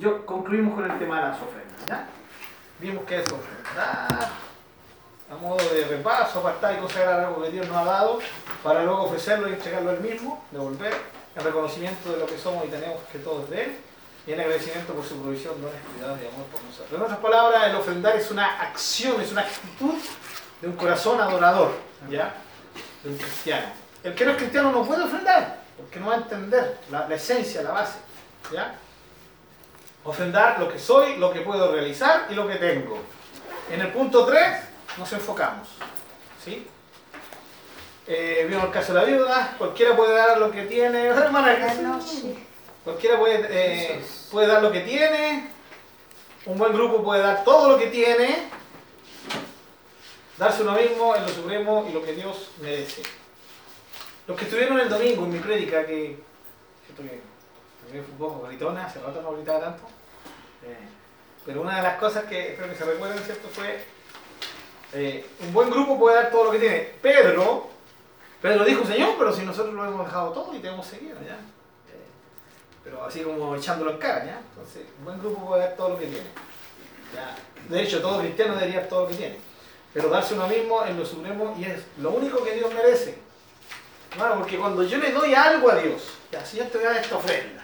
[0.00, 1.86] yo concluimos con el tema de las ofrendas.
[1.86, 2.06] ¿ya?
[2.80, 4.30] Vimos que es ofrendar,
[5.30, 8.18] a modo de repaso, apartar y consagrar algo que Dios nos ha dado,
[8.64, 10.94] para luego ofrecerlo y entregarlo al mismo, devolver,
[11.36, 13.76] en reconocimiento de lo que somos y tenemos que todo es de Él,
[14.26, 16.92] y en agradecimiento por su provisión, dones, cuidado y amor por nosotros.
[16.92, 19.94] En otras palabras, el ofrendar es una acción, es una actitud
[20.60, 21.72] de un corazón adorador,
[22.10, 22.34] ¿ya?
[23.04, 23.66] De un cristiano.
[24.02, 27.14] El que no es cristiano no puede ofrendar, porque no va a entender la, la
[27.14, 27.98] esencia, la base,
[28.52, 28.74] ¿ya?
[30.04, 32.98] Ofrendar lo que soy, lo que puedo realizar y lo que tengo.
[33.70, 34.40] En el punto 3
[34.98, 35.68] nos enfocamos.
[36.44, 36.66] ¿sí?
[38.06, 41.06] Eh, vimos el caso de la viuda, cualquiera puede dar lo que tiene.
[41.06, 41.56] Hermana,
[42.82, 45.48] Cualquiera puede, eh, puede dar lo que tiene.
[46.46, 48.48] Un buen grupo puede dar todo lo que tiene.
[50.38, 53.02] Darse uno mismo en lo supremo y lo que Dios merece.
[54.26, 56.18] Los que estuvieron el domingo en mi prédica, que,
[56.86, 57.20] que,
[57.98, 59.82] un poco gritona, hace rato no gritaba tanto.
[60.64, 60.88] Eh,
[61.44, 63.48] pero una de las cosas que espero que se recuerden, ¿cierto?
[63.48, 63.84] Fue
[64.92, 66.78] eh, un buen grupo puede dar todo lo que tiene.
[67.00, 67.68] Pedro,
[68.42, 71.34] Pedro dijo, Señor, pero si nosotros lo hemos dejado todo y te hemos seguido, ¿ya?
[71.34, 72.06] Eh,
[72.84, 74.40] pero así como echándolo en cara, ¿ya?
[74.50, 76.26] Entonces, un buen grupo puede dar todo lo que tiene.
[77.14, 77.36] ¿ya?
[77.68, 79.38] De hecho, todo cristiano debería dar todo lo que tiene.
[79.92, 83.18] Pero darse uno mismo es lo supremo y es lo único que Dios merece.
[84.16, 86.02] Bueno, porque cuando yo le doy algo a Dios,
[86.32, 87.59] ya, si yo te voy a dar esta ofrenda,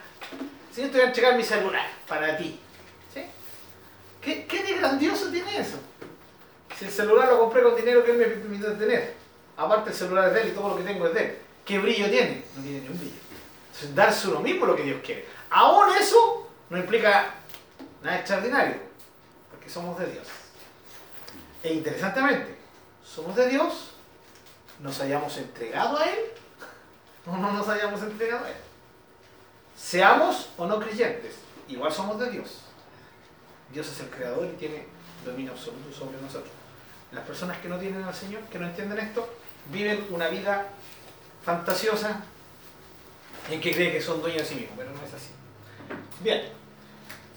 [0.76, 2.60] si yo te voy a entregar mi celular para ti,
[3.14, 3.22] ¿sí?
[4.20, 5.78] ¿Qué, qué de grandioso tiene eso?
[6.78, 9.14] Si el celular lo compré con dinero que él me permitió tener,
[9.56, 11.78] aparte el celular es de él y todo lo que tengo es de él, ¿qué
[11.78, 12.44] brillo tiene?
[12.54, 13.16] No tiene ni un brillo.
[13.68, 15.26] Entonces, darse uno mismo lo que Dios quiere.
[15.48, 17.32] Aún eso no implica
[18.02, 18.74] nada extraordinario,
[19.50, 20.26] porque somos de Dios.
[21.62, 22.54] E interesantemente,
[23.02, 23.92] somos de Dios,
[24.80, 26.18] nos hayamos entregado a Él
[27.24, 28.65] o no nos hayamos entregado a Él.
[29.76, 31.34] Seamos o no creyentes,
[31.68, 32.62] igual somos de Dios.
[33.72, 34.86] Dios es el creador y tiene
[35.24, 36.52] dominio absoluto sobre nosotros.
[37.12, 39.28] Las personas que no tienen al Señor, que no entienden esto,
[39.70, 40.66] viven una vida
[41.44, 42.22] fantasiosa
[43.50, 45.30] en que creen que son dueños de sí mismos, pero no es así.
[46.20, 46.42] Bien,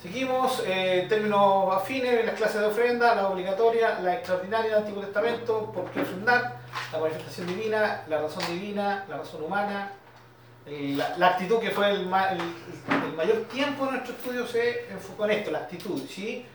[0.02, 5.72] seguimos, eh, términos afines, las clases de ofrenda, la obligatoria, la extraordinaria del Antiguo Testamento,
[5.72, 6.58] por qué ofrendar,
[6.92, 9.92] la manifestación divina, la razón divina, la razón humana,
[10.68, 15.26] la, la, actitud que fue el, el, el, mayor tiempo de nuestro estudio se enfocó
[15.26, 16.46] en esto, la actitud, ¿sí?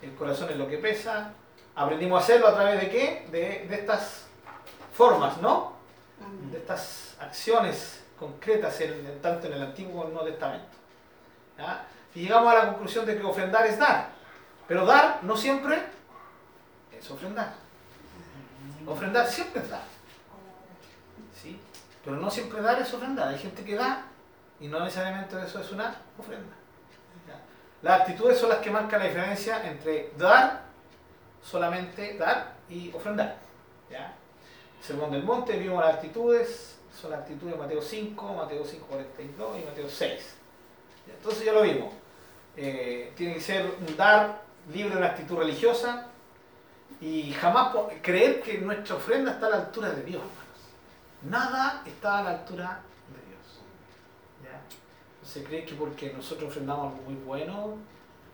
[0.00, 1.32] El corazón es lo que pesa.
[1.74, 3.26] Aprendimos a hacerlo a través de qué?
[3.32, 4.26] De, de estas
[4.92, 5.72] formas, ¿no?
[6.50, 10.76] De estas acciones concretas, en, tanto en el Antiguo como en el Nuevo Testamento.
[11.58, 11.86] ¿ya?
[12.14, 14.10] Y llegamos a la conclusión de que ofrendar es dar.
[14.68, 15.82] Pero dar no siempre
[16.96, 17.54] es ofrendar.
[18.86, 19.93] Ofrendar siempre es dar.
[22.04, 23.28] Pero no siempre dar es ofrendar.
[23.28, 24.06] Hay gente que da
[24.60, 26.54] y no necesariamente eso es una ofrenda.
[27.82, 30.62] Las actitudes son las que marcan la diferencia entre dar,
[31.42, 33.36] solamente dar, y ofrendar.
[33.90, 34.14] ¿ya?
[34.80, 39.58] Sermón del Monte, vimos las actitudes, son las actitudes de Mateo 5, Mateo 5, 42
[39.60, 40.36] y Mateo 6.
[41.14, 41.92] Entonces ya lo vimos.
[42.56, 46.06] Eh, tiene que ser un dar libre de una actitud religiosa
[47.00, 50.22] y jamás creer que nuestra ofrenda está a la altura de Dios.
[51.24, 53.60] Nada está a la altura de Dios.
[54.44, 54.60] ¿ya?
[55.26, 57.76] se cree que porque nosotros ofrendamos algo muy bueno,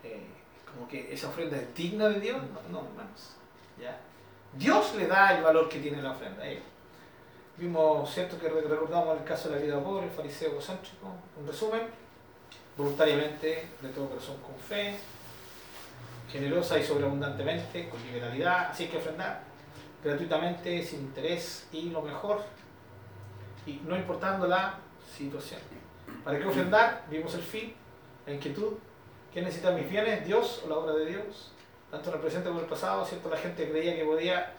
[0.03, 0.27] eh,
[0.65, 2.37] como que esa ofrenda es digna de Dios.
[2.37, 3.35] No, no hermanos.
[3.79, 3.97] ¿ya?
[4.53, 6.61] Dios le da el valor que tiene la ofrenda él.
[7.57, 8.39] Vimos, ¿cierto?
[8.39, 11.07] Que recordamos el caso de la vida pobre, el fariseo egocéntrico.
[11.39, 11.81] Un resumen,
[12.75, 14.95] voluntariamente, de todo corazón, con fe,
[16.31, 19.43] generosa y sobreabundantemente, con liberalidad, así que ofrendar,
[20.03, 22.43] gratuitamente, sin interés y lo mejor,
[23.65, 24.79] y no importando la
[25.15, 25.59] situación.
[26.23, 27.05] ¿Para qué ofrendar?
[27.09, 27.73] Vimos el fin,
[28.25, 28.73] la inquietud.
[29.31, 30.25] ¿Quién necesita mis bienes?
[30.25, 31.51] ¿Dios o la obra de Dios?
[31.89, 33.29] Tanto en el presente como en el pasado, ¿cierto?
[33.29, 34.53] La gente creía que podía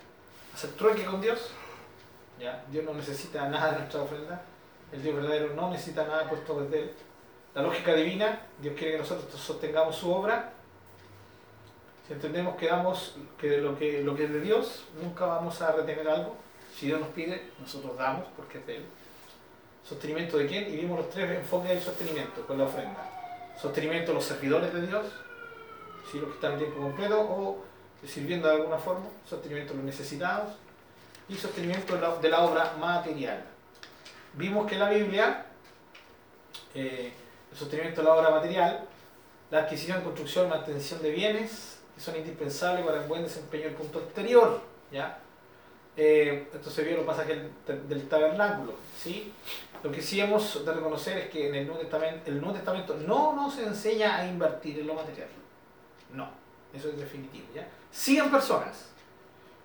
[0.54, 1.50] hacer trueque con Dios.
[2.38, 2.64] ¿Ya?
[2.70, 4.42] Dios no necesita nada de nuestra ofrenda.
[4.90, 6.92] El Dios verdadero no necesita nada puesto desde Él.
[7.54, 10.52] La lógica divina, Dios quiere que nosotros sostengamos su obra.
[12.06, 15.72] Si entendemos que damos que lo que, lo que es de Dios, nunca vamos a
[15.72, 16.36] retener algo.
[16.78, 18.84] Si Dios nos pide, nosotros damos porque es de Él.
[19.86, 20.72] ¿Sostenimiento de quién?
[20.72, 23.08] Y vimos los tres enfoques del sostenimiento con la ofrenda.
[23.60, 25.06] Sostenimiento de los servidores de Dios,
[26.10, 26.18] ¿sí?
[26.18, 27.64] los que están en tiempo completo o
[28.06, 29.06] sirviendo de alguna forma.
[29.28, 30.54] Sostenimiento de los necesitados
[31.28, 33.42] y sostenimiento de la, obra material.
[34.34, 35.46] Vimos que en la Biblia,
[36.74, 37.12] eh,
[37.50, 38.84] el sostenimiento de la obra material,
[39.50, 44.00] la adquisición, construcción mantención de bienes que son indispensables para el buen desempeño del punto
[44.00, 44.62] exterior.
[44.90, 45.18] ¿ya?
[45.96, 49.32] Eh, vio en los pasajes del, tabernáculo, ¿sí?
[49.82, 52.96] Lo que sí hemos de reconocer es que en el Nuevo Testamento, el Nuevo Testamento
[52.96, 55.28] no nos enseña a invertir en lo material.
[56.12, 56.28] No,
[56.72, 57.68] eso es definitivo, ¿ya?
[57.90, 58.88] Sigan personas.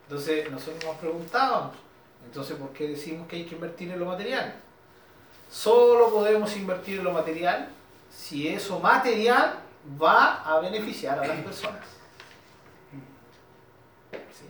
[0.04, 1.76] Entonces nosotros nos preguntábamos,
[2.26, 4.56] entonces ¿por qué decimos que hay que invertir en lo material?
[5.50, 7.70] Solo podemos invertir en lo material
[8.10, 9.60] si eso material
[10.02, 11.86] va a beneficiar a las personas.
[14.12, 14.46] ¿Sí?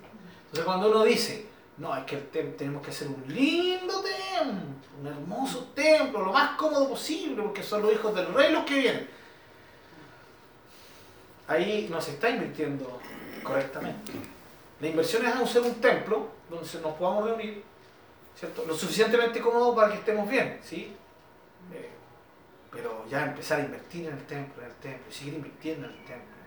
[0.45, 1.46] Entonces cuando uno dice,
[1.77, 4.61] no, es que tenemos que hacer un lindo templo,
[4.99, 8.79] un hermoso templo, lo más cómodo posible, porque son los hijos del rey los que
[8.79, 9.09] vienen.
[11.47, 12.99] Ahí no se está invirtiendo
[13.43, 14.11] correctamente.
[14.81, 17.63] La inversión es hacer un templo donde nos podamos reunir,
[18.35, 18.65] ¿cierto?
[18.65, 20.95] Lo suficientemente cómodo para que estemos bien, ¿sí?
[21.73, 21.89] Eh,
[22.71, 25.93] pero ya empezar a invertir en el templo, en el templo, y seguir invirtiendo en
[25.93, 26.37] el templo.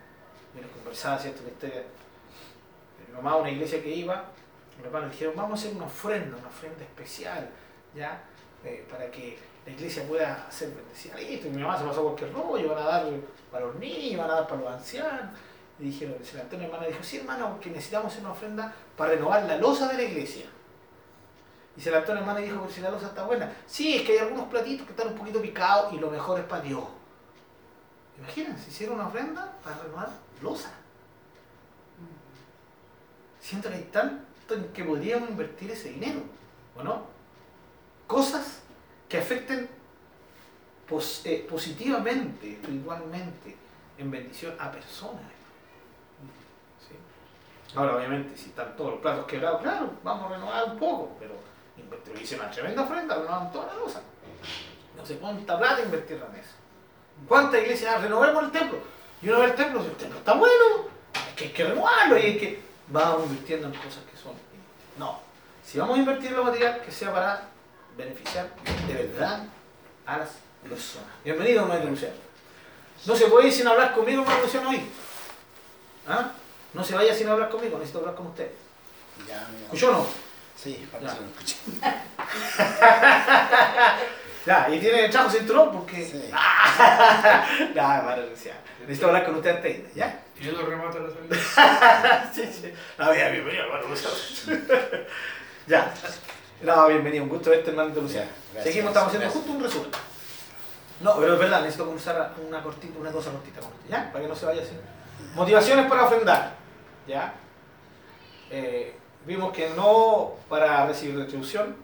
[0.54, 1.42] Yo les conversaba, ¿cierto?
[1.46, 1.86] Este,
[3.12, 4.24] mi una iglesia que iba,
[4.80, 7.48] mi papá le dijeron, vamos a hacer una ofrenda, una ofrenda especial,
[7.94, 8.22] ¿ya?
[8.64, 11.16] Eh, para que la iglesia pueda hacer bendecida.
[11.16, 13.06] Listo, y mi mamá se pasó cualquier rollo, van a dar
[13.50, 15.36] para los niños, van a dar para los ancianos.
[15.78, 19.12] Y dijeron, se levantó una hermana dijo, sí hermano, porque necesitamos hacer una ofrenda para
[19.12, 20.46] renovar la losa de la iglesia.
[21.76, 23.52] Y se levantó una hermana y dijo, pero si la losa está buena.
[23.66, 26.46] Sí, es que hay algunos platitos que están un poquito picados y lo mejor es
[26.46, 26.84] para Dios.
[28.18, 30.08] Imagínense, hicieron una ofrenda para renovar
[30.42, 30.70] losa.
[33.40, 33.88] Siento que hay
[34.54, 36.20] en que podríamos invertir ese dinero,
[36.76, 37.04] ¿o no?
[38.06, 38.62] Cosas
[39.08, 39.68] que afecten
[41.24, 43.56] eh, positivamente, espiritualmente,
[43.98, 45.22] en bendición a personas.
[47.74, 51.34] Ahora, obviamente, si están todos los platos quebrados, claro, vamos a renovar un poco, pero
[52.20, 54.02] hice una tremenda ofrenda, renovaron toda la losa.
[54.96, 56.50] No sé cuánta plata invertir en eso.
[57.28, 57.94] ¿Cuántas iglesias?
[57.96, 58.78] Ah, renovemos el templo.
[59.22, 62.22] Y uno ve el templo, el templo está bueno, es que hay que renovarlo y
[62.22, 62.69] hay que.
[62.90, 64.32] Vamos invirtiendo en cosas que son.
[64.98, 65.20] No.
[65.64, 67.42] Si vamos a invertir en lo material, que sea para
[67.96, 68.48] beneficiar
[68.88, 69.44] de verdad
[70.06, 70.30] a las
[70.62, 71.08] personas.
[71.24, 72.14] Bienvenido, Maestro Luciano.
[73.06, 74.82] No se puede ir sin hablar conmigo, Maestro Luciano, hoy.
[76.08, 76.32] ¿Ah?
[76.74, 78.50] No se vaya sin hablar conmigo, necesito hablar con usted.
[79.28, 80.04] Ya, ¿Escuchó o no?
[80.56, 81.56] Sí, para que se lo escuche.
[84.46, 86.04] ya, y tiene el chajo cinturón porque.
[86.04, 86.30] Sí.
[87.74, 88.16] ya, para
[88.80, 90.22] Necesito hablar con usted antes, ¿ya?
[90.38, 92.30] Y yo lo remato a la salida.
[92.34, 92.72] sí, sí.
[92.98, 93.94] No, ya, bienvenido, hermano
[95.66, 95.92] ya.
[96.62, 98.26] No, bienvenido, un gusto verte, hermano Luciano.
[98.26, 99.44] Ya, gracias, Seguimos, estamos haciendo gracias.
[99.44, 99.90] justo un resumen.
[101.00, 104.10] No, pero es verdad, necesito comenzar una cortita, una cosa cortita, ¿ya?
[104.10, 104.78] Para que no se vaya sin.
[105.34, 106.54] Motivaciones para ofrendar,
[107.06, 107.34] ¿ya?
[108.50, 108.96] Eh,
[109.26, 111.76] vimos que no para recibir retribución,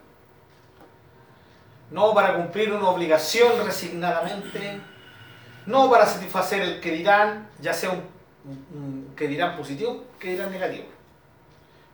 [1.90, 4.80] no para cumplir una obligación resignadamente,
[5.66, 10.86] no para satisfacer el que dirán, ya sea un, que dirán positivo, que dirán negativo.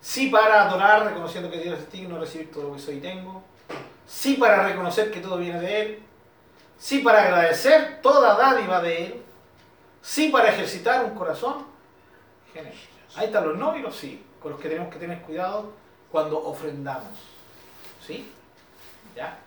[0.00, 3.42] Sí para adorar, reconociendo que Dios es digno recibir todo lo que soy y tengo.
[4.06, 6.02] Sí para reconocer que todo viene de Él.
[6.78, 9.22] Sí para agradecer toda dádiva de Él.
[10.02, 11.66] Sí para ejercitar un corazón
[12.52, 12.80] generoso.
[13.14, 15.72] Ahí están los no y los sí, con los que tenemos que tener cuidado
[16.10, 17.12] cuando ofrendamos.
[18.04, 18.30] ¿Sí?
[19.14, 19.38] ¿Ya?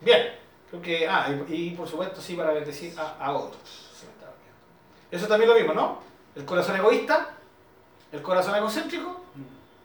[0.00, 0.34] Bien.
[0.70, 3.62] Creo que, ah, y, y por supuesto sí para bendecir a, a otros.
[5.10, 6.00] Eso también lo mismo, ¿no?
[6.34, 7.30] El corazón egoísta,
[8.10, 9.20] el corazón egocéntrico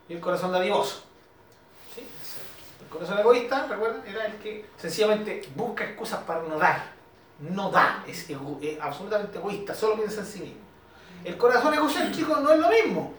[0.09, 1.03] y el corazón dadivoso.
[1.93, 2.03] ¿Sí?
[2.81, 6.83] El corazón egoísta, recuerden, era el que sencillamente busca excusas para no dar.
[7.39, 10.61] No da, es, ego- es absolutamente egoísta, solo piensa en sí mismo.
[11.23, 13.13] El corazón egocéntrico no es lo mismo,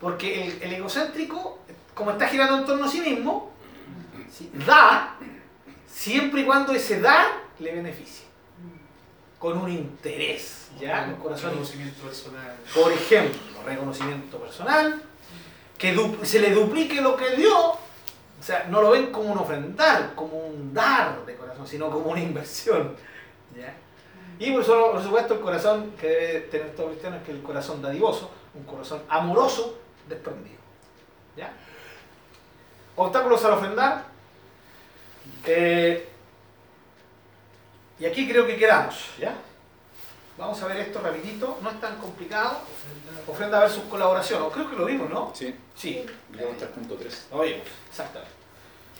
[0.00, 1.58] porque el, el egocéntrico,
[1.94, 3.50] como está girando en torno a sí mismo,
[4.32, 4.50] ¿sí?
[4.66, 5.16] da
[5.92, 7.26] siempre y cuando ese dar
[7.58, 8.24] le beneficie,
[9.38, 10.70] con un interés.
[10.80, 11.06] ¿ya?
[11.08, 12.56] Un corazón conocimiento personal.
[12.74, 15.02] por ejemplo, reconocimiento personal,
[15.76, 17.78] que se le duplique lo que dio, o
[18.40, 22.20] sea, no lo ven como un ofrendar, como un dar de corazón, sino como una
[22.20, 22.96] inversión.
[23.56, 23.74] ¿ya?
[24.38, 27.42] Y por, eso, por supuesto el corazón que debe tener todo cristiano es que el
[27.42, 30.58] corazón dadivoso, un corazón amoroso, desprendido.
[31.36, 31.52] ¿ya?
[32.96, 34.11] Obstáculos al ofrendar.
[35.44, 36.08] Eh,
[37.98, 38.96] y aquí creo que quedamos.
[39.18, 39.34] ¿ya?
[40.38, 42.58] Vamos a ver esto rapidito, no es tan complicado.
[43.26, 45.32] Ofrenda versus colaboración, o creo que lo vimos, ¿no?
[45.34, 47.30] Sí, Sí, digamos 3.3.
[47.30, 48.34] lo vimos, exactamente.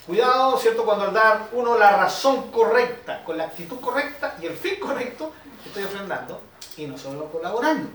[0.07, 0.85] Cuidado, ¿cierto?
[0.85, 5.33] Cuando al dar uno la razón correcta, con la actitud correcta y el fin correcto,
[5.64, 6.41] estoy ofrendando
[6.76, 7.88] y no solo colaborando.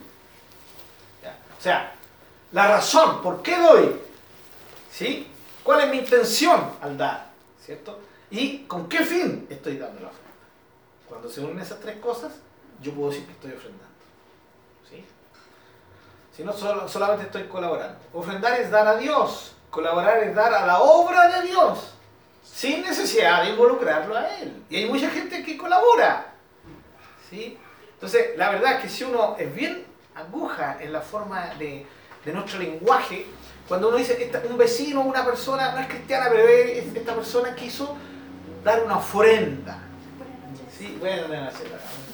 [1.23, 1.37] ¿Ya?
[1.57, 1.93] O sea,
[2.53, 4.01] la razón, ¿por qué doy?
[4.91, 5.27] ¿Sí?
[5.63, 7.27] ¿Cuál es mi intención al dar?
[7.63, 7.99] ¿Cierto?
[8.29, 10.27] ¿Y con qué fin estoy dando la ofrenda?
[11.07, 12.33] Cuando se unen esas tres cosas,
[12.81, 13.85] yo puedo decir que estoy ofrendando.
[14.89, 15.05] ¿Sí?
[16.35, 17.97] Si no, solo- solamente estoy colaborando.
[18.13, 19.53] Ofrendar es dar a Dios.
[19.69, 21.93] Colaborar es dar a la obra de Dios,
[22.43, 24.63] sin necesidad de involucrarlo a Él.
[24.69, 26.33] Y hay mucha gente que colabora.
[27.29, 27.57] ¿sí?
[27.93, 31.85] Entonces, la verdad es que si uno es bien aguja en la forma de,
[32.23, 33.25] de nuestro lenguaje,
[33.67, 37.95] cuando uno dice un vecino, una persona, no es cristiana, pero es- esta persona quiso
[38.63, 39.79] dar una ofrenda.
[40.77, 42.07] Sí, bueno, no, no, no.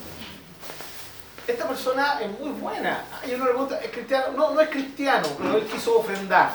[1.45, 3.03] Esta persona es muy buena.
[3.21, 4.27] Ay, uno le pregunta, ¿es cristiano?
[4.35, 6.53] No, no es cristiano, pero él quiso ofrendar.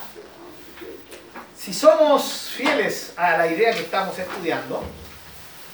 [1.56, 4.82] Si somos fieles a la idea que estamos estudiando,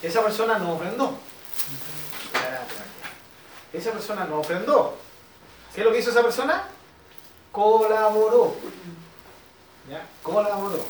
[0.01, 1.17] esa persona no ofrendó.
[3.71, 4.97] Esa persona no ofrendó.
[5.73, 6.67] ¿Qué es lo que hizo esa persona?
[7.51, 8.55] Colaboró.
[9.89, 10.05] ¿Ya?
[10.21, 10.83] Colaboró.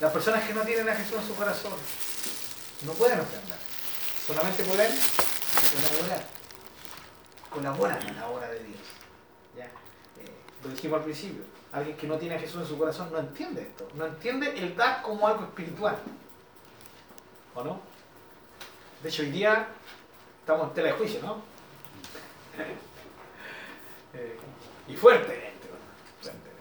[0.00, 1.72] Las personas que no tienen a Jesús en su corazón
[2.86, 3.58] no pueden ofrendar.
[4.26, 4.92] Solamente pueden
[5.72, 6.26] colaborar.
[7.50, 8.80] Colaboran en la obra de Dios.
[9.56, 9.66] ¿Ya?
[9.66, 11.42] Eh, lo dijimos al principio.
[11.72, 13.88] Alguien que no tiene a Jesús en su corazón no entiende esto.
[13.94, 15.96] No entiende el dar como algo espiritual.
[17.54, 17.80] ¿O no?
[19.02, 19.68] De hecho, hoy día
[20.40, 21.42] estamos en tela de juicio, ¿no?
[24.14, 24.38] Eh,
[24.88, 26.20] y fuertemente, ¿no?
[26.20, 26.60] Fuertemente.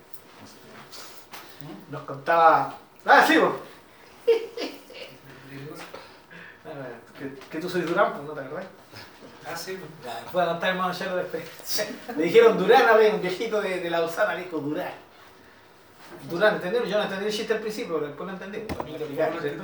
[1.89, 2.77] Nos contaba.
[3.03, 3.37] ¡Ah, sí!
[3.37, 3.55] vos!
[7.21, 8.65] Que, que tú soy Durán, pues no te acordás.
[9.45, 9.77] Ah, sí.
[10.05, 11.85] Ya, Puedo contar hermano Chelo de experiencia.
[12.17, 14.93] Le dijeron Durán a ver, un viejito de, de la Usana le dijo Durán.
[16.29, 16.87] Durán, ¿entendieron?
[16.89, 18.63] Yo no entendí el chiste al principio, pero después lo entendí.
[19.41, 19.63] ¿cierto?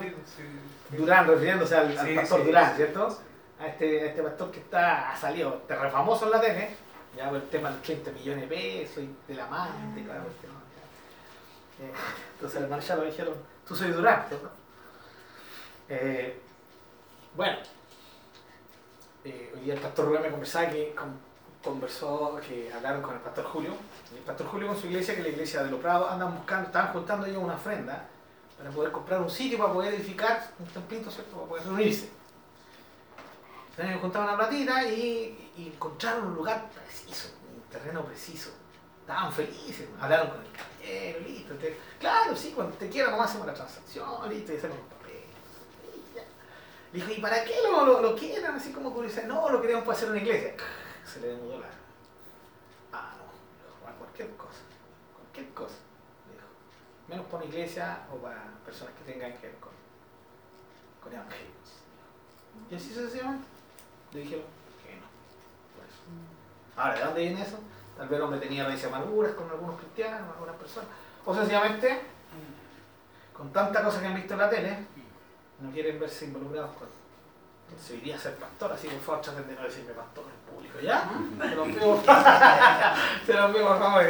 [0.91, 2.75] Durán, refiriéndose al, al Sí, pastor sí, Durán, sí.
[2.77, 3.19] ¿cierto?
[3.59, 6.69] A este, a este pastor que está, ha salido terre famoso en la tele,
[7.15, 10.21] ya por el tema de los 30 millones de pesos y de la amante, claro,
[10.21, 11.85] el.
[11.85, 11.91] Eh,
[12.33, 13.33] Entonces al hermano ya lo dijeron,
[13.67, 14.49] tú soy Durán, ¿cierto?
[15.89, 16.39] Eh,
[17.37, 17.57] bueno,
[19.23, 21.19] eh, hoy día el pastor Rubén me conversaba que con-
[21.63, 23.73] conversó, que hablaron con el pastor Julio,
[24.15, 26.93] el pastor Julio con su iglesia, que la iglesia de los Prados, andan buscando, estaban
[26.93, 28.05] juntando ellos una ofrenda
[28.57, 31.35] para poder comprar un sitio para poder edificar un templito, ¿cierto?
[31.35, 32.09] Para poder reunirse.
[33.71, 38.49] Entonces juntaron una platita y, encontraron un lugar preciso, un terreno preciso.
[39.01, 41.53] Estaban felices, hablaron con el caballero, listo.
[41.99, 45.23] claro, sí, cuando te quiera nomás hacemos la transacción, listo, y hacemos los papeles.
[45.85, 46.23] y ya.
[46.97, 48.15] Dijo, ¿y para qué lo, lo, lo?
[48.55, 49.25] Así como curiosidad.
[49.25, 50.55] No, lo queremos para hacer una iglesia.
[51.05, 51.67] Se le demudó la.
[52.91, 53.85] Ah, no.
[53.85, 54.61] "Para cualquier cosa.
[55.15, 55.75] Cualquier cosa.
[56.31, 56.47] Dijo.
[57.07, 59.73] Menos para una iglesia o para personas que tengan que ver con,
[61.03, 61.69] con evangelios.
[62.71, 63.47] Y así sucesivamente.
[64.13, 64.45] Le dijeron
[64.83, 65.05] que no.
[65.75, 66.01] Por eso.
[66.77, 67.59] Ahora, ¿de dónde viene eso?
[67.95, 70.89] Tal vez el hombre tenía raíces amarguras con algunos cristianos, algunas personas.
[71.23, 72.01] O sencillamente,
[73.33, 74.87] con tanta cosa que han visto en la tele,
[75.59, 76.87] no quieren verse involucrados con.
[77.69, 80.79] Entonces hoy día ser pastor, así por favor traten de no decirme pastor en público,
[80.79, 81.09] ¿ya?
[81.49, 82.01] Se los pido,
[83.25, 84.03] se los pido por favor.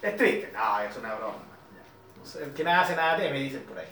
[0.00, 1.34] Es triste, no, es una broma.
[1.74, 2.18] ya.
[2.18, 3.88] No sé, el que nada hace nada teme, dicen por ahí.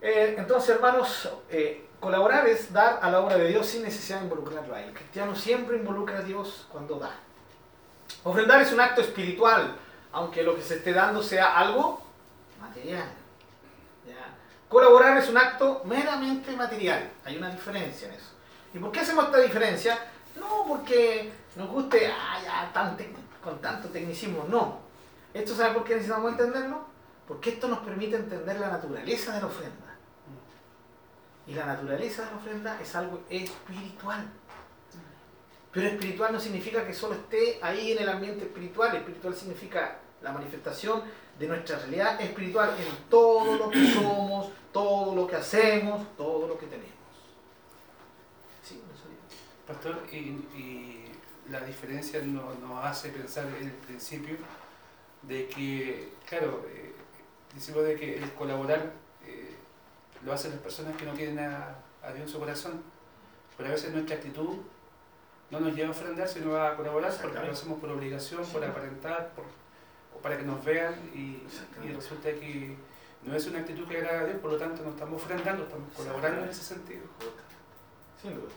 [0.00, 4.24] Eh, entonces, hermanos, eh, colaborar es dar a la obra de Dios sin necesidad de
[4.24, 4.88] involucrarlo a él.
[4.88, 7.12] El cristiano siempre involucra a Dios cuando da.
[8.24, 9.76] Ofrendar es un acto espiritual,
[10.12, 12.00] aunque lo que se esté dando sea algo
[12.60, 13.08] material.
[14.68, 17.10] Colaborar es un acto meramente material.
[17.24, 18.32] Hay una diferencia en eso.
[18.74, 19.98] ¿Y por qué hacemos esta diferencia?
[20.36, 22.96] No porque nos guste ah, ya, tan
[23.42, 24.80] con tanto tecnicismo, no.
[25.32, 26.84] ¿Esto sabe por qué necesitamos entenderlo?
[27.28, 29.96] Porque esto nos permite entender la naturaleza de la ofrenda.
[31.46, 34.26] Y la naturaleza de la ofrenda es algo espiritual.
[35.70, 38.96] Pero espiritual no significa que solo esté ahí en el ambiente espiritual.
[38.96, 41.02] Espiritual significa la manifestación
[41.38, 46.58] de nuestra realidad espiritual en todo lo que somos, todo lo que hacemos, todo lo
[46.58, 46.90] que tenemos.
[48.62, 49.72] Sí, no.
[49.74, 51.12] Pastor, y, y
[51.50, 54.36] la diferencia no- nos hace pensar en el principio
[55.22, 56.92] de que, claro, eh,
[57.54, 58.92] decimos de que el colaborar
[59.24, 59.54] eh,
[60.24, 62.82] lo hacen las personas que no tienen a, a Dios en su corazón,
[63.56, 64.56] pero a veces nuestra actitud
[65.50, 69.32] no nos lleva a ofrendar, sino a colaborar porque lo hacemos por obligación, por aparentar,
[69.34, 69.44] por,
[70.16, 71.42] o para que nos vean y,
[71.84, 72.76] y resulta que
[73.22, 75.92] no es una actitud que agrada a Dios, por lo tanto no estamos ofrendando, estamos
[75.96, 77.02] colaborando en ese sentido.
[78.22, 78.52] Sin duda.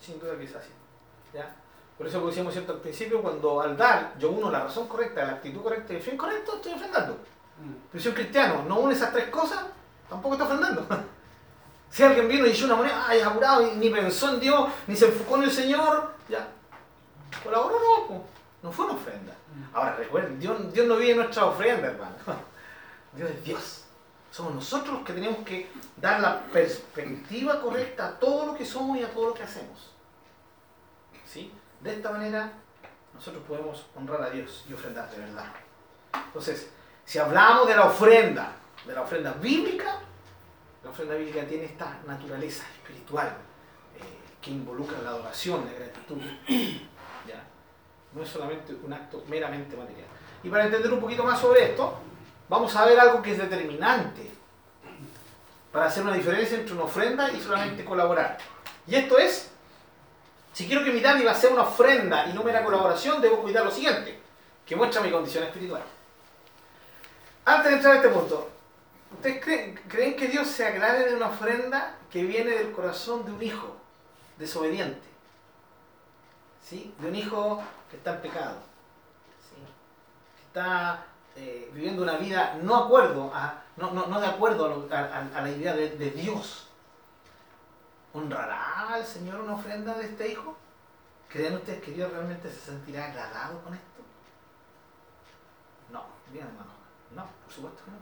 [0.00, 0.70] Sin duda que es así.
[1.32, 1.54] ¿Ya?
[1.96, 5.24] Por eso, como decíamos cierto al principio, cuando al dar yo uno la razón correcta,
[5.24, 7.12] la actitud correcta y el fin correcto, estoy ofrendando.
[7.12, 7.74] Mm.
[7.90, 9.66] Pero si un cristiano no une esas tres cosas,
[10.08, 10.86] tampoco está ofrendando.
[11.92, 14.96] Si alguien vino y echó una moneda, ay, apurado, y ni pensó en Dios, ni
[14.96, 16.48] se enfocó en el Señor, ya.
[17.44, 18.24] Colaboró no, po.
[18.62, 19.34] no fue una ofrenda.
[19.72, 22.14] Ahora recuerden, Dios, no vive en nuestra ofrenda, hermano.
[23.14, 23.84] Dios es Dios.
[24.30, 28.96] Somos nosotros los que tenemos que dar la perspectiva correcta a todo lo que somos
[28.98, 29.92] y a todo lo que hacemos.
[31.26, 31.52] ¿Sí?
[31.80, 32.52] De esta manera
[33.14, 35.52] nosotros podemos honrar a Dios y ofrendar de verdad.
[36.14, 36.70] Entonces,
[37.04, 38.52] Si hablamos de la ofrenda,
[38.86, 39.98] de la ofrenda bíblica,
[40.84, 43.26] la ofrenda bíblica tiene esta naturaleza espiritual
[43.96, 44.00] eh,
[44.40, 46.18] que involucra la adoración, la gratitud.
[48.14, 50.06] No es solamente un acto meramente material.
[50.42, 51.98] Y para entender un poquito más sobre esto,
[52.48, 54.30] vamos a ver algo que es determinante
[55.72, 58.36] para hacer una diferencia entre una ofrenda y solamente colaborar.
[58.86, 59.50] Y esto es,
[60.52, 63.70] si quiero que mi dádiva sea una ofrenda y no mera colaboración, debo cuidar lo
[63.70, 64.18] siguiente,
[64.66, 65.82] que muestra mi condición espiritual.
[67.44, 68.50] Antes de entrar a este punto,
[69.12, 73.32] ¿ustedes creen, creen que Dios se agrade de una ofrenda que viene del corazón de
[73.32, 73.76] un hijo
[74.38, 75.11] desobediente?
[76.62, 76.94] ¿Sí?
[76.98, 78.56] De un hijo que está en pecado.
[79.48, 79.56] ¿Sí?
[80.36, 81.04] Que está
[81.36, 84.98] eh, viviendo una vida no, acuerdo a, no, no, no de acuerdo a, lo- a-
[85.18, 86.68] a- a la idea de, de Dios.
[88.14, 90.56] ¿Honrará al Señor una ofrenda de este hijo?
[91.28, 93.86] ¿Creen ustedes que Dios realmente se sentirá agradado con esto?
[95.90, 96.70] No, bien hermano.
[97.14, 97.96] No, por supuesto que no.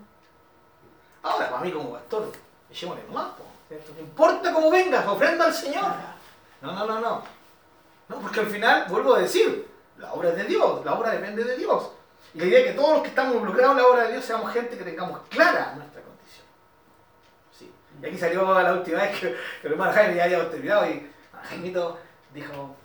[1.23, 2.33] Ahora, para mí como pastor,
[2.71, 3.33] echémosle nomás,
[3.69, 3.93] ¿cierto?
[3.95, 5.85] No importa cómo vengas, ofrenda al Señor.
[6.61, 7.23] No, no, no, no.
[8.11, 11.45] No, porque al final, vuelvo a decir, la obra es de Dios, la obra depende
[11.45, 11.93] de Dios.
[12.35, 14.25] Y la idea es que todos los que estamos involucrados en la obra de Dios
[14.25, 16.45] seamos gente que tengamos clara nuestra condición.
[17.57, 17.73] Sí.
[18.03, 19.29] Y aquí salió la última vez que,
[19.63, 21.09] que el hermano Jaime ya había terminado y
[21.49, 21.99] Jaimito
[22.35, 22.77] dijo,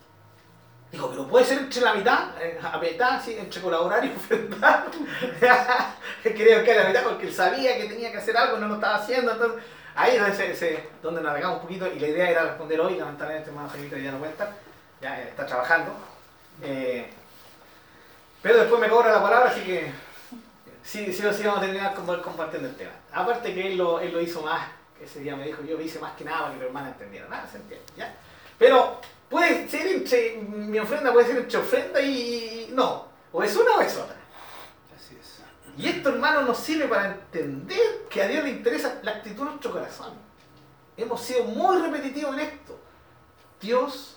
[0.92, 4.86] dijo, pero puede ser entre la mitad, eh, a mitad, sí, entre colaborar y ofrendar.
[6.24, 8.76] Quería buscar la mitad porque él sabía que tenía que hacer algo y no lo
[8.76, 9.32] estaba haciendo.
[9.32, 9.64] Entonces,
[9.96, 13.98] ahí es donde navegamos un poquito y la idea era responder hoy, lamentablemente hermano Jaimito
[13.98, 14.65] ya no estar,
[15.06, 15.92] ya está trabajando.
[16.64, 17.08] Eh,
[18.42, 19.92] pero después me cobra la palabra, así que
[20.84, 22.92] sí, sí o sí vamos a terminar compartiendo el tema.
[23.12, 24.68] Aparte que él lo, él lo hizo más,
[25.00, 27.28] ese día me dijo, yo lo hice más que nada para que mi hermana entendiera.
[27.28, 28.16] Nada, se entiende, ¿ya?
[28.58, 33.08] Pero puede ser entre, mi ofrenda puede ser entre ofrenda y no.
[33.32, 34.16] O es una o es otra.
[34.96, 35.42] Así es.
[35.78, 39.50] Y esto, hermano, nos sirve para entender que a Dios le interesa la actitud de
[39.52, 40.14] nuestro corazón.
[40.98, 42.80] Hemos sido muy repetitivos en esto.
[43.60, 44.15] Dios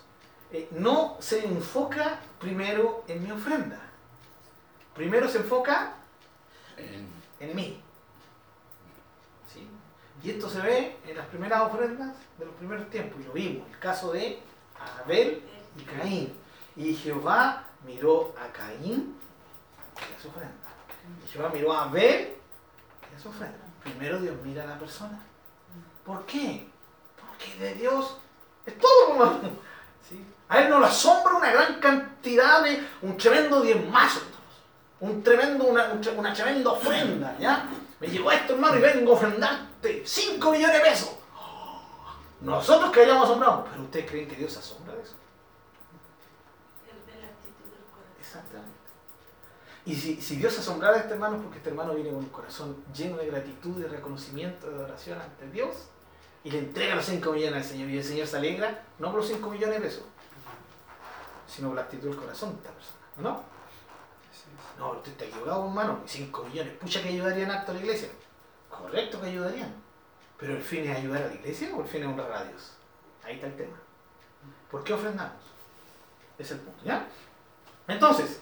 [0.53, 3.81] eh, no se enfoca primero en mi ofrenda.
[4.95, 5.95] Primero se enfoca
[6.77, 7.81] En- mí.
[9.53, 9.69] ¿Sí?
[10.23, 13.21] Y esto se ve en las primeras ofrendas de los primeros tiempos.
[13.21, 14.41] Y lo vimos, el caso de
[15.05, 15.43] Abel
[15.79, 16.35] y Caín.
[16.77, 19.17] Y Jehová miró a Caín
[19.97, 20.55] y a su ofrenda.
[21.25, 22.37] Y Jehová miró a Abel
[23.13, 23.59] y a su ofrenda.
[23.83, 25.21] Primero Dios mira a la persona.
[26.05, 26.69] ¿Por qué?
[27.19, 28.19] Porque de Dios
[28.67, 29.51] es todo, hermano.
[30.49, 34.21] A él no le asombra una gran cantidad de un tremendo diezmazo.
[35.01, 37.69] Un tremendo, una, una tremenda ofrenda, ¿ya?
[38.01, 41.11] Me llegó esto, hermano, y vengo a ofrendarte 5 millones de pesos.
[42.41, 45.15] Nosotros que hayamos asombrado, pero ustedes creen que Dios se asombra de eso.
[48.21, 48.79] Exactamente.
[49.85, 52.19] Y si, si Dios se asombrara de este hermano es porque este hermano viene con
[52.19, 55.89] un corazón lleno de gratitud, de reconocimiento, de adoración ante Dios
[56.45, 59.21] y le entrega los 5 millones al Señor y el Señor se alegra, no por
[59.21, 60.05] los 5 millones de pesos,
[61.49, 63.43] sino por la actitud del corazón de esta persona, ¿no?
[64.79, 66.01] No, usted está equivocado, hermano.
[66.07, 68.09] 5 millones, pucha que ayudarían acto a la iglesia.
[68.71, 69.75] Correcto que ayudarían.
[70.39, 72.75] Pero el fin es ayudar a la iglesia o el fin es honrar a Dios.
[73.25, 73.77] Ahí está el tema.
[74.71, 75.43] ¿Por qué ofrendamos?
[76.39, 77.09] Es el punto, ¿ya?
[77.89, 78.39] Entonces,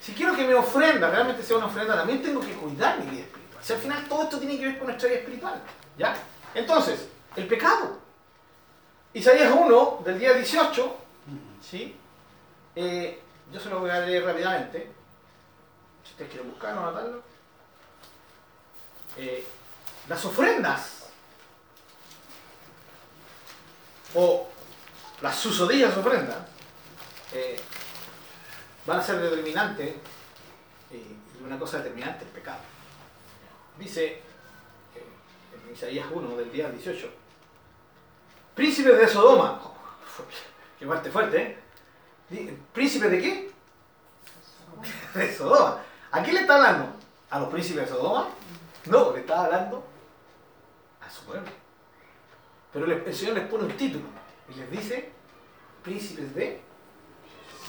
[0.00, 3.22] si quiero que mi ofrenda realmente sea una ofrenda, también tengo que cuidar mi vida
[3.22, 3.62] espiritual.
[3.62, 5.62] Si al final todo esto tiene que ver con nuestra vida espiritual,
[5.96, 6.16] ¿ya?
[6.54, 7.98] Entonces, el pecado.
[9.12, 10.96] Isaías 1, del día 18,
[11.62, 11.96] ¿sí?
[12.76, 13.18] Eh,
[13.50, 14.92] yo se lo voy a leer rápidamente.
[16.04, 17.22] Si ustedes quieren buscarlo, anotarlo.
[19.16, 19.46] Eh,
[20.08, 21.08] las ofrendas
[24.14, 24.46] o
[25.22, 26.36] las susodichas ofrendas
[27.32, 27.58] eh,
[28.84, 29.94] van a ser determinantes
[30.90, 32.60] eh, y una cosa determinante el pecado.
[33.78, 34.22] Dice eh,
[35.66, 37.10] en Isaías 1 del día 18
[38.54, 39.60] príncipes de Sodoma
[40.78, 41.65] qué parte fuerte ¿eh?
[42.72, 43.52] ¿Príncipes de qué?
[45.14, 46.92] de Sodoma ¿a quién le está hablando?
[47.30, 48.28] ¿a los príncipes de Sodoma?
[48.86, 49.84] no, le está hablando
[51.00, 51.48] a su pueblo
[52.72, 54.04] pero el Señor les pone un título
[54.50, 55.10] y les dice
[55.82, 56.60] príncipes de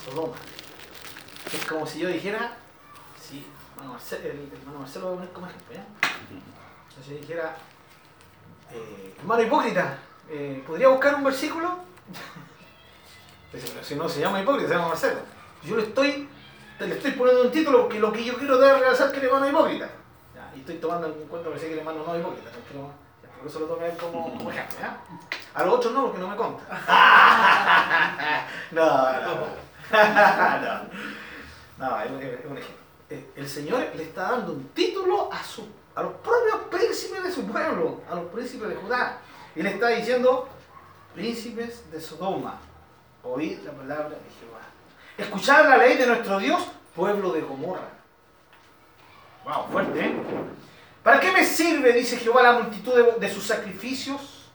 [0.04, 0.34] Sodoma.
[1.52, 2.58] Es como si yo dijera,
[3.18, 5.86] sí, hermano Marcelo, el, el hermano Marcelo lo voy a poner como ejemplo, ¿ya?
[6.88, 7.56] Entonces yo dijera,
[8.72, 11.78] eh, hermano hipócrita, eh, ¿podría buscar un versículo?
[13.82, 15.20] Si no se llama hipócrita, se llama Marcelo.
[15.64, 16.28] Yo le estoy,
[16.78, 19.26] le estoy poniendo un título porque lo que yo quiero dar realzar es que el
[19.26, 19.88] hermano es hipócrita.
[20.34, 22.90] Ya, y estoy tomando en cuenta que que el hermano no es hipócrita, tranquilo.
[23.22, 24.98] Ya, por eso lo tomé como, como ejemplo, ¿ya?
[25.54, 26.62] A los otros no, porque no me conta.
[28.70, 29.34] no, no.
[29.34, 29.68] no.
[31.78, 32.76] No, es un, es un ejemplo.
[33.08, 37.30] eh, el Señor le está dando un título a, su, a los propios príncipes de
[37.30, 39.18] su pueblo, a los príncipes de Judá.
[39.54, 40.48] Y le está diciendo,
[41.14, 42.58] príncipes de Sodoma,
[43.22, 44.60] oíd la palabra de Jehová.
[45.16, 46.62] Escuchad la ley de nuestro Dios,
[46.94, 47.88] pueblo de Gomorra.
[49.44, 50.14] Wow, fuerte, ¿eh?
[51.02, 54.50] ¿Para qué me sirve, dice Jehová, la multitud de, sus sacrificios?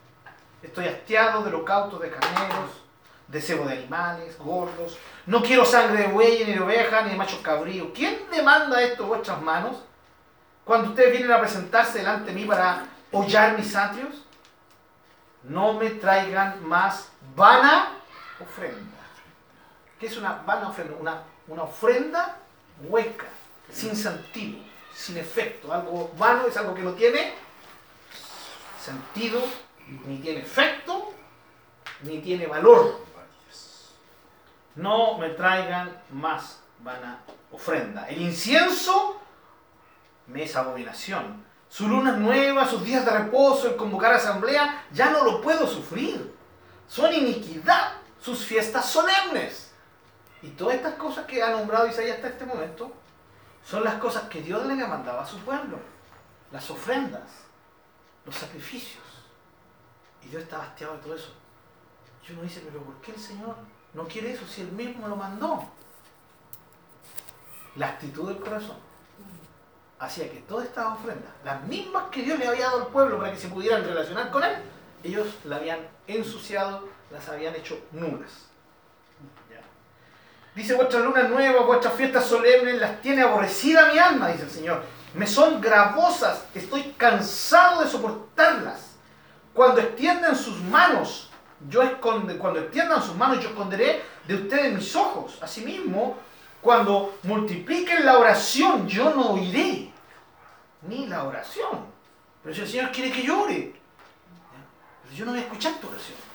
[0.62, 2.70] Estoy hastiado de holocaustos de carneros,
[3.28, 4.98] de cebo de animales, gordos.
[5.26, 7.90] No quiero sangre de buey, ni de oveja, ni de machos cabríos.
[7.94, 9.84] ¿Quién demanda esto vuestras manos?
[10.64, 14.14] Cuando ustedes vienen a presentarse delante de mí para hollar mis atrios,
[15.44, 18.03] no me traigan más vana
[18.40, 18.98] ofrenda.
[20.00, 20.96] ¿Qué es una vana ofrenda?
[21.00, 22.38] Una, una ofrenda
[22.82, 23.28] hueca,
[23.72, 24.60] sin sentido,
[24.94, 25.72] sin efecto.
[25.74, 27.34] Algo vano es algo que no tiene
[28.82, 29.42] sentido,
[30.06, 31.14] ni tiene efecto,
[32.02, 33.02] ni tiene valor.
[34.76, 37.20] No me traigan más vana
[37.52, 38.08] ofrenda.
[38.10, 39.22] El incienso
[40.28, 41.44] me es abominación.
[41.70, 46.34] Su luna nueva, sus días de reposo, el convocar asamblea, ya no lo puedo sufrir.
[46.88, 49.72] Son iniquidad sus fiestas solemnes.
[50.42, 52.92] Y todas estas cosas que ha nombrado Isaías hasta este momento
[53.66, 55.80] son las cosas que Dios le mandaba a su pueblo.
[56.52, 57.30] Las ofrendas,
[58.26, 59.04] los sacrificios.
[60.22, 61.34] Y Dios está hastiado de todo eso.
[62.28, 63.56] Y uno dice, pero ¿por qué el Señor
[63.94, 65.66] no quiere eso si Él mismo lo mandó?
[67.76, 68.78] La actitud del corazón
[70.00, 73.32] hacía que todas estas ofrendas, las mismas que Dios le había dado al pueblo para
[73.32, 74.56] que se pudieran relacionar con Él,
[75.04, 78.48] ellos la habían ensuciado, las habían hecho nulas.
[80.56, 84.84] Dice, vuestra luna nueva, vuestras fiestas solemnes, las tiene aborrecida mi alma, dice el Señor.
[85.16, 88.96] Me son gravosas, estoy cansado de soportarlas.
[89.54, 91.32] Cuando extiendan sus manos,
[91.68, 95.40] yo esconde, cuando extiendan sus manos, yo esconderé de ustedes mis ojos.
[95.42, 96.18] Asimismo,
[96.62, 99.92] cuando multipliquen la oración, yo no oiré
[100.84, 101.86] ni la oración.
[102.44, 103.74] Pero si el Señor quiere que llore,
[105.02, 106.33] pero yo no voy a escuchar tu oración.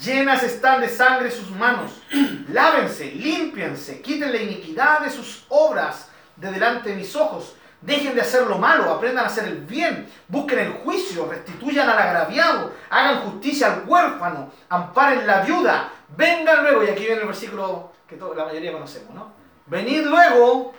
[0.00, 2.00] Llenas están de sangre sus manos.
[2.48, 7.54] Lávense, límpiense, quiten la iniquidad de sus obras de delante de mis ojos.
[7.80, 11.98] Dejen de hacer lo malo, aprendan a hacer el bien, busquen el juicio, restituyan al
[11.98, 17.92] agraviado, hagan justicia al huérfano, amparen la viuda, vengan luego, y aquí viene el versículo
[18.08, 19.32] que todo- la mayoría conocemos, ¿no?
[19.66, 20.72] Venid luego,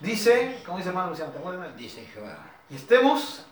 [0.00, 1.76] dice, como dice hermano Luciano, ¿te acuerdas?
[1.76, 2.38] Dice Jehová.
[2.70, 3.44] Y estemos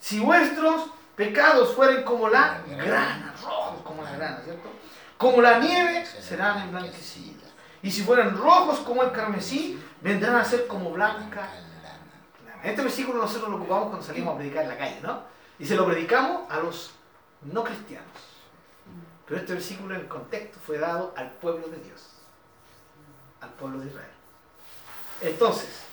[0.00, 0.86] si vuestros
[1.16, 4.68] pecados fueren como la grana, rojos como la grana, ¿cierto?
[5.16, 7.50] Como la nieve serán emblanquecidas.
[7.82, 11.48] Y si fueran rojos como el carmesí, vendrán a ser como blanca
[11.82, 12.62] lana.
[12.62, 15.22] Este versículo nosotros lo ocupamos cuando salimos a predicar en la calle, ¿no?
[15.58, 16.92] Y se lo predicamos a los
[17.42, 18.08] no cristianos.
[19.26, 22.02] Pero este versículo en el contexto fue dado al pueblo de Dios,
[23.40, 24.10] al pueblo de Israel.
[25.20, 25.84] Entonces,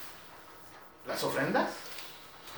[1.08, 1.70] las ofrendas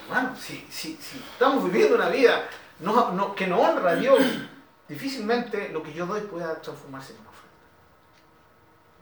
[0.07, 2.47] Hermano, si, si, si estamos viviendo una vida
[2.79, 4.19] no- no- que no honra a Dios,
[4.87, 7.53] difícilmente lo que yo doy pueda transformarse en una ofrenda.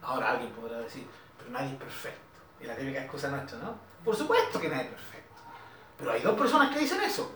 [0.04, 1.06] Ahora alguien podrá decir,
[1.38, 2.20] pero nadie es perfecto.
[2.60, 3.76] Y la típica excusa nuestra, ¿no?
[4.06, 5.42] Por supuesto que nadie es perfecto.
[5.98, 7.32] Pero hay dos personas que dicen eso.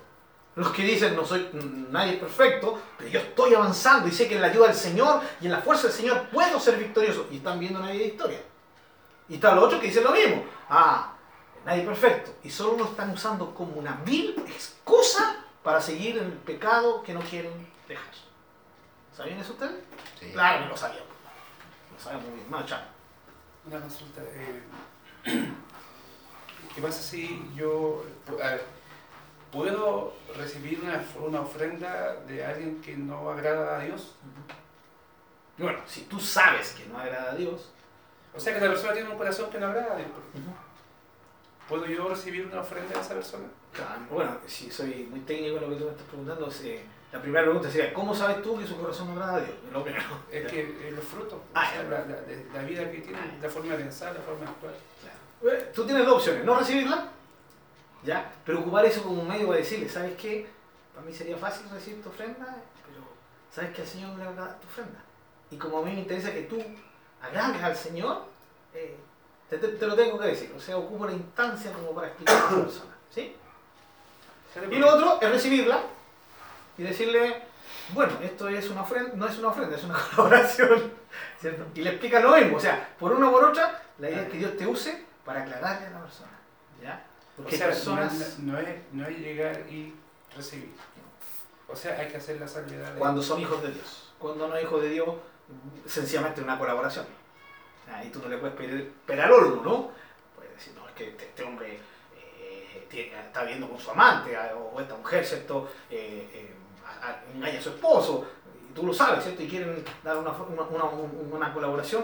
[0.56, 1.50] Los que dicen, no soy,
[1.90, 5.22] nadie es perfecto, pero yo estoy avanzando y sé que en la ayuda del Señor
[5.42, 7.28] y en la fuerza del Señor puedo ser victorioso.
[7.30, 8.40] Y están viendo una vida de historia.
[9.28, 10.46] Y está los otros que dicen lo mismo.
[10.70, 11.14] Ah,
[11.66, 12.32] nadie perfecto.
[12.44, 17.14] Y solo lo están usando como una vil excusa para seguir en el pecado que
[17.14, 17.52] no quieren
[17.88, 18.06] dejar.
[19.16, 19.84] ¿Sabían eso ustedes?
[20.20, 20.30] Sí.
[20.32, 21.10] Claro que lo sabíamos.
[21.94, 22.66] Lo sabemos muy bien.
[22.66, 22.82] Chao.
[23.66, 24.22] Una consulta.
[24.24, 24.62] eh,
[26.76, 28.04] ¿Qué pasa si yo
[28.44, 28.64] a ver,
[29.52, 34.16] puedo recibir una, una ofrenda de alguien que no agrada a Dios?
[35.58, 37.72] Bueno, si tú sabes que no agrada a Dios,
[38.36, 40.10] O sea que la persona tiene un corazón que no agrada a Dios.
[41.68, 43.46] ¿Puedo yo recibir una ofrenda de esa persona?
[43.74, 47.22] Claro, Bueno, si soy muy técnico en lo que tú me estás preguntando, eh, la
[47.22, 49.56] primera pregunta sería, ¿cómo sabes tú que su corazón no agrada a Dios?
[49.72, 50.04] Lo primero.
[50.32, 51.90] Es que eh, los frutos, Ah, o sea, ya.
[51.90, 54.74] la, la- de- la vida que tienen, la forma de pensar, la forma de actuar.
[55.02, 55.58] Claro.
[55.58, 57.10] Eh, Tú tienes dos opciones, no recibirla,
[58.04, 58.32] ¿ya?
[58.46, 60.48] Pero ocupar eso como un medio para decirle, ¿sabes qué?
[60.94, 62.46] Para mí sería fácil recibir tu ofrenda,
[62.86, 63.02] pero
[63.52, 65.00] ¿sabes que al Señor no le agrada tu ofrenda?
[65.52, 66.62] Y como a mí me interesa que tú
[67.22, 68.24] agrades al Señor,
[68.74, 68.98] eh,
[69.50, 70.54] te, te- te lo tengo que decir.
[70.56, 73.36] O sea, ocupo la instancia como para explicar a esa persona, ¿sí?
[74.72, 75.82] Y lo otro es recibirla
[76.78, 77.42] y decirle,
[77.94, 80.94] bueno, esto es una ofrenda, no es una ofrenda, es una colaboración,
[81.40, 81.66] ¿cierto?
[81.76, 84.30] Y le explica lo mismo, o sea, por una o por otra, la idea es
[84.30, 86.32] que Dios te use para aclararle a la persona,
[86.82, 87.06] ¿ya?
[87.38, 89.94] O Porque sea, hay personas, no, no es, no es llegar y
[90.36, 90.74] recibir.
[91.68, 93.00] O sea, hay que hacer la salvedad de...
[93.00, 95.10] cuando son hijos de Dios, cuando no es hijo de Dios,
[95.86, 97.06] sencillamente una colaboración.
[97.92, 99.92] Ah, y tú no le puedes pedir pera al horno, ¿no?
[100.36, 101.80] Puedes decir, no, es que este, este hombre
[102.40, 105.70] eh, tiene- está viviendo con su amante, ah, o esta mujer, ¿cierto?
[105.90, 106.54] Eh, eh,
[107.36, 108.28] engaña a su esposo,
[108.70, 109.44] y tú lo sabes, ¿cierto?
[109.44, 112.04] Y quieren dar una, una, una- un- una colaboración.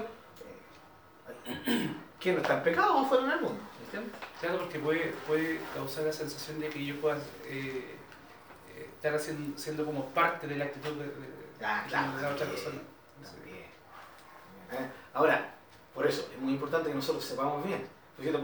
[1.46, 3.60] eh, ¿Quién no está en pecado o fuera en el mundo?
[3.86, 4.14] ¿entiendes?
[4.40, 7.18] Claro, porque puede, puede causar la sensación de que yo pueda
[8.78, 12.48] estar haciendo, siendo como parte de la actitud de, de- Ah, de claro, la otra
[12.48, 12.82] persona.
[13.24, 13.58] también.
[14.72, 14.90] ¿Eh?
[15.14, 15.54] Ahora,
[15.94, 17.86] por eso es muy que nosotros sepamos bien.
[18.16, 18.40] Pues yo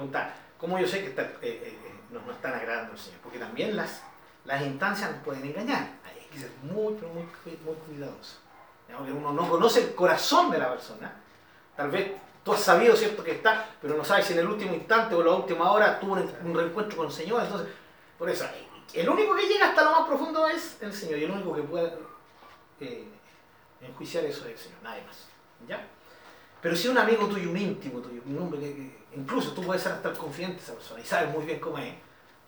[0.59, 3.19] ¿cómo yo sé que está- eh, eh, eh, nos, están agradando Señor?
[3.21, 4.03] Porque también las,
[4.61, 5.89] instancias nos pueden engañar.
[6.05, 7.23] Hay que ser muy, pero muy,
[7.63, 8.37] muy cuidadoso.
[8.89, 8.97] ¿Ya?
[8.97, 11.13] Porque uno no conoce el corazón de la persona.
[11.75, 12.11] Tal vez
[12.43, 15.23] tú has sabido, ¿cierto?, que está, pero no sabes si en el último instante o
[15.23, 17.43] la última hora tuvo un, un reencuentro con el Señor.
[17.43, 17.67] Entonces,
[18.17, 18.45] por eso,
[18.93, 21.19] el único que llega hasta lo más profundo es el Señor.
[21.19, 21.93] Y el único que puede
[22.79, 23.07] eh,
[23.81, 25.27] enjuiciar eso es el Señor, nadie más.
[25.67, 25.85] ¿Ya?
[26.61, 29.81] Pero si un amigo tuyo, un íntimo tuyo, un hombre que, que- incluso tú puedes
[29.83, 31.93] ser hasta el confidente de esa persona y sabes muy bien cómo es,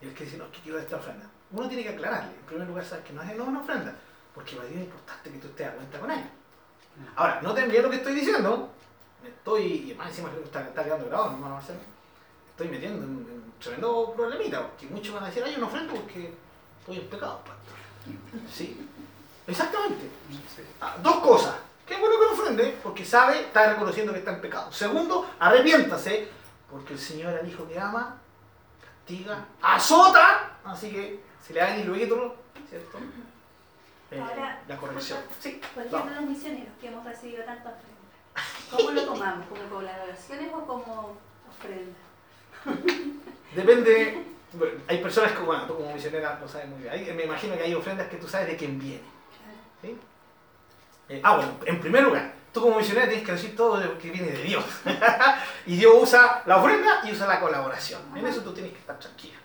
[0.02, 2.46] y el que dice, no, es que quiero esta ofrenda, uno tiene que aclararle, en
[2.46, 3.96] primer lugar, sabes que no es, no una ofrenda,
[4.34, 6.24] porque para Dios es importante que tú estés a cuenta con él.
[7.16, 8.70] Ahora, no te envío lo que estoy diciendo,
[9.24, 11.80] me estoy, y más encima creo que está, está quedando grabado, hermano Marcelo,
[12.52, 15.94] estoy metiendo en, en un tremendo problemita, porque muchos van a decir, hay una ofrenda
[15.94, 16.34] porque
[16.80, 17.76] estoy en pecado, pastor.
[18.54, 18.86] Sí,
[19.48, 20.10] exactamente.
[20.82, 21.56] Ah, Dos cosas.
[21.90, 24.72] Qué bueno que lo ofrende, porque sabe, está reconociendo que está en pecado.
[24.72, 26.28] Segundo, arrepiéntase,
[26.70, 28.18] porque el Señor al hijo que ama,
[28.80, 32.36] castiga, azota, así que si le y luego,
[32.70, 33.00] ¿cierto?
[34.12, 35.20] Eh, Ahora, la corrección.
[35.40, 38.70] Sí, Por ejemplo, los misioneros que hemos recibido tantas ofrendas.
[38.72, 39.48] ¿Cómo lo tomamos?
[39.48, 41.18] ¿Como colaboraciones o como
[41.50, 41.98] ofrenda?
[43.56, 44.24] Depende,
[44.54, 46.94] bueno, hay personas que, bueno, tú como misionera lo sabes muy bien.
[46.94, 49.04] Hay- me imagino que hay ofrendas que tú sabes de quién viene.
[49.82, 49.98] ¿sí?
[51.10, 54.12] Eh, ah, bueno, en primer lugar, tú como misionera tienes que decir todo lo que
[54.12, 54.64] viene de Dios.
[55.66, 58.02] y Dios usa la ofrenda y usa la colaboración.
[58.16, 59.36] En eso tú tienes que estar tranquila.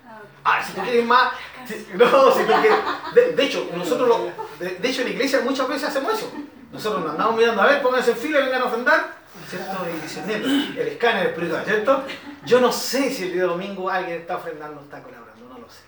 [0.43, 1.33] Ah, si tú quieres más,
[1.67, 2.77] si- no, si tú quieres,
[3.15, 4.31] de, de hecho, nosotros lo,
[4.63, 6.31] de, de hecho en la iglesia muchas veces hacemos eso.
[6.71, 9.15] Nosotros nos andamos mirando, a ver, pónganse en fila, vengan a ofrendar,
[9.49, 9.77] ¿cierto?
[9.89, 10.47] Y discerniendo
[10.81, 12.03] el escáner espiritual, ¿cierto?
[12.45, 15.69] Yo no sé si el día domingo alguien está ofrendando o está colaborando, no lo
[15.69, 15.81] sé.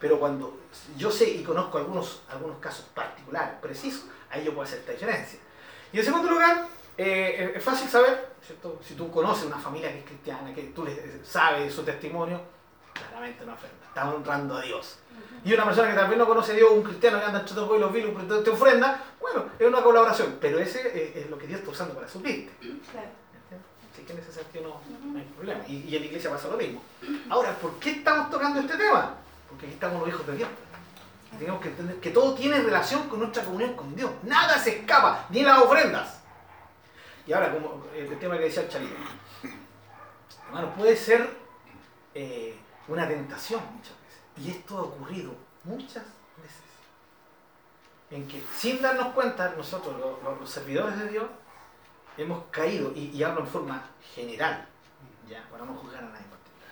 [0.00, 0.58] Pero cuando
[0.96, 5.38] yo sé y conozco algunos, algunos casos particulares, precisos, ahí yo puedo hacer esta diferencia.
[5.92, 6.66] Y en segundo lugar,
[6.98, 8.80] eh, es fácil saber, ¿cierto?
[8.86, 12.40] Si tú conoces una familia que es cristiana, que tú le- sabes su testimonio,
[12.94, 13.76] claramente una ofrenda.
[13.88, 14.98] Está honrando a Dios.
[15.44, 17.54] Y una persona que tal vez no conoce a Dios, un cristiano que anda entre
[17.54, 20.38] todos los vilos, pero te, ofrenda, bueno, es una colaboración.
[20.40, 22.52] Pero ese es, es lo que Dios está usando para suplirte.
[22.90, 23.08] Claro.
[23.92, 25.62] Así que en ese sentido no, no hay problema.
[25.68, 26.82] Y, y en la iglesia pasa lo mismo.
[27.28, 29.14] Ahora, ¿por qué estamos tocando este tema?
[29.50, 30.48] Porque aquí estamos los hijos de Dios.
[31.38, 34.10] Tenemos que entender que todo tiene relación con nuestra comunión con Dios.
[34.22, 36.20] Nada se escapa, ni las ofrendas.
[37.26, 38.94] Y ahora, como el tema que decía el Chalito,
[40.46, 41.28] hermano, puede ser
[42.14, 42.56] eh,
[42.88, 44.20] una tentación muchas veces.
[44.36, 46.04] Y esto ha ocurrido muchas
[46.36, 46.62] veces.
[48.10, 51.24] En que sin darnos cuenta, nosotros, los, los- servidores de Dios,
[52.18, 53.82] hemos caído, y, y hablo en forma
[54.14, 54.68] general,
[55.28, 56.70] ya, para no juzgar a nadie en particular.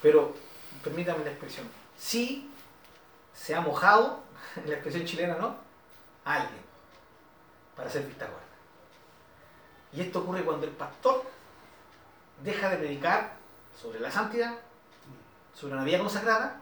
[0.00, 0.34] Pero,
[0.84, 1.66] permítame la expresión,
[1.98, 2.48] sí
[3.42, 4.20] se ha mojado,
[4.54, 5.56] en la expresión chilena, ¿no?
[6.24, 6.60] A alguien,
[7.74, 8.40] para ser vista gorda.
[9.92, 11.24] Y esto ocurre cuando el pastor
[12.44, 13.32] deja de predicar
[13.80, 14.54] sobre la santidad,
[15.54, 16.60] sobre una vida consagrada,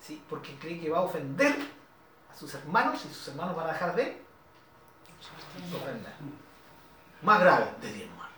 [0.00, 0.22] ¿sí?
[0.28, 1.56] porque cree que va a ofender
[2.32, 4.22] a sus hermanos y sus hermanos van a dejar de
[5.74, 6.14] ofrendar.
[7.22, 8.28] Más grave, de diezmar.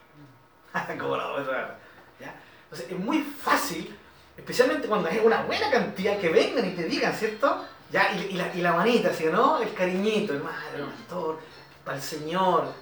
[0.99, 1.79] Como la otra.
[2.19, 2.35] ¿ya?
[2.65, 3.99] Entonces es muy fácil,
[4.38, 7.64] especialmente cuando hay una buena cantidad que vengan y te digan, ¿cierto?
[7.90, 9.61] Ya, y, la, manita, ¿sí no?
[9.61, 11.38] El cariñito, hermano, el pastor,
[11.85, 12.72] para el Señor.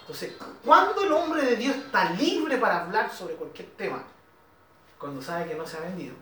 [0.00, 4.02] Entonces, ¿cuándo el hombre de Dios está libre para hablar sobre cualquier tema?
[4.98, 6.14] Cuando sabe que no se ha vendido,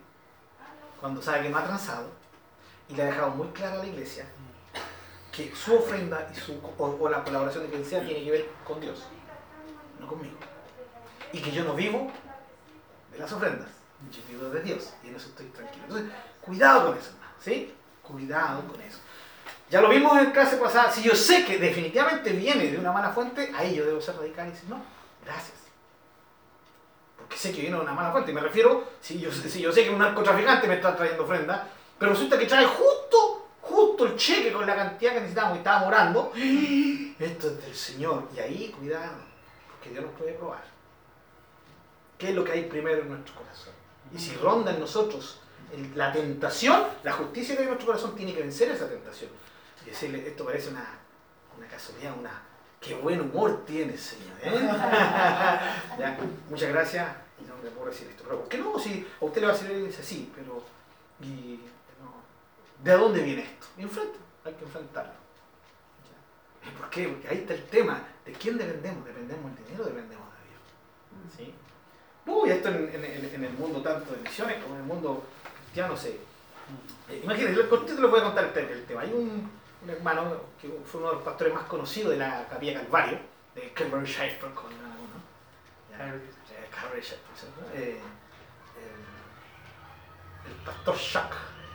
[1.01, 2.09] cuando sabe que no ha transado,
[2.89, 4.27] y le ha dejado muy clara a la iglesia
[5.33, 9.03] que su ofrenda y su, o, la colaboración de sea tiene que ver con Dios,
[9.99, 10.37] no conmigo.
[11.33, 12.11] Y que yo no vivo
[13.13, 13.69] de las ofrendas,
[14.29, 15.85] vivo de Dios, y en eso estoy tranquilo.
[15.85, 17.75] Entonces, cuidado con eso, ¿sí?
[18.03, 18.99] Cuidado con eso.
[19.69, 23.11] Ya lo vimos en clase pasada, si yo sé que definitivamente viene de una mala
[23.11, 24.81] fuente, ahí yo debo ser radical y decir, no,
[25.25, 25.57] gracias.
[27.17, 29.91] Porque sé que viene de una mala fuente, y me refiero, si yo, sé que
[29.91, 34.67] un narcotraficante me está trayendo ofrenda, pero resulta que trae justo, justo el cheque con
[34.67, 36.33] la cantidad que necesitábamos y estábamos orando,
[37.19, 39.17] esto es del Señor, y ahí cuidado,
[39.73, 40.63] porque Dios nos puede probar.
[42.17, 43.75] ¿Qué es lo que hay primero en nuestro corazón?
[44.15, 45.41] Y si ronda en nosotros
[45.95, 49.31] la tentación, la justicia que hay en nuestro corazón tiene que vencer esa tentación.
[49.85, 50.99] Y decirle, esto parece una,
[51.57, 52.43] una casualidad, una...
[52.81, 54.37] Qué buen humor tienes, señor.
[54.43, 54.51] ¿eh?
[56.51, 57.09] Muchas gracias.
[57.41, 58.23] Y no me puedo decir esto.
[58.25, 58.79] Pero ¿por qué no?
[58.79, 60.63] Si a usted le va a servir, dice sí, pero.
[61.21, 61.61] Y,
[62.85, 63.67] ¿De dónde viene esto?
[63.79, 65.15] Y hay que enfrentarlo.
[66.65, 67.09] ¿Y ¿Por qué?
[67.09, 68.03] Porque ahí está el tema.
[68.25, 69.05] ¿De quién dependemos?
[69.05, 71.37] ¿Dependemos del dinero o dependemos de Dios?
[71.37, 71.55] ¿Sí?
[72.27, 75.25] Uy, esto en, en- en- el mundo tanto de misiones como en el mundo
[75.63, 76.11] cristiano se.
[77.09, 79.03] Eh, imagínense, cortito les voy a contar el, te- el tema.
[79.03, 79.49] Hay un,
[79.83, 83.19] un hermano que fue uno de los pastores más conocidos de la Capilla Calvario,
[83.55, 84.67] de Calvary Shepard, con.
[84.73, 86.21] Eh,
[86.75, 87.61] Calvary Shepherd, ¿cierto?
[87.75, 88.01] Eh,
[90.45, 91.33] el, el pastor Chuck,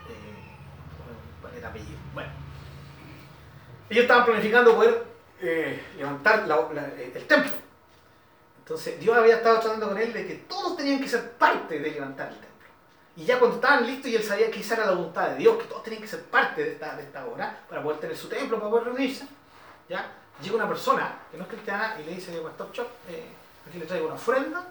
[0.09, 0.57] eh,
[1.41, 1.97] ¿cuál era el apellido?
[2.13, 2.29] Bueno,
[3.89, 5.03] ellos estaban planificando poder
[5.41, 7.51] eh, levantar la- la- eh, el templo.
[8.61, 11.91] Entonces Dios había estado tratando con él de que todos tenían que ser parte de
[11.91, 12.49] levantar el templo.
[13.17, 15.57] Y ya cuando estaban listos y él sabía que esa era la voluntad de Dios,
[15.57, 18.29] que todos tenían que ser parte de esta, de esta obra para poder tener su
[18.29, 19.27] templo, para poder reunirse,
[19.89, 20.11] ¿ya?
[20.41, 23.27] llega una persona que no es cristiana y le dice, Pastor Chuck, eh,
[23.67, 24.65] aquí le traigo una ofrenda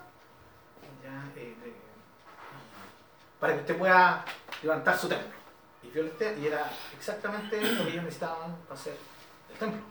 [1.36, 1.54] eh,
[3.38, 4.24] para que usted pueda
[4.62, 5.28] levantar su templo.
[5.82, 8.96] Y, vio el te- y era exactamente lo que ellos necesitaban para hacer
[9.52, 9.82] el templo.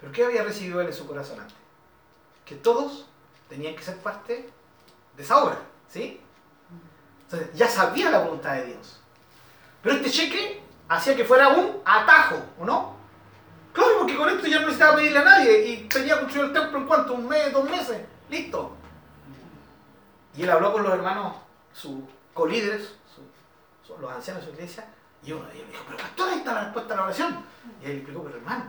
[0.00, 1.56] Pero ¿qué había recibido él en su corazón antes?
[2.44, 3.06] Que todos
[3.48, 4.50] tenían que ser parte
[5.16, 6.20] de esa obra, ¿sí?
[7.24, 9.00] Entonces ya sabía la voluntad de Dios.
[9.82, 12.94] Pero este cheque hacía que fuera un atajo, ¿o no?
[13.72, 16.78] Claro, porque con esto ya no necesitaba pedirle a nadie y tenía construido el templo
[16.78, 18.76] en cuánto, un mes, dos meses, listo.
[20.36, 21.36] Y él habló con los hermanos,
[21.72, 22.00] sus
[22.32, 22.94] colíderes,
[23.86, 24.86] su- los ancianos de su iglesia,
[25.24, 27.44] y uno de ellos dijo, pero pastor, ahí está la respuesta a la oración.
[27.82, 28.64] Y él explicó, pero hermano,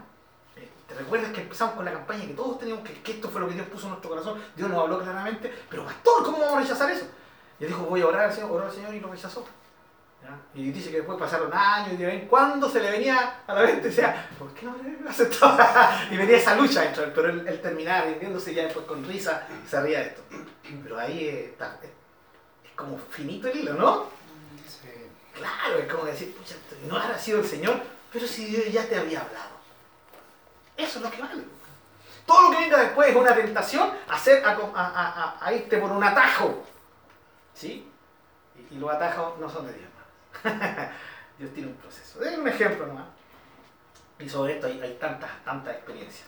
[0.88, 3.48] ¿te recuerdas que empezamos con la campaña que todos teníamos que, que esto fue lo
[3.48, 4.42] que Dios puso en nuestro corazón?
[4.56, 7.06] Dios nos habló claramente, pero pastor, ¿cómo vamos a rechazar eso?
[7.60, 9.46] Y él dijo, voy a orar al Señor, oró al Señor y lo rechazó.
[10.22, 10.38] ¿Ya?
[10.60, 13.54] Y dice que después pasaron años y de vez en cuando se le venía a
[13.54, 15.56] la mente y decía, ¿por qué no le aceptó?
[16.12, 19.06] y venía esa lucha dentro de él, pero él, él terminaba rindiéndose ya después con
[19.06, 20.22] risa y se ría de esto.
[20.84, 21.90] Pero ahí está, es,
[22.66, 24.06] es como finito el hilo, ¿no?
[24.68, 24.90] Sí.
[25.34, 26.56] Claro, es como decir, pucha,
[26.88, 27.80] no habrá sido el Señor,
[28.12, 29.55] pero si Dios ya te había hablado.
[30.78, 31.44] Eso es lo que vale.
[32.26, 36.04] Todo lo que venga después es una tentación a, hacer, a, a- irte por un
[36.04, 36.64] atajo.
[37.54, 37.90] ¿Sí?
[38.72, 39.90] Y, los atajos no son de Dios.
[41.38, 42.22] Dios tiene un proceso.
[42.24, 43.06] Es un ejemplo nomás.
[44.20, 46.28] Y sobre esto hay, tantas, tantas experiencias.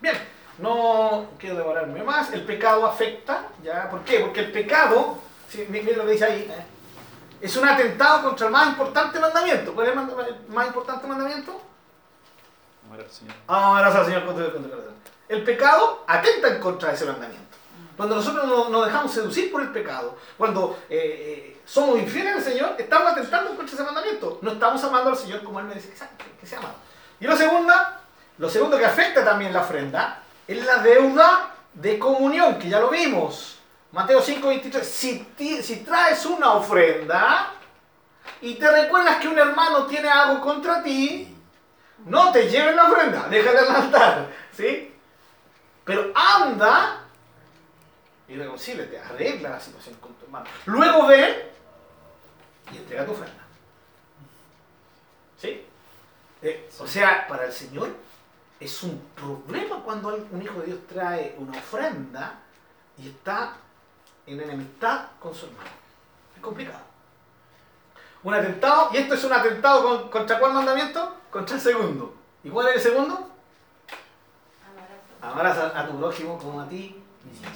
[0.00, 0.16] Bien,
[0.58, 2.32] no quiero demorarme más.
[2.32, 3.48] El pecado afecta.
[3.62, 3.88] ¿ya?
[3.88, 4.20] ¿Por qué?
[4.20, 6.64] Porque el pecado, sí, miren lo que dice ahí, ¿eh?
[7.40, 9.74] es un atentado contra el más importante mandamiento.
[9.74, 11.60] ¿Cuál es el más importante mandamiento?
[12.86, 13.34] Amar al Señor.
[13.48, 14.84] Al Señor con
[15.28, 17.56] el pecado atenta en contra de ese mandamiento.
[17.96, 20.96] Cuando nosotros no- nos dejamos seducir por el pecado, cuando eh,
[21.56, 24.38] eh, somos infieles al Señor, estamos atentando en contra ese mandamiento.
[24.42, 26.74] No estamos amando al Señor como Él que sea, que- sea amado.
[27.20, 28.00] Y lo segunda,
[28.38, 32.90] lo segundo que afecta también la ofrenda es la deuda de comunión, que ya lo
[32.90, 33.58] vimos.
[33.92, 34.86] Mateo 5, 23.
[34.86, 35.26] Si,
[35.62, 37.52] si traes una ofrenda
[38.42, 41.33] y te recuerdas que un hermano tiene algo contra ti,
[42.06, 44.94] no te lleves la ofrenda, déjala en el altar, ¿sí?
[45.84, 47.00] Pero anda
[48.28, 50.46] y reconcíliate, arregla la situación con tu hermano.
[50.66, 51.34] Luego ven
[52.72, 53.42] y entrega tu ofrenda.
[55.40, 55.66] ¿Sí?
[56.42, 57.90] Eh, o sea, para el Señor
[58.60, 62.34] es un problema cuando un hijo de Dios trae una ofrenda
[62.98, 63.54] y está
[64.26, 65.68] en enemistad con su hermano.
[66.36, 66.80] Es complicado.
[68.22, 71.14] Un atentado, y esto es un atentado con- contra cuál mandamiento?
[71.34, 72.14] Contra el segundo.
[72.44, 73.28] ¿Y cuál es el segundo?
[75.20, 76.94] Amarás a, a tu prójimo como a ti
[77.24, 77.48] mismo.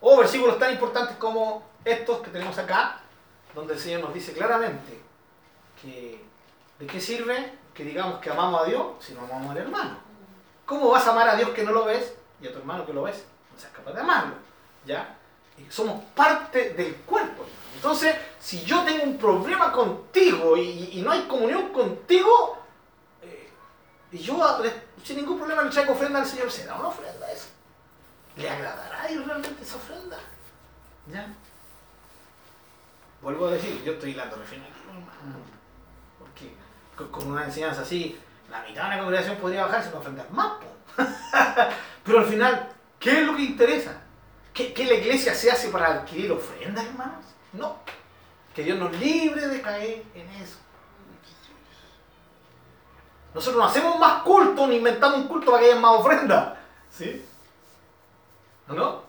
[0.00, 3.00] O versículos tan importantes como estos que tenemos acá,
[3.52, 5.00] donde el Señor nos dice claramente
[5.82, 6.24] que
[6.78, 9.96] de qué sirve que digamos que amamos a Dios si no amamos al hermano.
[10.64, 12.92] ¿Cómo vas a amar a Dios que no lo ves y a tu hermano que
[12.92, 13.26] lo ves?
[13.52, 14.36] No seas capaz de amarlo.
[14.84, 15.16] ¿Ya?
[15.68, 17.44] Somos parte del cuerpo.
[17.74, 22.55] Entonces, si yo tengo un problema contigo y, no hay comunión contigo,
[24.16, 24.62] y yo
[25.04, 27.46] sin ningún problema le traigo ofrenda al Señor, ¿será una ofrenda eso?
[28.36, 30.18] ¿Le agradará a Dios realmente esa ofrenda?
[31.12, 31.26] ¿Ya?
[33.22, 35.38] Vuelvo a decir, yo estoy hilando refino aquí, hermano.
[36.18, 36.54] Porque
[37.10, 38.18] con- una enseñanza así,
[38.50, 40.52] la mitad de la congregación podría bajarse sin ofrendar más.
[42.04, 44.00] Pero al final, ¿qué es lo que interesa?
[44.52, 47.24] ¿Que, que la iglesia se hace para adquirir ofrendas, hermanos?
[47.52, 47.76] No.
[48.54, 50.56] Que Dios nos libre de caer en eso.
[53.36, 56.54] Nosotros no hacemos más culto ni inventamos un culto para que haya más ofrendas.
[56.90, 57.22] ¿Sí?
[58.66, 58.74] ¿No?
[58.74, 59.02] no?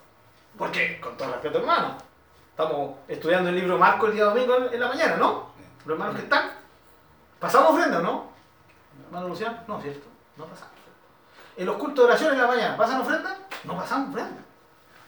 [0.58, 1.98] Porque, con todo respeto, hermano,
[2.50, 5.52] estamos estudiando el libro Marco el día domingo en la mañana, ¿no?
[5.86, 6.52] Los hermanos que están.
[7.40, 8.26] ¿Pasamos ofrenda no?
[9.06, 9.60] ¿Hermano Luciano?
[9.66, 10.06] No, cierto.
[10.36, 10.74] No pasamos.
[11.56, 13.38] en los cultos de oración en la mañana, ¿pasan ofrenda?
[13.64, 14.42] No pasan ofrenda.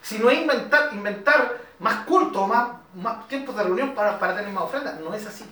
[0.01, 4.53] Si no es inventar, inventar más cultos, más, más tiempos de reunión para, para tener
[4.53, 5.43] más ofrendas, no es así.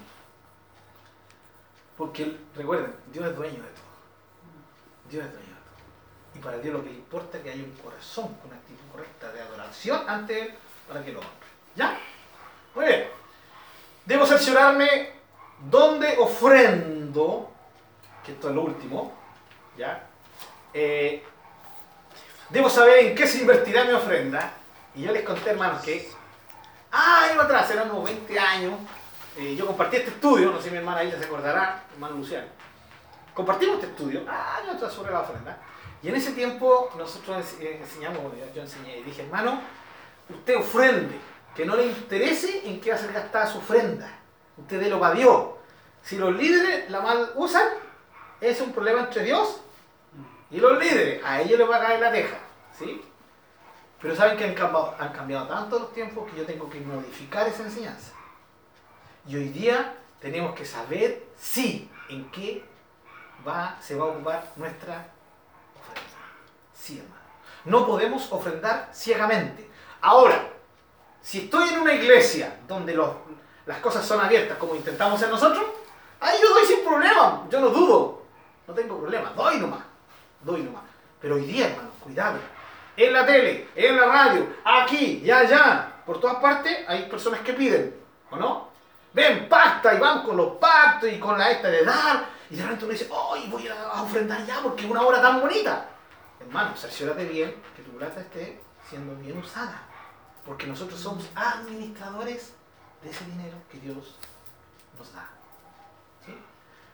[1.98, 3.88] Porque recuerden, Dios es dueño de todo.
[5.10, 6.36] Dios es dueño de todo.
[6.36, 9.42] Y para Dios lo que importa es que haya un corazón una actitud correcta de
[9.42, 10.54] adoración ante Él
[10.88, 11.32] para que lo honre.
[11.76, 12.00] ¿Ya?
[12.76, 13.08] Muy bien.
[14.06, 15.12] Debo cerciorarme
[15.70, 17.52] dónde ofrendo,
[18.24, 19.14] que esto es lo último,
[19.78, 20.08] ¿ya?
[20.74, 21.24] Eh,
[22.50, 24.54] debo saber en qué se invertirá mi ofrenda.
[24.96, 26.10] Y yo les conté, hermanos, que
[26.92, 28.74] años atrás, eran unos 20 años,
[29.38, 32.48] eh, yo compartí este estudio, no sé si mi hermana Hilda se acordará, hermano Luciano.
[33.34, 35.58] Compartimos este estudio años atrás sobre la ofrenda.
[36.02, 38.20] Y en ese tiempo nosotros eh, enseñamos,
[38.56, 39.62] yo enseñé y dije, hermano,
[40.30, 41.20] usted ofrende,
[41.56, 44.10] que no le interese en qué ser gastada su ofrenda.
[44.58, 45.50] Usted délo para Dios.
[46.02, 47.68] Si los líderes la mal usan,
[48.42, 49.62] es un problema entre Dios
[50.50, 51.24] y los líderes.
[51.24, 52.38] A ellos les va a caer la teja.
[52.78, 53.04] ¿sí?
[54.02, 57.48] Pero saben que han cambiado, han cambiado tanto los tiempos que yo tengo que modificar
[57.48, 58.17] esa enseñanza.
[59.28, 62.64] Y hoy día tenemos que saber sí en qué
[63.48, 65.06] va, se va a ocupar nuestra
[65.80, 66.18] ofrenda.
[66.74, 67.16] Sí, hermano.
[67.66, 69.70] No podemos ofrendar ciegamente.
[70.02, 70.48] Ahora,
[71.22, 73.12] si estoy en una iglesia donde los-
[73.66, 75.66] las cosas son abiertas como intentamos nosotros,
[76.22, 77.46] ahí yo doy sin problema.
[77.50, 78.22] Yo no dudo.
[78.68, 79.32] No tengo problema.
[79.36, 79.82] Doy nomás.
[80.42, 80.84] Doy nomás.
[81.20, 82.40] Pero hoy día, hermano, cuidado.
[82.96, 87.54] En la tele, en la radio, aquí y allá, por todas partes, hay personas que
[87.54, 87.96] piden,
[88.32, 88.67] ¿o no?
[89.18, 92.62] Ven, pacta, y van con los pactos y con la esta de dar, y de
[92.62, 95.90] repente uno dice, ¡ay, voy a ofrendar ya porque es una hora tan bonita!
[96.40, 99.82] Hermano, cerciórate bien que tu plata esté siendo bien usada,
[100.46, 102.54] porque nosotros somos administradores
[103.02, 104.20] de ese dinero que Dios
[105.00, 105.28] nos da.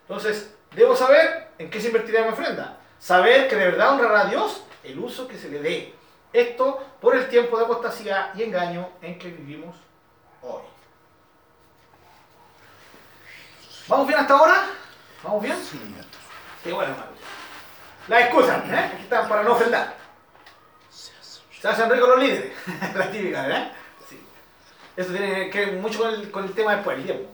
[0.07, 2.77] Entonces, debo saber en qué se invertirá mi ofrenda.
[2.99, 5.93] Saber que de verdad honrará a Dios el uso que se le dé.
[6.31, 9.75] Esto por el tiempo de apostasía y engaño en que vivimos
[10.41, 10.72] hoy.
[13.87, 14.65] ¿Vamos bien hasta ahora?
[15.23, 15.57] ¿Vamos bien?
[15.57, 15.79] Sí.
[16.63, 17.11] Qué bueno, hermano.
[18.07, 18.77] Las excusas, ¿eh?
[18.77, 19.87] Aquí están para no ofender.
[20.89, 22.53] Se hacen ricos los líderes.
[22.95, 23.71] La típica, ¿eh?
[24.07, 24.25] Sí.
[24.95, 27.29] Eso tiene que ver mucho con el, con el tema después, el tiempo.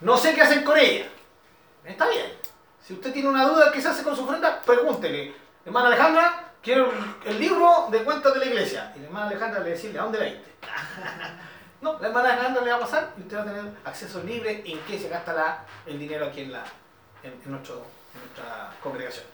[0.00, 1.06] No sé qué hacer con ella.
[1.84, 2.26] Está bien.
[2.84, 5.34] Si usted tiene una duda qué se hace con su ofrenda, pregúntele.
[5.64, 8.92] Hermana Alejandra, quiero el, el libro de cuentas de la iglesia.
[8.96, 10.54] Y la hermana Alejandra le decirle, ¿a dónde la viste?
[11.80, 14.62] no, la hermana Alejandra le va a pasar y usted va a tener acceso libre
[14.64, 16.64] en qué se gasta el dinero aquí en, la,
[17.22, 17.74] en, nuestra
[18.82, 19.24] congregación.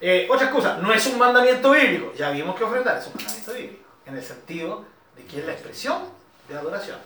[0.00, 2.12] Eh, otra excusa, no es un mandamiento bíblico.
[2.14, 3.84] Ya vimos que ofrendar es un mandamiento bíblico.
[4.04, 4.84] En el sentido
[5.16, 6.02] de que es la expresión
[6.48, 6.98] de adoración.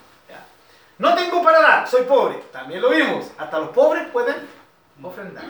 [1.01, 2.37] No tengo para dar, soy pobre.
[2.53, 3.31] También lo vimos.
[3.39, 4.37] Hasta los pobres pueden
[5.03, 5.47] ofrendar.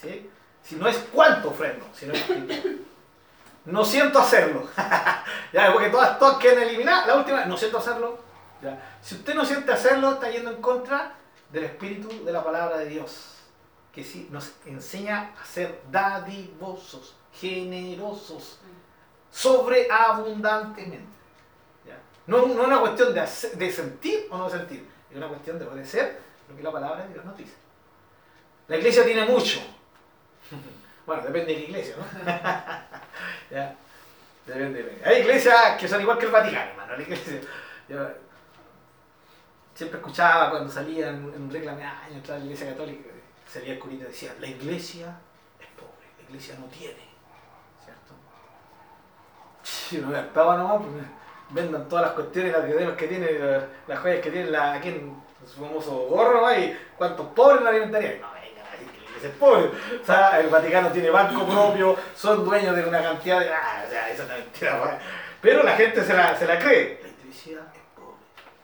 [0.00, 0.30] ¿sí?
[0.62, 2.24] Si no es cuánto ofrendo, sino es.
[3.66, 4.66] No siento hacerlo.
[5.52, 7.06] ya, porque todas, todas quieren eliminar.
[7.06, 8.18] La última, no siento hacerlo.
[9.02, 11.14] Si usted no siente hacerlo, está yendo en contra
[11.52, 13.34] del espíritu de la palabra de Dios
[13.92, 18.60] que sí nos enseña a ser dadivosos, generosos,
[19.30, 21.18] sobreabundantemente.
[21.84, 21.98] ¿ya?
[22.26, 25.66] No, no es una cuestión de, de sentir o no sentir, es una cuestión de
[25.66, 27.54] obedecer lo que la palabra de Dios nos dice.
[28.68, 29.60] La iglesia tiene mucho.
[31.08, 32.04] Bueno, depende de la iglesia, ¿no?
[33.50, 33.74] ¿Ya?
[34.44, 36.96] Depende de Hay iglesias que son igual que el Vaticano, hermano.
[36.96, 37.40] La iglesia,
[39.78, 43.10] siempre escuchaba cuando salía en, un reclame años atrás de la iglesia católica,
[43.46, 45.16] salía el curita y decía, la iglesia
[45.60, 47.06] es pobre, la iglesia no tiene,
[47.84, 48.14] ¿cierto?
[49.92, 51.04] Y uno me hartaba nomás, pues,
[51.50, 54.88] vendan todas las cuestiones, las diademas que tiene, la- las joyas que tiene la, aquí
[54.88, 55.16] en
[55.46, 56.58] su famoso gorro, ¿no?
[56.58, 58.20] y cuántos pobres no alimentarían.
[58.20, 59.70] No, la es pobre.
[60.02, 63.48] O sea, el Vaticano tiene banco propio, son dueños de una cantidad de...
[63.52, 64.94] Ah, o sea, eso es una mentira, pues.
[65.40, 67.00] Pero la gente se la, se la cree.
[67.02, 68.16] La iglesia es pobre.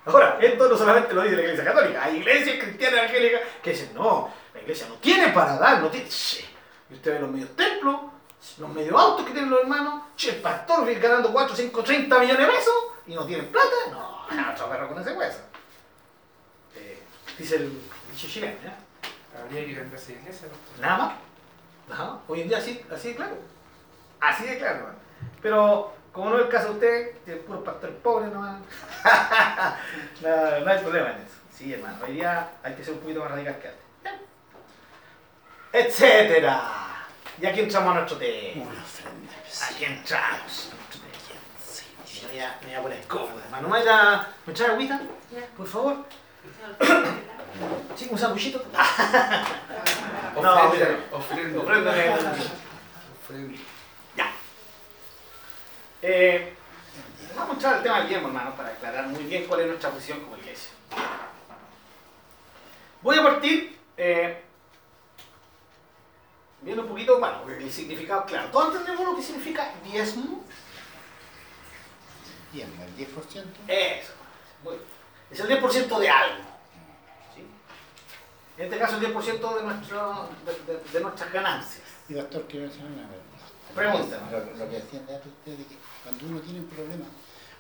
[0.07, 3.95] Ahora, esto no solamente lo dice la iglesia católica, hay iglesias cristianas evangélicas que dicen,
[3.95, 6.09] no, la iglesia no tiene para dar, no tiene...
[6.09, 6.45] Che.
[6.91, 7.97] Y usted ve los medios templos,
[8.59, 12.19] los medios autos que tienen los hermanos, che, el pastor viene ganando 4, 5, 30
[12.19, 12.75] millones de pesos
[13.07, 14.27] y no tienen plata, no,
[14.59, 15.39] no, perro con ese hueso.
[16.77, 17.03] Eh,
[17.39, 17.73] dice el
[18.13, 18.79] dicho chileno, ¿ya?
[19.41, 20.81] Habría que cambiarse de iglesia, doctor.
[20.81, 21.15] Nada más.
[21.91, 22.19] Ajá.
[22.29, 23.37] Hoy en día así, así de claro.
[24.21, 24.77] Así de claro.
[24.77, 24.99] hermano.
[25.43, 28.61] Pero como no es el caso de usted, que es puro pastor pobre nomás.
[30.23, 31.35] no, no hay problema en eso.
[31.53, 31.99] Sí, hermano.
[32.07, 33.83] Hoy día hay que ser un poquito más radical que antes.
[35.73, 36.63] Etcétera.
[37.41, 38.63] Y aquí entramos a nuestro tema.
[38.63, 39.33] Una ofrenda.
[39.69, 40.71] Aquí entramos.
[42.23, 43.69] Me voy a, me voy a poner cómodo, hermano.
[43.69, 45.01] ¿Me vaya ¿Me trae agüita?
[45.57, 45.97] Por favor.
[47.95, 48.61] Sí, un.
[50.35, 50.99] Ofrenda, mira.
[51.13, 51.61] ofrenda.
[51.61, 51.91] Ofrenda.
[53.23, 53.59] Ofrenda.
[56.07, 56.53] Eh,
[57.35, 59.89] vamos a entrar al tema del diezmo, hermano, para aclarar muy bien cuál es nuestra
[59.91, 60.71] posición como iglesia.
[63.01, 64.43] Voy a partir eh,
[66.61, 68.51] viendo un poquito, bueno, el significado claro.
[68.51, 70.45] ¿Todos entendemos lo que significa diezmo?
[72.53, 73.45] Diezmo, el 10%.
[73.69, 74.13] Eso.
[74.63, 74.85] Muy bien.
[75.31, 76.45] Es el 10% de algo.
[77.35, 77.47] ¿sí?
[78.59, 81.83] En este caso, el 10% de, nuestro, de, de- de nuestras ganancias.
[82.11, 83.25] Y doctor, quiero hacer una pregunta.
[83.75, 84.31] Pregúntame.
[84.31, 87.05] Lo, lo que decían de usted de que cuando uno tiene un problema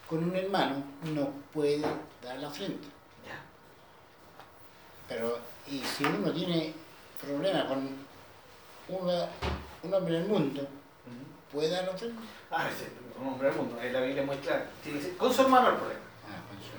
[0.09, 1.81] con un hermano, no puede
[2.23, 2.87] dar la frente.
[3.27, 3.41] Ya.
[5.09, 6.75] Pero, y si uno tiene
[7.21, 7.89] problema con
[8.89, 9.29] una-
[9.83, 10.69] un hombre en el mundo,
[11.53, 12.19] ¿puede dar la frente?
[12.51, 12.85] Ah, sí,
[13.21, 14.67] un hombre del mundo, ahí la Biblia es muy clara.
[15.19, 16.01] Con su hermano el problema.
[16.29, 16.71] Ah, con su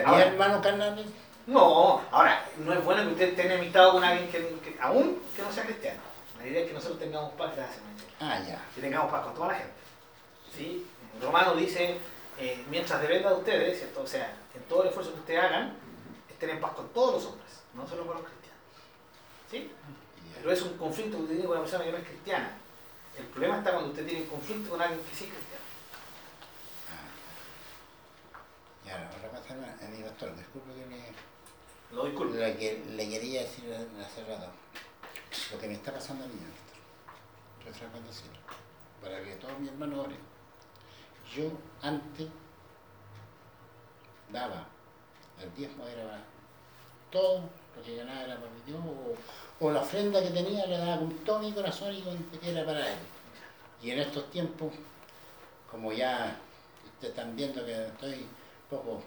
[0.00, 0.16] hermano.
[0.18, 1.06] ¿Y hermano carnales?
[1.46, 5.42] no, ahora, no es bueno que usted esté enemistado con alguien que, que- aún que
[5.42, 6.00] no sea cristiano.
[6.38, 7.80] La idea es que nosotros tengamos paz, gracias.
[8.20, 8.60] Ah, ya.
[8.74, 9.72] que tengamos paz con toda la gente.
[10.58, 10.84] ¿Sí?
[11.22, 11.96] Romano dice,
[12.36, 14.02] eh, mientras dependa de ustedes, ¿cierto?
[14.02, 15.74] o sea, en todo el esfuerzo que ustedes hagan,
[16.28, 18.60] estén en paz con todos los hombres, no solo con los cristianos.
[19.50, 19.70] ¿Sí?
[20.34, 22.56] Pero es un conflicto que usted tiene con una persona que no es cristiana.
[23.16, 25.64] El problema está cuando usted tiene un conflicto con alguien que sí es cristiano.
[28.84, 31.02] Ya, ahora pasa a mi doctor, disculpe que me...
[31.92, 32.34] Lo disculpo.
[32.34, 34.50] Lo que le quería decir hace rato,
[35.52, 36.34] lo que me está pasando a mí,
[37.64, 38.38] yo trato de decirlo,
[39.02, 40.37] para que todos mis hermanos oren.
[41.34, 41.50] Yo
[41.82, 42.28] antes
[44.32, 44.66] daba,
[45.42, 46.22] el diezmo era
[47.10, 47.42] todo
[47.76, 50.98] lo que ganaba era para mi Dios, o, o la ofrenda que tenía le daba
[50.98, 52.98] con todo mi corazón y con era para él.
[53.82, 54.72] Y en estos tiempos,
[55.70, 56.36] como ya
[56.84, 59.02] ustedes están viendo que estoy un poco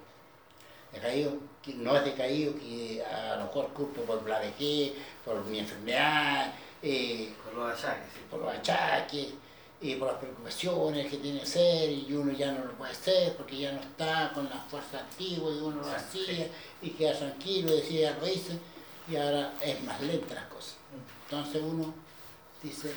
[0.91, 4.93] decaído, que no es decaído, que a lo mejor culpo por la vejez,
[5.25, 6.53] por mi enfermedad,
[6.83, 9.33] eh, Por los achaques, por los achaques,
[9.81, 13.57] y por las preocupaciones que tiene ser, y uno ya no lo puede hacer porque
[13.57, 16.47] ya no está con las fuerzas antiguas, y uno lo hacía,
[16.81, 18.59] y queda tranquilo, y decía, lo hice,
[19.07, 20.75] y ahora es más lenta las cosas.
[21.25, 21.93] Entonces uno
[22.61, 22.93] dice,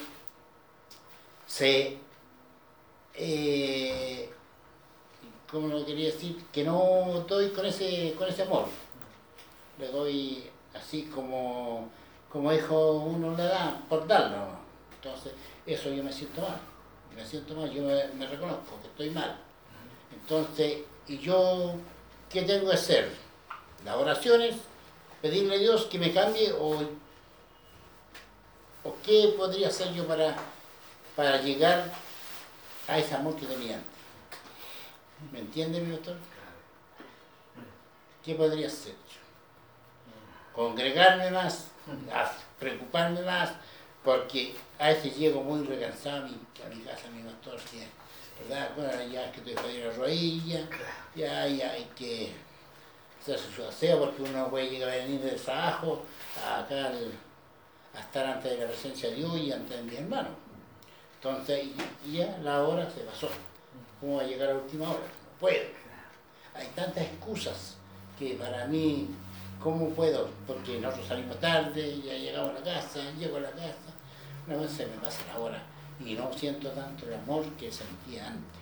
[1.46, 1.96] se,
[3.14, 4.30] eh,
[5.50, 6.44] ¿cómo lo quería decir?
[6.52, 8.66] Que no doy con ese, con ese amor.
[9.78, 11.88] Le doy así como,
[12.30, 14.48] como hijo uno le da, por darlo.
[14.96, 15.32] Entonces,
[15.66, 16.60] eso yo me siento mal.
[17.14, 19.38] Me siento mal, yo me, me reconozco que estoy mal.
[20.12, 21.76] Entonces, ¿y yo
[22.30, 23.10] qué tengo que hacer?
[23.84, 24.56] Las oraciones,
[25.22, 26.80] pedirle a Dios que me cambie o,
[28.82, 30.34] o qué podría hacer yo para,
[31.14, 31.90] para llegar
[32.88, 33.90] a ese amor que tenía antes.
[35.32, 36.16] ¿Me entiende, mi doctor?
[38.24, 39.20] ¿Qué podría hacer yo?
[40.54, 41.66] Congregarme más,
[42.58, 43.50] preocuparme más,
[44.02, 44.54] porque
[44.84, 46.32] a veces llego muy recansado a mi,
[46.64, 47.86] a mi casa, mi doctor, que,
[48.48, 48.70] ¿verdad?
[48.76, 50.68] Bueno, ya es que estoy jodido la rodilla,
[51.16, 52.32] ya, ya hay que
[53.20, 56.02] hacerse su aseo, porque uno no puede llegar a venir del trabajo
[56.38, 57.12] acá al-
[57.94, 60.32] a estar ante de la presencia de Dios y ante de mis hermanos.
[61.14, 61.64] Entonces,
[62.04, 63.28] y ya la hora se pasó.
[64.00, 64.98] ¿Cómo va a llegar a la última hora?
[64.98, 65.64] No puedo.
[66.54, 67.76] Hay tantas excusas
[68.18, 69.08] que para mí,
[69.62, 70.28] ¿cómo puedo?
[70.46, 73.83] Porque nosotros salimos tarde, ya llegamos a la casa, llego a la casa,
[74.46, 75.62] una vez se me pasa la hora
[76.04, 78.60] y no siento tanto el amor que sentía antes.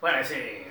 [0.00, 0.66] Bueno, ese es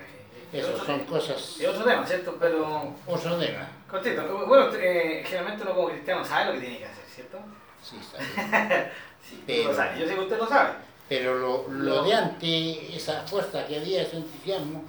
[0.53, 2.35] Esas otro, son cosas, es otro tema, ¿cierto?
[2.39, 3.67] Pero, otro tema.
[3.89, 4.45] cortito.
[4.47, 7.39] Bueno, eh, generalmente uno como cristiano sabe lo que tiene que hacer, ¿cierto?
[7.83, 8.91] Sí, sabe.
[9.29, 9.99] Sí, Pero- lo sabe.
[9.99, 10.69] Yo sé que usted lo sabe.
[11.07, 12.03] Pero lo, lo No.
[12.03, 14.83] de antes, esa fuerza que había, ese entusiasmo,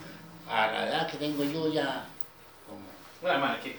[0.48, 2.06] a la edad que tengo yo ya,
[2.66, 2.80] como,
[3.20, 3.78] Bueno, hermano, es que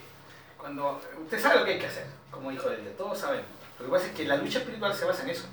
[0.57, 3.47] cuando usted sabe lo que hay que hacer como hijo de Dios, todos sabemos.
[3.79, 5.47] Lo que pasa es que la lucha espiritual se basa en eso,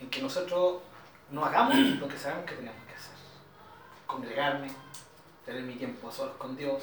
[0.00, 0.80] en que nosotros
[1.30, 3.14] no hagamos lo que sabemos que tenemos que hacer.
[4.06, 4.68] Congregarme,
[5.44, 6.82] tener mi tiempo a solas con Dios,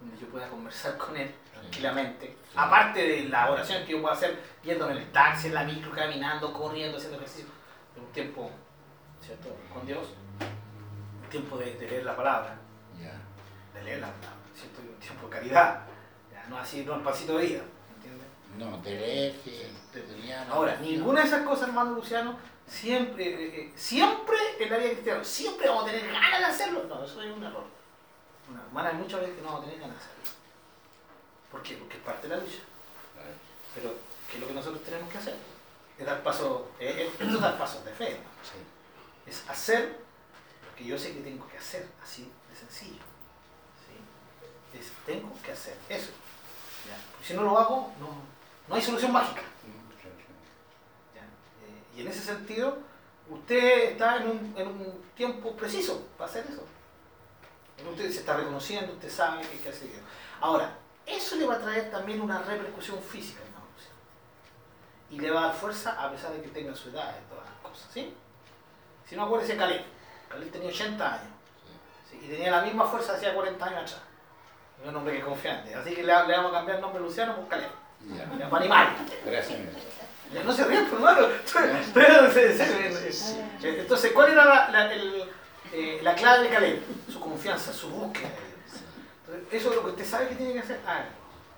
[0.00, 2.36] donde yo pueda conversar con Él tranquilamente.
[2.54, 5.90] Aparte de la oración que yo puedo hacer yéndome en el taxi, en la micro,
[5.92, 7.50] caminando, corriendo, haciendo ejercicio.
[7.96, 8.50] Un tiempo,
[9.20, 9.48] ¿cierto?
[9.74, 10.06] Con Dios.
[11.22, 12.58] Un tiempo de, de leer la palabra
[13.78, 14.80] de leer la palabra, ¿cierto?
[14.80, 15.80] Un tiempo de caridad,
[16.32, 17.62] ya, no así, no el pasito de vida.
[18.58, 22.36] No, de leer, que tenía la Ahora, ninguna de esas cosas, hermano Luciano,
[22.66, 26.84] siempre, eh, eh, siempre en la vida cristiana, siempre vamos a tener ganas de hacerlo.
[26.88, 27.64] No, eso es un error.
[28.50, 30.24] Una, hermana, hay muchas veces que no vamos a tener ganas de hacerlo.
[31.52, 31.76] ¿Por qué?
[31.76, 32.58] Porque es parte de la lucha.
[33.74, 33.94] Pero,
[34.28, 35.36] ¿qué es lo que nosotros tenemos que hacer?
[35.96, 38.30] Es dar pasos, eh, eh, es dar pasos de fe, hermano.
[38.42, 39.30] Sí.
[39.30, 40.00] es hacer
[40.66, 43.02] lo que yo sé que tengo que hacer, así de sencillo.
[43.84, 44.78] ¿sí?
[44.78, 46.10] Es, tengo que hacer eso.
[46.86, 46.96] ¿ya?
[47.12, 48.37] Porque si no lo hago, no,
[48.68, 49.42] no hay solución mágica.
[51.14, 52.78] Eh, y en ese sentido,
[53.28, 56.64] usted está en un, en un tiempo preciso para hacer eso.
[57.90, 59.88] Usted se está reconociendo, usted sabe que hay que hacer.
[60.40, 63.96] Ahora, eso le va a traer también una repercusión física, hermano Luciano.
[65.10, 67.44] Y le va a dar fuerza a pesar de que tenga su edad y todas
[67.44, 68.14] las cosas, ¿sí?
[69.08, 69.82] Si no, acuérdese Caleb.
[70.28, 71.32] Caleb tenía 80 años.
[72.12, 74.02] Y tenía la misma fuerza hacía 40 años atrás.
[74.82, 75.74] Es un hombre que es confiante.
[75.74, 77.70] Así que le, vamos a cambiar el nombre Luciano por Caleb.
[78.06, 78.36] Ya.
[78.38, 78.96] Ya, Para animar.
[79.24, 79.58] Gracias.
[80.32, 81.26] Ya No se ríen, por hermano.
[83.62, 85.24] Eh, Entonces, ¿cuál era la, la- el,
[85.72, 86.82] eh, la clave de Caleb?
[87.10, 88.28] Su confianza, su búsqueda.
[89.50, 90.80] de eso es lo que usted sabe que tiene que hacer.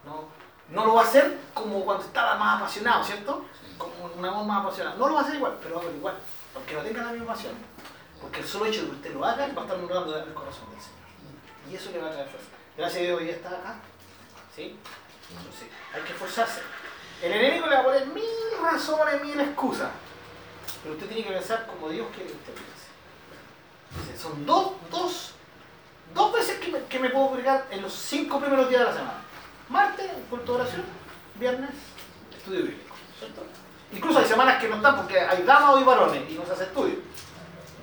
[0.04, 0.24] No,
[0.70, 3.44] no lo va a hacer como cuando estaba más apasionado, ¿cierto?
[3.76, 4.96] Como una voz más apasionada.
[4.96, 6.14] No lo va a hacer igual, pero hágalo igual.
[6.54, 7.54] Aunque no tenga la misma pasión.
[8.20, 10.70] Porque el solo hecho de que usted lo haga va a estar honrando el corazón
[10.70, 11.70] del Señor.
[11.70, 12.48] Y eso le va a traer fuerza.
[12.76, 13.76] Gracias a Dios hoy día está acá.
[14.54, 14.78] ¿Sí?
[15.94, 16.60] Hay que esforzarse.
[17.22, 18.24] El enemigo le va a poner mil
[18.62, 19.90] razones, mil excusas.
[20.82, 24.22] Pero usted tiene que pensar como Dios quiere que usted piense.
[24.22, 25.32] Son dos, dos,
[26.14, 28.92] dos veces que me, que me puedo congregar en los cinco primeros días de la
[28.94, 29.22] semana.
[29.68, 30.84] Martes, culto de oración.
[31.36, 31.70] Viernes,
[32.36, 32.94] estudio bíblico.
[33.18, 33.42] ¿cierto?
[33.92, 36.64] Incluso hay semanas que no están porque hay damas y varones y no se hace
[36.64, 36.96] estudio.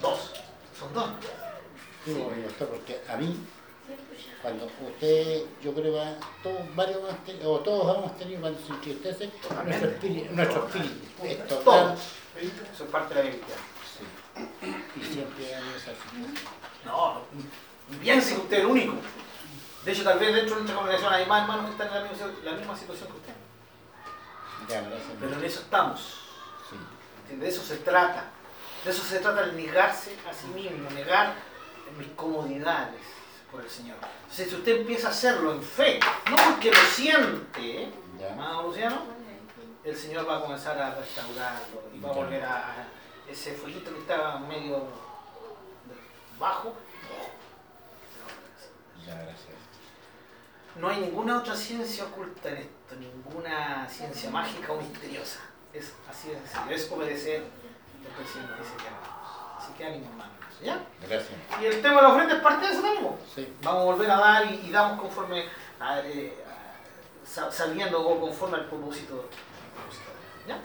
[0.02, 0.34] Dos.
[0.78, 1.10] Son dos.
[2.06, 2.16] Sí,
[2.58, 3.38] porque a mí,
[4.48, 8.72] cuando usted, yo creo que todos, varios hemos tenido, o todos hemos tenido cuando se
[8.72, 9.30] entristece,
[9.66, 11.98] nuestro espíritu, nuestro espíritu es total.
[12.38, 13.56] Es parte de la Biblia.
[13.92, 14.76] Sí.
[14.96, 16.34] Y siempre hay esa situación.
[16.86, 17.24] No,
[18.00, 18.94] piense que usted es el único.
[19.84, 22.10] De hecho, tal vez dentro de nuestra congregación hay más hermanos que están en la
[22.10, 23.34] misma, la misma situación que usted.
[24.70, 24.84] Ya.
[25.20, 26.22] Pero en eso estamos.
[27.30, 28.32] De eso se trata.
[28.86, 31.34] De eso se trata el negarse a sí mismo, negar
[31.98, 33.17] mis comodidades
[33.52, 33.98] por el Señor.
[34.22, 37.92] Entonces, si usted empieza a hacerlo en fe, no porque lo siente,
[38.64, 39.02] Luciano,
[39.84, 42.88] el Señor va a comenzar a restaurarlo y va a volver a
[43.30, 44.88] ese fueguito que estaba medio
[46.40, 46.74] bajo.
[50.76, 55.40] No hay ninguna otra ciencia oculta en esto, ninguna ciencia mágica o misteriosa.
[55.74, 57.44] Es así de sencillo, es obedecer
[58.04, 59.08] lo que el Señor dice que hagamos.
[59.58, 60.47] Así que ánimo, hermano.
[60.62, 60.80] ¿Ya?
[61.08, 61.30] Gracias.
[61.62, 63.08] Y el tema de la ofrenda es parte de eso también.
[63.36, 63.54] Sí.
[63.62, 65.46] Vamos a volver a dar y, y damos conforme
[65.80, 69.30] a, eh, a- sa- saliendo o conforme al propósito.
[70.48, 70.58] ¿Ya?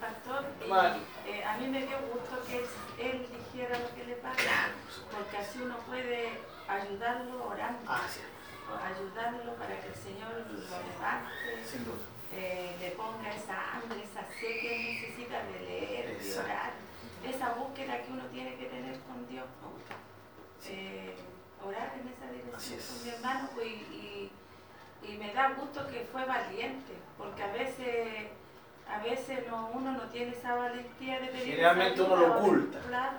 [0.00, 0.96] Pastor, Vale.
[1.26, 2.58] eh, a mí me dio gusto que
[3.02, 4.72] él, dijera lo que le pasa, Claro,
[5.10, 8.20] porque así uno puede ayudarlo orando, Ah, sí,
[8.84, 11.96] ayudarlo para que el Señor lo levante, sin duda.
[12.32, 16.50] eh, le ponga esa hambre, esa sed que necesita de leer, de Exacto.
[16.52, 16.72] orar,
[17.30, 19.44] esa búsqueda que uno tiene que tener con Dios.
[20.68, 21.14] Eh,
[21.62, 22.86] orar en esa dirección es.
[22.86, 24.30] con mi hermano pues, y,
[25.02, 28.28] y me da gusto que fue valiente, porque a veces,
[28.88, 31.44] a veces no, uno no tiene esa valentía de pedir.
[31.52, 32.80] Generalmente uno lo oculta.
[32.80, 33.18] Claro,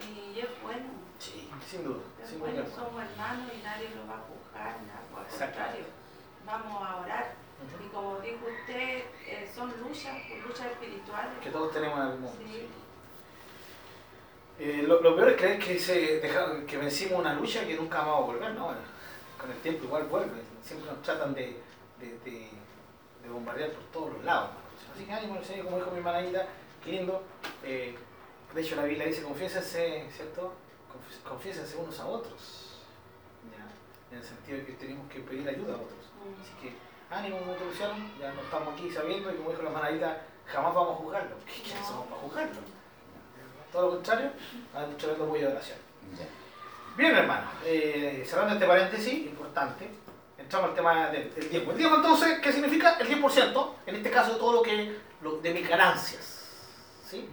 [0.00, 0.86] y es bueno.
[1.18, 2.02] Sí, sin duda.
[2.22, 2.74] Es Sin bueno, duda.
[2.74, 5.58] somos hermanos y nadie lo va a juzgar, nada, por el Exacto.
[5.58, 5.84] contrario,
[6.46, 7.32] vamos a orar.
[7.84, 11.38] Y como dijo usted, eh, son luchas, luchas espirituales.
[11.40, 12.44] Que todos tenemos en algún momento.
[12.46, 12.68] Sí.
[14.58, 17.98] Eh, lo, lo peor es creer que, se deja- que vencimos una lucha que nunca
[17.98, 18.68] vamos a volver, ¿no?
[19.40, 20.40] Con el tiempo igual vuelve.
[20.62, 21.60] Siempre nos tratan de,
[21.98, 22.50] de, de-
[23.22, 24.50] de bombardear por todos los lados.
[24.50, 24.94] ¿no?
[24.94, 26.02] Así que ánimo, Señor, como dijo mi
[26.84, 27.22] qué lindo.
[27.64, 27.96] Eh,
[28.54, 30.52] de hecho, la Biblia dice, confiésense, ¿cierto?
[30.88, 32.76] Confi- Confiésense unos a otros.
[33.50, 33.66] ¿ya?
[34.14, 35.98] En el sentido de que tenemos que pedir ayuda a otros.
[36.40, 36.72] Así que
[37.10, 40.22] ánimo, como te Luciano, ya no estamos aquí sabiendo y como dijo la hermana Hilda,
[40.46, 41.36] jamás vamos a juzgarlo.
[41.46, 41.86] ¿Qué No.
[41.86, 42.60] somos para juzgarlo?
[43.74, 44.30] Todo lo contrario,
[44.72, 45.78] a un tremendo apoyo de oración.
[46.96, 49.90] Bien, hermano, eh, cerrando este paréntesis, importante,
[50.38, 51.72] entramos al tema del, del diezmo.
[51.72, 52.96] El diezmo, entonces, ¿qué significa?
[53.00, 56.46] El 10%, en este caso, todo lo que, lo, de mis ganancias.
[57.04, 57.28] ¿sí?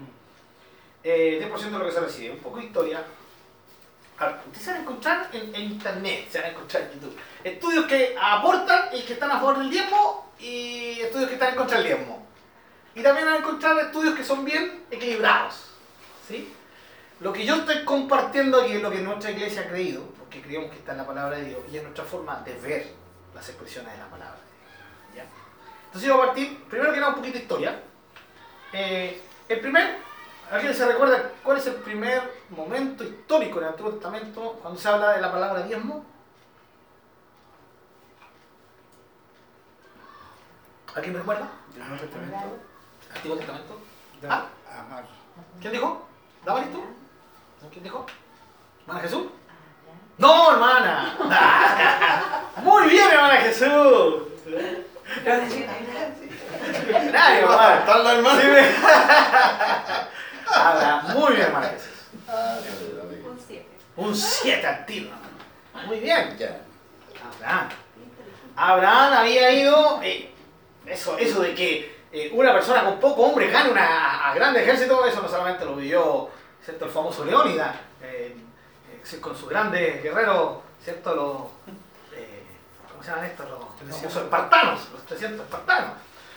[1.03, 2.31] Eh, 10% de lo que se recibe.
[2.31, 3.03] Un poco de historia.
[4.17, 7.17] Ahora, ustedes se van a encontrar en, en internet, se van a encontrar en YouTube.
[7.43, 11.55] Estudios que aportan y que están a favor del diezmo y estudios que están en
[11.55, 12.25] contra del diezmo.
[12.95, 15.70] Y también van a encontrar estudios que son bien equilibrados.
[16.31, 16.53] ¿Sí?
[17.19, 20.71] Lo que yo estoy compartiendo aquí es lo que nuestra iglesia ha creído, porque creemos
[20.71, 22.93] que está en la palabra de Dios y es nuestra forma de ver
[23.35, 25.27] las expresiones de la palabra de Dios.
[25.27, 25.31] ¿ya?
[25.85, 27.79] Entonces yo voy a partir, primero que nada, un poquito de historia.
[28.73, 29.97] Eh, el primer,
[30.49, 34.87] ¿alguien se recuerda cuál es el primer momento histórico en el Antiguo Testamento cuando se
[34.87, 36.05] habla de la palabra diezmo?
[40.95, 41.49] ¿Alguien recuerda?
[41.77, 42.57] Nuevo Testamento.
[43.15, 43.79] Antiguo Testamento.
[44.27, 44.47] Ah.
[44.79, 45.05] Amar.
[45.59, 46.10] ¿Quién dijo?
[46.45, 46.83] ¿Daba listo?
[47.71, 48.05] ¿Quién dijo?
[48.81, 49.27] ¿Hermana Jesús?
[50.17, 51.15] ¡No, hermana!
[52.63, 54.23] Muy bien, hermana Jesús.
[57.11, 58.41] Nadie, hermana.
[58.41, 58.71] Sí, me-
[60.53, 61.13] Abraham.
[61.17, 61.91] Muy bien, hermano Jesús.
[63.25, 63.65] Un 7.
[63.97, 65.09] Un 7 al tiro.
[65.85, 66.35] Muy bien.
[66.37, 66.61] Ya.
[67.37, 67.69] Abraham.
[68.55, 70.31] Abraham había ido, eh,
[70.85, 75.05] eso, eso de que eh, una persona con poco hombre gane una, a grande ejército,
[75.05, 76.29] eso no solamente lo vivió
[76.63, 76.85] ¿cierto?
[76.85, 78.35] el famoso Leónidas, eh,
[79.03, 81.15] eh, con sus grandes guerreros, ¿cierto?
[81.15, 81.75] Los,
[82.17, 82.43] eh,
[82.91, 83.49] ¿cómo se llaman estos?
[83.49, 85.91] Los, los famosos espartanos, los 300 espartanos.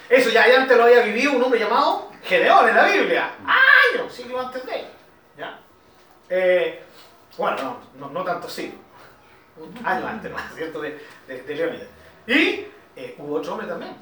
[0.08, 4.12] Eso ya, ya antes lo había vivido un hombre llamado Gedeón en la Biblia, años,
[4.12, 4.86] siglos antes de él.
[5.38, 5.60] ¿ya?
[7.36, 7.56] Bueno,
[7.96, 8.78] no, no, no tanto siglos,
[9.56, 10.38] un año antes, ¿no?
[10.54, 10.80] ¿cierto?
[10.80, 11.88] De, de, de Leónidas.
[12.26, 12.66] Y
[12.96, 13.96] eh, hubo otro hombre también,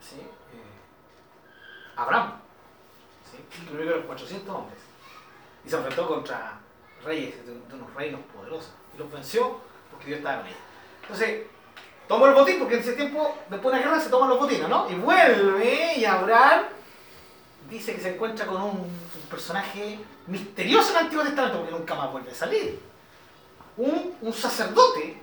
[0.00, 0.22] ¿sí?
[1.96, 2.34] Abraham,
[3.30, 3.38] ¿sí?
[3.66, 4.78] que vivió los 400 hombres.
[5.64, 6.58] Y se enfrentó contra
[7.04, 8.72] reyes, de, de unos reinos poderosos.
[8.94, 10.58] Y los venció porque Dios estaba con ellos.
[11.02, 11.46] Entonces,
[12.06, 14.68] tomó el botín, porque en ese tiempo, después de la guerra, se toman los botines,
[14.68, 14.90] ¿no?
[14.90, 16.64] Y vuelve, y Abraham
[17.68, 21.94] dice que se encuentra con un, un personaje misterioso en el Antiguo Testamento, porque nunca
[21.94, 22.80] más vuelve a salir.
[23.76, 25.20] Un, un sacerdote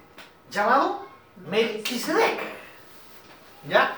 [0.50, 1.06] llamado
[1.50, 2.40] Melquisedec.
[3.68, 3.96] ¿Ya?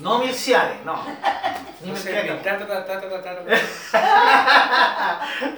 [0.00, 0.98] No Milciade, no.
[1.84, 2.40] No sé.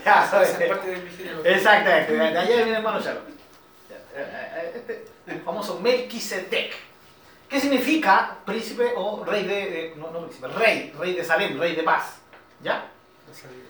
[0.05, 0.51] Ya, sabes.
[0.51, 1.47] parte del.
[1.47, 3.23] Exactamente, de allá viene el hermano Shalom.
[4.75, 6.75] Este, el famoso Melquisedec.
[7.49, 11.83] ¿Qué significa príncipe o rey de, no, no príncipe, rey, rey de Salem, rey de
[11.83, 12.17] paz?
[12.63, 12.91] ¿Ya?
[13.29, 13.63] No sabía.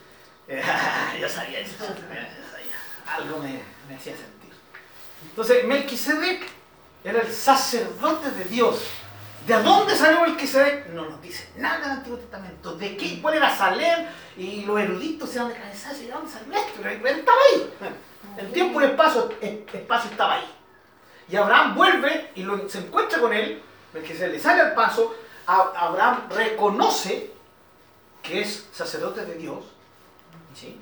[0.48, 0.62] Eh,
[1.20, 2.28] yo sabía eso, yo sabía.
[3.06, 4.52] Algo me, me hacía sentir.
[5.28, 6.46] Entonces, Melquisedec
[7.04, 8.84] era el sacerdote de Dios.
[9.46, 10.88] ¿De dónde salió Melquisedec?
[10.88, 12.74] No nos dice nada en el Antiguo Testamento.
[12.76, 13.20] ¿De qué?
[13.22, 14.06] ¿Cuál era Salem?
[14.36, 16.72] Y los eruditos se dan de cabeza ¿de dónde salió esto?
[16.82, 17.72] Pero él estaba ahí.
[18.38, 20.52] El tiempo y el espacio, el espacio estaba ahí.
[21.28, 23.62] Y Abraham vuelve y lo- se encuentra con él,
[23.94, 25.14] Melquisedec le sale al paso,
[25.46, 27.30] A- Abraham reconoce
[28.22, 29.64] que es sacerdote de Dios,
[30.54, 30.80] ¿sí?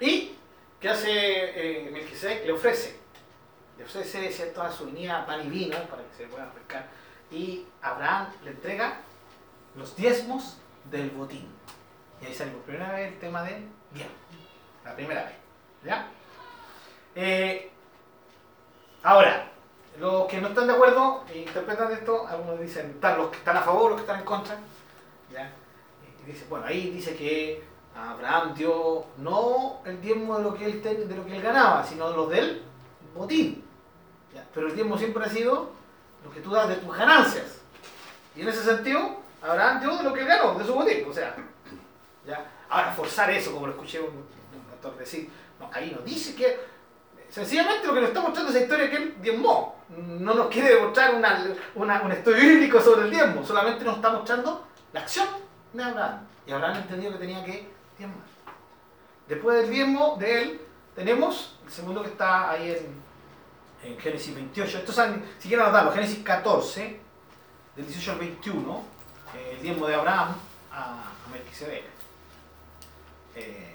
[0.00, 0.34] Y,
[0.80, 2.44] ¿qué hace eh, Melquisedec?
[2.44, 2.98] Le ofrece,
[3.78, 4.62] le ofrece ¿cierto?
[4.62, 6.86] a su niña pan y vino para que se pueda pescar,
[7.30, 9.00] y Abraham le entrega
[9.76, 10.58] los diezmos
[10.90, 11.46] del botín.
[12.20, 14.14] Y ahí sale por primera vez el tema del diezmo,
[14.84, 15.34] la primera vez,
[15.84, 16.08] ¿ya?
[17.14, 17.70] Eh,
[19.02, 19.50] ahora,
[19.98, 23.56] los que no están de acuerdo e interpretan esto, algunos dicen, están los que están
[23.56, 24.56] a favor, los que están en contra.
[25.32, 25.50] ¿ya?
[26.22, 27.62] Y dice, bueno, ahí dice que
[27.94, 32.10] Abraham dio no el diezmo de lo que él, de lo que él ganaba, sino
[32.10, 32.62] los del
[33.14, 33.64] botín.
[34.52, 35.70] Pero el diezmo siempre ha sido
[36.26, 37.60] lo que tú das de tus ganancias.
[38.34, 41.04] Y en ese sentido, Abraham dio de lo que ganó, de su botín.
[41.08, 41.34] O sea,
[42.26, 42.44] ¿ya?
[42.68, 46.76] ahora forzar eso, como lo escuché un, un pastor decir, no, ahí no dice que
[47.28, 49.82] Sencillamente lo que nos está mostrando es esa historia que él diezmó.
[49.88, 54.10] No nos quiere demostrar una, una- un estudio bíblico sobre el diezmo, solamente nos está
[54.10, 55.26] mostrando la acción
[55.72, 56.20] de Abraham.
[56.46, 57.68] Y Abraham entendió que tenía que
[57.98, 58.20] diezmar.
[59.26, 60.60] Después del diezmo de él,
[60.94, 63.02] tenemos el segundo que está ahí en,
[63.86, 64.78] en Génesis 28.
[64.78, 67.00] Esto saben, si quieren anotarlo, Génesis 14,
[67.76, 68.82] del 18 al 21,
[69.34, 70.34] eh, el diezmo de Abraham
[70.72, 71.84] a, a Melquisedec.
[73.36, 73.74] Eh,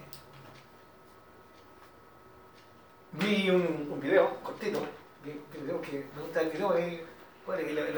[3.14, 4.80] vi un, video cortito,
[5.24, 7.06] vi un video que me gusta el video, que,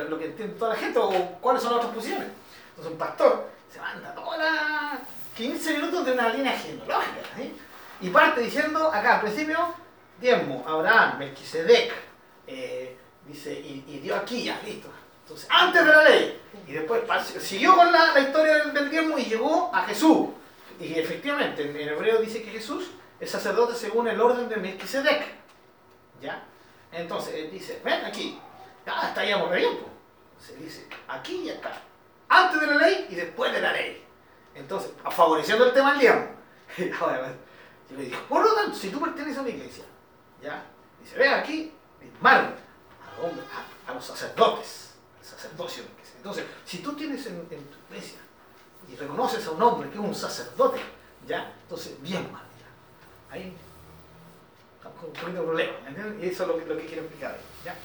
[0.09, 1.09] lo, que entiende toda la gente o
[1.39, 2.27] cuáles son las otras posiciones.
[2.69, 4.99] Entonces un pastor se manda todas las
[5.35, 7.55] 15 minutos de una línea genealógica ¿sí?
[8.01, 9.82] y parte diciendo acá al principio,
[10.23, 11.91] diezmo, Abraham, Melquisedec,
[12.47, 12.97] eh,
[13.27, 14.87] dice, y, dio aquí ya, listo.
[15.21, 17.03] Entonces, antes de la ley, y después
[17.39, 20.29] siguió con la, historia del, del diezmo y llegó a Jesús.
[20.79, 25.25] Y efectivamente, en, hebreo dice que Jesús es sacerdote según el orden de Melquisedec.
[26.21, 26.43] ¿Ya?
[26.91, 28.39] Entonces, él dice, ven aquí,
[28.85, 29.89] ya estaríamos re bien, po.
[30.39, 31.81] Se dice, aquí y acá.
[32.29, 34.03] Antes de la ley y después de la ley.
[34.55, 36.27] Entonces, favoreciendo el tema del diezmo.
[37.01, 37.33] Ahora,
[37.89, 39.83] yo le dije, por lo tanto, si tú perteneces a una iglesia,
[40.43, 40.63] ¿ya?
[41.01, 41.71] Dice, ven aquí,
[42.01, 43.45] diezmar a, los hombres-
[43.87, 45.83] a- a los sacerdotes, al sacerdocio.
[46.17, 48.19] Entonces, si tú tienes en, en tu iglesia
[48.91, 50.79] y reconoces a un hombre que es un sacerdote,
[51.27, 51.51] ¿ya?
[51.63, 53.33] Entonces, bien, man, ya.
[53.35, 53.55] Ahí
[54.77, 55.69] estamos un.
[56.21, 57.75] Y eso es lo que, quiero explicar ¿ya?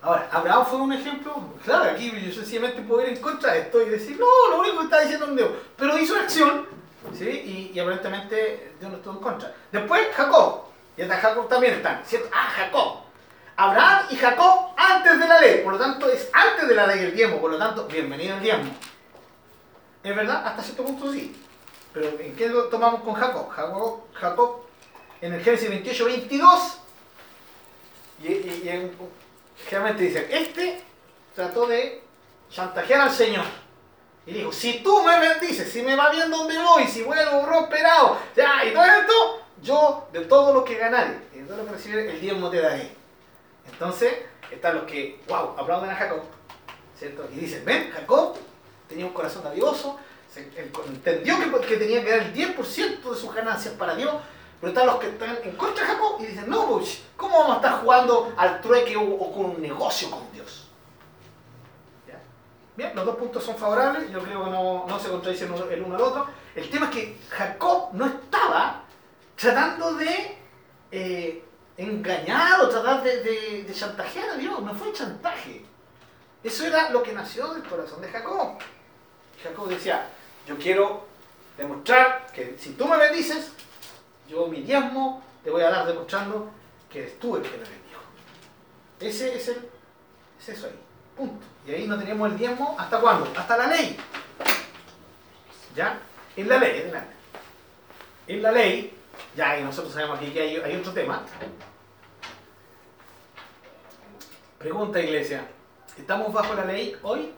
[0.00, 1.34] Ahora, Abraham fue un ejemplo,
[1.64, 4.78] claro, aquí yo sencillamente puedo ir en contra de esto y decir, no, lo único
[4.78, 6.66] que está diciendo es un Dios, pero hizo acción,
[7.14, 7.28] ¿sí?
[7.28, 9.52] Y, y aparentemente Dios no estuvo en contra.
[9.72, 10.66] Después, Jacob,
[10.98, 12.28] y hasta Jacob también están, ¿cierto?
[12.34, 12.98] Ah, Jacob.
[13.56, 17.00] Abraham y Jacob antes de la ley, por lo tanto es antes de la ley
[17.00, 18.70] el diezmo, por lo tanto, bienvenido el diezmo.
[20.04, 21.34] Es verdad, hasta cierto punto sí.
[21.92, 23.48] Pero ¿en qué lo tomamos con Jacob?
[23.50, 24.60] Jacob, Jacob
[25.20, 26.78] en el Génesis 28, 22,
[28.22, 28.96] y, y- y en-
[29.66, 30.82] generalmente dicen, este
[31.34, 32.02] trató de
[32.50, 33.44] chantajear al Señor.
[34.26, 38.18] Y dijo, si tú me bendices, si me va bien donde voy, si vuelvo prosperado,
[38.36, 41.72] ya, y todo esto, yo de todo lo que ganaré, y de todo lo que
[41.72, 42.90] recibiré, el diezmo te daré.
[43.70, 44.14] Entonces,
[44.50, 46.22] están los que, wow, aplauden a Jacob,
[46.96, 47.28] ¿cierto?
[47.32, 48.36] Y dicen, ven, Jacob
[48.88, 49.42] tenía un corazón
[50.36, 54.14] él entendió que, tenía que dar el 10% de sus ganancias para Dios,
[54.60, 57.52] pero están los que están en contra de Jacob y dicen, no, pues, ¿cómo vamos
[57.54, 60.68] a estar jugando al trueque o, con un negocio con Dios?
[62.06, 62.20] ¿Ya?
[62.76, 65.96] Bien, los dos puntos son favorables, yo creo que no, no se contradicen el uno
[65.96, 66.26] al otro.
[66.54, 68.84] El tema es que Jacob no estaba
[69.38, 70.36] tratando de
[70.90, 71.44] eh,
[71.76, 75.64] engañar o tratar de, chantajear a Dios, no fue chantaje.
[76.42, 78.58] Eso era lo que nació del corazón de Jacob.
[79.42, 80.08] Jacob decía,
[80.46, 81.06] yo quiero
[81.56, 83.52] demostrar que si tú me bendices,
[84.28, 86.50] yo mi diezmo te voy a dar demostrando
[86.90, 88.02] que eres tú el que me bendijo.
[88.98, 89.68] Ese es el,
[90.40, 90.78] es eso ahí,
[91.16, 91.46] punto.
[91.64, 93.32] Y ahí no tenemos el diezmo, ¿hasta cuándo?
[93.36, 93.96] Hasta la ley.
[95.76, 96.00] ¿Ya?
[96.36, 97.14] En la ley, adelante.
[98.26, 98.97] En la ley,
[99.38, 101.22] ya, y nosotros sabemos aquí que hay, hay otro tema.
[104.58, 105.46] Pregunta, iglesia,
[105.96, 107.32] ¿estamos bajo la ley hoy?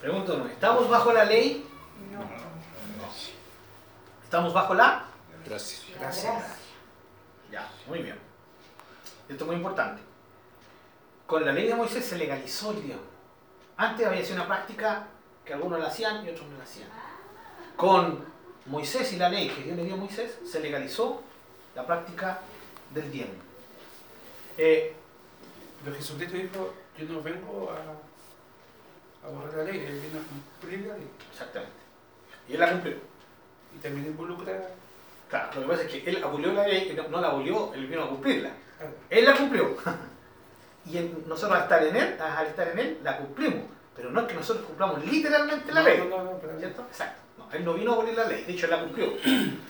[0.00, 1.66] Pregunta uno, ¿estamos bajo la ley?
[4.22, 5.06] ¿Estamos bajo la?
[5.44, 5.82] Gracias.
[5.98, 6.44] Gracias.
[7.50, 8.16] Ya, muy bien.
[9.28, 10.00] Esto es muy importante.
[11.26, 13.02] Con la ley de Moisés se legalizó el diezmo.
[13.76, 15.08] Antes había sido una práctica
[15.44, 16.88] que algunos la hacían y otros no la hacían.
[17.76, 18.37] Con
[18.68, 21.22] Moisés y la ley que Dios le dio a Moisés, se legalizó
[21.74, 22.40] la práctica
[22.94, 23.34] del diezmo.
[24.56, 24.94] Eh,
[25.84, 30.86] Pero Jesucristo dijo, yo no vengo a, a borrar la ley, él vino a cumplir
[30.88, 31.08] la ley.
[31.32, 31.74] exactamente.
[32.48, 32.96] Y él la cumplió.
[33.76, 34.60] Y también involucra,
[35.28, 37.86] Claro, lo que pasa es que él abolió la ley, no, no la abolió, él
[37.86, 38.50] vino a cumplirla.
[39.10, 39.76] Él la cumplió.
[40.86, 43.64] y en- nosotros al estar en él, al estar en él, la cumplimos.
[43.94, 45.98] Pero no es que nosotros cumplamos literalmente la no, ley.
[46.08, 46.82] No, no, ¿Cierto?
[46.82, 47.20] Exacto.
[47.38, 49.12] No, él no vino a abolir la ley, de hecho él la cumplió.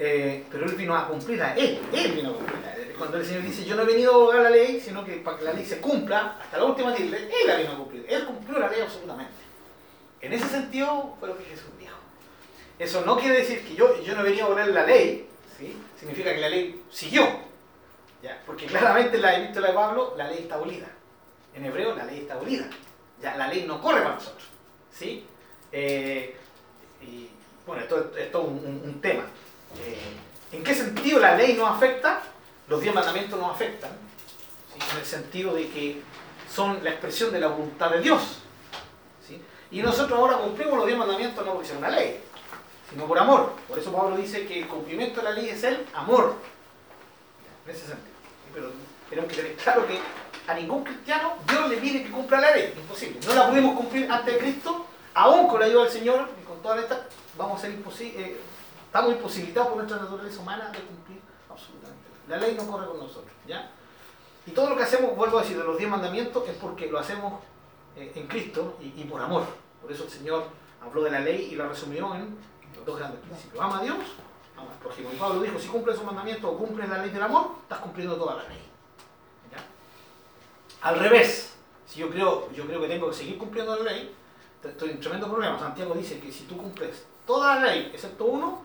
[0.00, 2.72] Eh, pero él vino a cumplirla, él, él vino a cumplirla.
[2.96, 5.36] Cuando el Señor dice, yo no he venido a abogar la ley, sino que para
[5.36, 8.06] que la ley se cumpla, hasta la última tilde, él la vino a cumplir.
[8.08, 9.32] Él cumplió la ley absolutamente.
[10.20, 11.96] En ese sentido fue lo que Jesús dijo.
[12.78, 15.76] Eso no quiere decir que yo, yo no he venido a abolir la ley, ¿sí?
[15.98, 17.26] significa que la ley siguió.
[18.22, 18.40] ¿ya?
[18.46, 20.86] Porque claramente en la epístola de Pablo, la ley está abolida.
[21.54, 22.68] En hebreo, la ley está abolida.
[23.20, 24.44] Ya, la ley no corre para nosotros.
[24.92, 25.24] ¿sí?
[25.72, 26.36] Eh,
[27.02, 27.28] y
[27.66, 29.24] bueno, esto, es un, tema.
[29.84, 29.98] Eh,
[30.52, 32.22] ¿En qué sentido la ley nos afecta?
[32.68, 33.90] Los diez mandamientos nos afectan.
[34.74, 36.00] En el sentido de que
[36.50, 38.40] son la expresión de la voluntad de Dios.
[39.70, 42.20] Y nosotros ahora cumplimos los diez mandamientos no porque sea una ley,
[42.88, 43.52] sino por amor.
[43.68, 46.36] Por eso Pablo dice que el cumplimiento de la ley es el amor.
[47.66, 48.16] En ese sentido.
[48.54, 48.70] Pero
[49.10, 49.98] tenemos que tener claro que
[50.46, 52.72] a ningún cristiano Dios le pide que cumpla la ley.
[52.74, 53.20] Imposible.
[53.26, 57.06] No la pudimos cumplir ante Cristo, aún con la ayuda del Señor con toda esta,
[57.36, 58.36] vamos a ser imposibles.
[58.86, 62.08] estamos imposibilitados por nuestra naturaleza humana de cumplir absolutamente.
[62.28, 63.32] La ley no corre con nosotros.
[63.46, 63.70] ¿ya?
[64.46, 66.98] Y todo lo que hacemos, vuelvo a decir, de los diez mandamientos es porque lo
[66.98, 67.40] hacemos
[67.96, 69.44] eh, en Cristo y, por amor.
[69.80, 70.44] Por eso el Señor
[70.84, 72.36] habló de la ley y la resumió en
[72.84, 73.62] dos grandes principios.
[73.62, 73.98] Ama a Dios,
[74.56, 75.10] ama al prójimo.
[75.12, 78.16] Y Pablo dijo, si cumples esos mandamientos o cumples la ley del amor, estás cumpliendo
[78.16, 78.64] toda la ley.
[80.80, 81.54] Al revés,
[81.86, 84.14] si yo creo, yo creo que tengo que seguir cumpliendo la ley,
[84.62, 85.58] estoy en tremendo problema.
[85.58, 88.62] Santiago dice que si tú cumples toda la ley, excepto uno,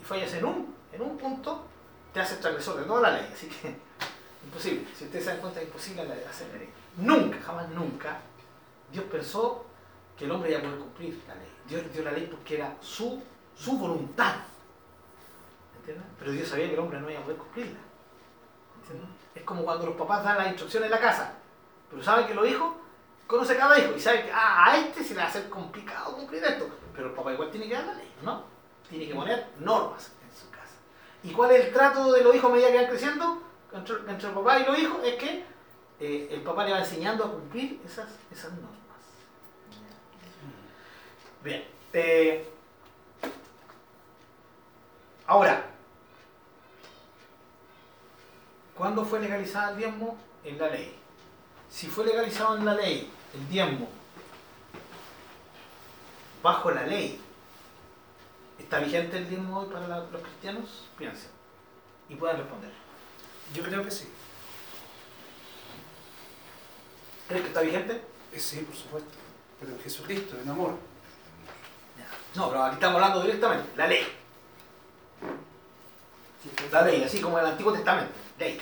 [0.00, 1.64] y fallas en un, en un punto,
[2.12, 3.30] te haces transgresor de toda la ley.
[3.32, 3.76] Así que,
[4.44, 4.86] imposible.
[4.96, 6.70] Si ustedes se dan cuenta, es imposible hacer la ley.
[6.96, 8.20] Nunca, jamás nunca,
[8.90, 9.66] Dios pensó
[10.16, 11.48] que el hombre iba a poder cumplir la ley.
[11.68, 13.22] Dios dio la ley porque era su,
[13.54, 14.36] su voluntad.
[15.78, 16.06] ¿Entienden?
[16.18, 17.80] Pero Dios sabía que el hombre no iba a poder cumplirla.
[18.80, 19.08] ¿Entienden?
[19.34, 21.34] Es como cuando los papás dan las instrucciones en la casa,
[21.90, 22.72] pero saben que los hijos
[23.26, 26.16] conoce cada hijo y saben que ah, a este se le va a hacer complicado
[26.16, 26.68] cumplir esto.
[26.94, 28.44] Pero el papá igual tiene que dar la ley, ¿no?
[28.88, 30.74] Tiene que poner normas en su casa.
[31.22, 33.42] ¿Y cuál es el trato de los hijos a medida que van creciendo?
[33.72, 35.44] Entre, el papá y los hijos es que
[36.00, 38.76] eh, el papá le va enseñando a cumplir esas, esas normas.
[41.42, 41.64] Bien.
[41.92, 42.48] eh,
[45.26, 45.64] ahora,
[48.74, 50.16] ¿cuándo fue legalizada el diezmo?
[50.44, 50.96] En la ley.
[51.68, 53.88] Si fue legalizado en la ley el diezmo
[56.42, 57.20] bajo la ley,
[58.58, 60.84] ¿está vigente el diezmo hoy para la- los cristianos?
[60.96, 61.30] Piensen.
[62.08, 62.70] Y pueden responder.
[63.54, 64.08] Yo creo que sí.
[67.28, 68.02] ¿Creen que está vigente?
[68.32, 69.10] Eh, Sí, por supuesto.
[69.58, 70.76] Pero en Jesucristo, en amor.
[72.34, 73.68] No, pero aquí estamos hablando directamente.
[73.76, 74.06] La ley.
[76.70, 78.12] La ley, así como en el Antiguo Testamento.
[78.38, 78.60] Ley.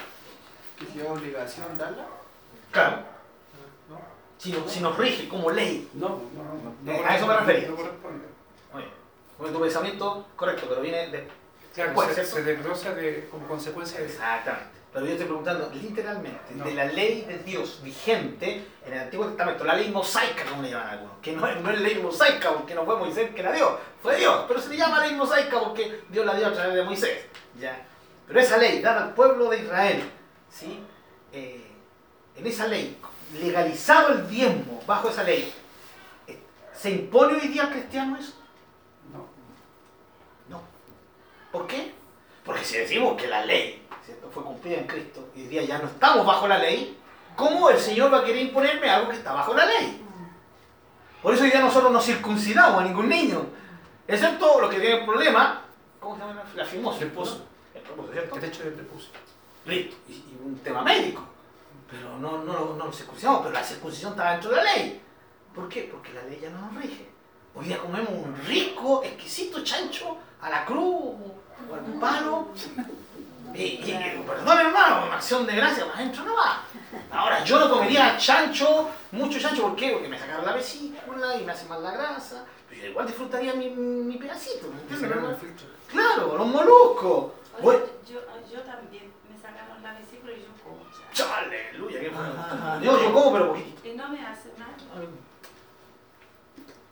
[0.78, 2.06] ¿Que si es obligación darla?
[2.70, 3.13] Claro.
[4.44, 5.88] Si, nos- rige como ley.
[5.94, 6.74] No, no, no.
[6.82, 7.68] no Eh, a eso me refería.
[7.68, 8.24] No corresponde.
[8.74, 8.86] Oye,
[9.38, 11.26] bueno, tu pensamiento, correcto, pero viene de...
[11.74, 14.14] Claro, se, desglosa de, como consecuencia de eso.
[14.14, 14.68] Exactamente.
[14.92, 16.64] Pero yo estoy preguntando literalmente No.
[16.64, 20.70] de la ley de Dios vigente en el Antiguo Testamento, la ley mosaica, como le
[20.70, 23.50] llaman algunos, que no es, no es ley mosaica porque no fue Moisés que la
[23.50, 26.74] dio, fue Dios, pero se le llama ley mosaica porque Dios la dio a través
[26.76, 27.26] de Moisés.
[27.58, 27.84] ¿ya?
[28.28, 30.04] Pero esa ley dada al pueblo de Israel,
[30.48, 30.78] ¿sí?
[31.32, 31.66] Eh,
[32.36, 32.96] en esa ley,
[33.40, 35.52] legalizado el diezmo bajo esa ley,
[36.72, 38.34] ¿se impone hoy día al cristiano eso?
[39.12, 39.26] No.
[40.48, 40.62] No.
[41.52, 41.92] ¿Por qué?
[42.44, 44.30] Porque si decimos que la ley ¿cierto?
[44.32, 46.98] fue cumplida en Cristo y hoy día ya no estamos bajo la ley,
[47.36, 50.02] ¿cómo el Señor va a querer imponerme algo que está bajo la ley?
[51.22, 53.46] Por eso hoy día nosotros no circuncidamos a ningún niño,
[54.06, 55.62] excepto los que tienen problema,
[55.98, 56.42] ¿cómo se llama?
[56.54, 57.00] La fimosis.
[57.00, 57.36] Prepucio.
[57.74, 58.36] El prepucio, ¿cierto?
[58.36, 59.10] El hecho de prepucio.
[59.64, 59.96] Listo.
[60.08, 61.33] Y, y un tema médico.
[61.94, 65.00] Pero no, no, no lo circuncidamos, pero la circuncisión está dentro de la ley.
[65.54, 65.88] ¿Por qué?
[65.90, 67.08] Porque la ley ya no nos rige.
[67.54, 71.14] Hoy día comemos un rico, exquisito chancho a la cruz
[71.70, 72.48] o al palo.
[73.54, 76.64] Y, y, perdón hermano, una acción de gracia, más adentro no va.
[77.12, 79.90] Ahora, yo no comería chancho, mucho chancho, ¿por qué?
[79.92, 82.44] Porque me sacaron la vesícula y me hace mal la grasa.
[82.68, 85.08] Pero yo igual disfrutaría mi, mi pedacito, ¿me entiendes?
[85.86, 87.26] Claro, los moluscos.
[87.26, 88.20] Oye, Bueno, yo,
[88.52, 90.82] yo también me sacaron la vesícula y yo como.
[91.14, 91.36] Ya.
[91.38, 92.80] aleluya, qué bueno.
[92.82, 93.88] Yo, yo como, pero poquito.
[93.88, 95.08] Y no me hace mal.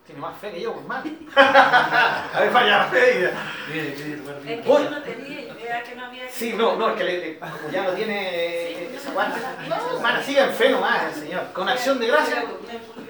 [0.07, 1.05] Tiene más fe que yo, pues mal.
[1.37, 3.25] A ver, falla la fe.
[3.25, 4.83] Es que Voy.
[4.85, 6.33] yo no tenía idea que no había que.
[6.33, 8.29] Sí, no, no, es que le, le- como ya no tiene
[8.73, 9.37] eh, esa guarda.
[9.69, 11.53] No, hermana, siga en fe nomás, el Señor.
[11.53, 12.45] Con acción de gracia,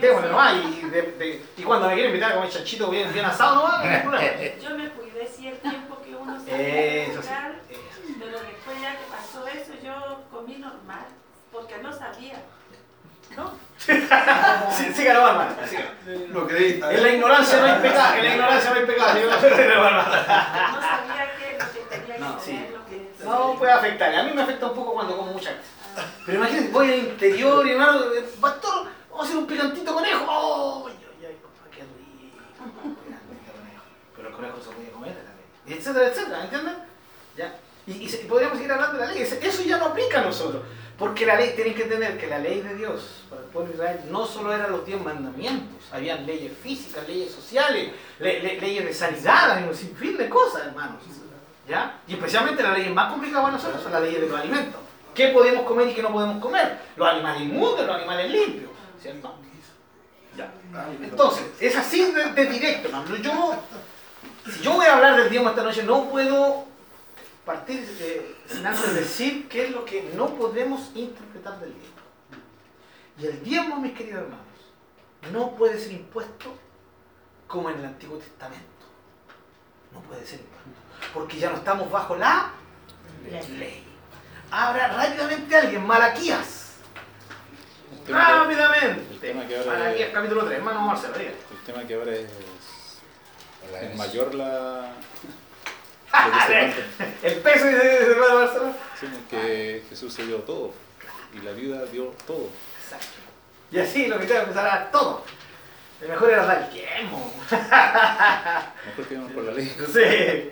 [0.00, 0.30] démosle sí.
[0.30, 0.54] nomás.
[0.54, 3.82] Y, de- de- y cuando me quiere invitar a comer chanchito bien, bien asado nomás,
[3.84, 4.42] no hay problema.
[4.62, 7.28] Yo me cuidé sí el tiempo que uno se Eso sí.
[8.24, 11.06] Pero después ya que pasó eso yo comí normal,
[11.52, 12.42] porque no sabía.
[13.36, 13.52] ¿No?
[14.76, 15.66] Sí, siga nomás, hermano.
[15.66, 15.92] siga.
[16.32, 16.80] Lo creí.
[16.82, 19.14] En la ignorancia no hay pecado, en la ignorancia no hay pecado.
[19.22, 22.68] No sabía que lo que tenía que No, comer, sí.
[22.72, 24.14] lo que No puede afectar.
[24.14, 26.08] A mí me afecta un poco cuando como mucha grasa.
[26.26, 30.24] Pero imagínate, voy al interior y hermano, eh, pastor, vamos a hacer un picantito conejo.
[30.28, 30.86] ¡Oh!
[30.88, 32.36] Ay, ay, ay, papá, qué rico.
[33.04, 33.82] Picantito conejo.
[34.16, 35.78] Pero el conejo se podía comer también.
[35.78, 36.76] Etcétera, etcétera, ¿entienden?
[37.36, 37.54] Ya.
[38.00, 39.22] Y, podríamos seguir hablando de la ley.
[39.22, 40.62] Eso ya no aplica a nosotros.
[40.98, 43.74] Porque la ley, tienen que entender que la ley de Dios para el pueblo de
[43.76, 47.90] Israel no solo eran los diez mandamientos, habían leyes físicas, leyes sociales,
[48.20, 51.02] le- le- leyes de sanidad, un sinfín de cosas, hermanos.
[51.68, 51.98] ¿Ya?
[52.06, 54.80] Y especialmente las leyes más complicadas para nosotros son las leyes de los alimentos.
[55.14, 56.78] ¿Qué podemos comer y qué no podemos comer?
[56.96, 58.70] Los animales inmundos, los animales limpios,
[59.00, 59.34] ¿cierto?
[60.36, 60.50] Ya.
[61.02, 63.16] Entonces, es así de, directo, hermano.
[63.16, 63.54] Yo,
[64.50, 66.64] si yo voy a hablar del diezmo esta noche, no puedo
[67.44, 71.92] partir eh, sin antes decir qué es lo que no podemos interpretar del diezmo.
[73.18, 74.46] Y el diezmo, mis queridos hermanos,
[75.32, 76.54] no puede ser impuesto
[77.46, 78.66] como en el Antiguo Testamento.
[79.92, 80.70] No puede ser impuesto.
[81.12, 82.52] Porque ya no estamos bajo la
[83.58, 83.84] ley.
[84.50, 86.74] Ahora, rápidamente alguien, Malaquías.
[88.08, 89.12] Rápidamente.
[89.12, 91.30] el tema que ahora Malaquías es, capítulo 3, hermano Marcelo, diga.
[91.30, 92.30] el tema que ahora es,
[93.82, 94.92] es mayor la
[96.46, 96.74] se.
[97.26, 98.74] El peso dice dice hermano Marcelo.
[99.00, 100.72] Sí, que Jesús se dio todo
[101.34, 102.48] y la vida dio todo.
[102.84, 103.06] Exacto.
[103.70, 105.24] Y así lo que tengo que empezar a dar todo.
[106.00, 107.16] El mejor era dar el tiempo.
[107.50, 109.72] Mejor que vamos por la ley.
[109.92, 110.50] Sí.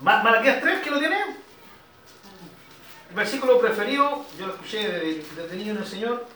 [0.00, 1.18] Ma- Malaquías 3, ¿quién lo tiene?
[3.14, 6.26] Versículo preferido, yo lo escuché desde, desde niño en el Señor.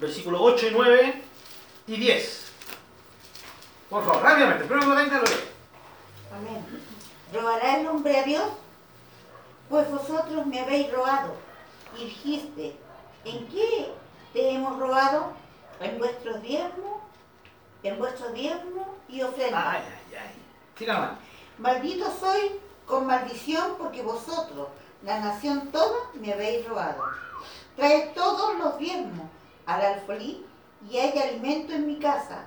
[0.00, 1.22] Versículo 8 y 9
[1.88, 2.51] y 10.
[3.92, 5.24] Por favor, rápidamente, primero que lo.
[6.34, 6.64] Amén.
[7.30, 8.48] ¿Robará el hombre a Dios?
[9.68, 11.34] Pues vosotros me habéis robado.
[11.98, 12.74] Y dijiste,
[13.26, 13.92] ¿en qué
[14.32, 15.34] te hemos robado?
[15.78, 17.02] En vuestros diezmos,
[17.82, 19.62] en vuestros diezmos y ofrendas.
[19.62, 20.34] Ay, ay, ay.
[20.78, 21.18] Siga nomás.
[21.58, 24.68] Maldito soy con maldición porque vosotros,
[25.02, 27.04] la nación toda, me habéis robado.
[27.76, 29.26] Traed todos los diezmos
[29.66, 30.46] al alfolí
[30.90, 32.46] y hay alimento en mi casa.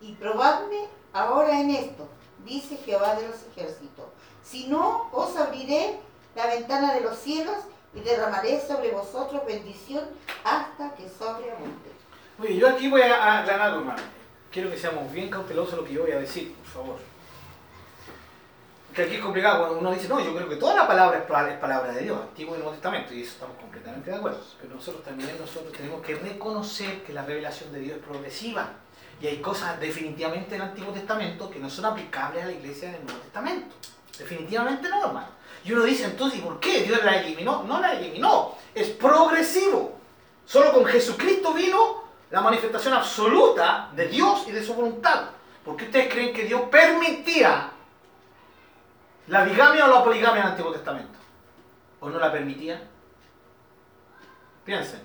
[0.00, 2.08] Y probadme ahora en esto,
[2.44, 4.06] dice Jehová de los ejércitos.
[4.42, 5.98] Si no, os abriré
[6.34, 7.56] la ventana de los cielos
[7.94, 10.04] y derramaré sobre vosotros bendición
[10.44, 11.90] hasta que sobreabunde.
[12.40, 14.02] Oye, yo aquí voy a aclarar hermano.
[14.50, 16.96] Quiero que seamos bien cautelosos lo que yo voy a decir, por favor.
[18.94, 21.24] Que aquí es complicado cuando uno dice, no, yo creo que toda la palabra es
[21.24, 24.40] pa- es palabra de Dios, Antiguo y Nuevo Testamento, y eso estamos completamente de acuerdo.
[24.60, 28.72] Pero nosotros también nosotros tenemos que reconocer que la revelación de Dios es progresiva.
[29.20, 33.04] Y hay cosas definitivamente del Antiguo Testamento que no son aplicables a la iglesia del
[33.04, 33.76] Nuevo Testamento.
[34.18, 35.28] Definitivamente no, hermano.
[35.64, 37.62] Y uno dice, entonces, ¿y por qué Dios la eliminó?
[37.64, 38.56] No la eliminó.
[38.74, 39.98] es progresivo.
[40.46, 45.26] Solo con Jesucristo vino la manifestación absoluta de Dios y de su voluntad.
[45.64, 47.70] ¿Por qué ustedes creen que Dios permitía
[49.26, 51.18] la bigamia o la poligamia en el Antiguo Testamento?
[52.00, 52.80] ¿O no la permitía?
[54.64, 55.02] Piensen.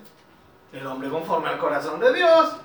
[0.72, 2.56] El hombre conforme al corazón de Dios.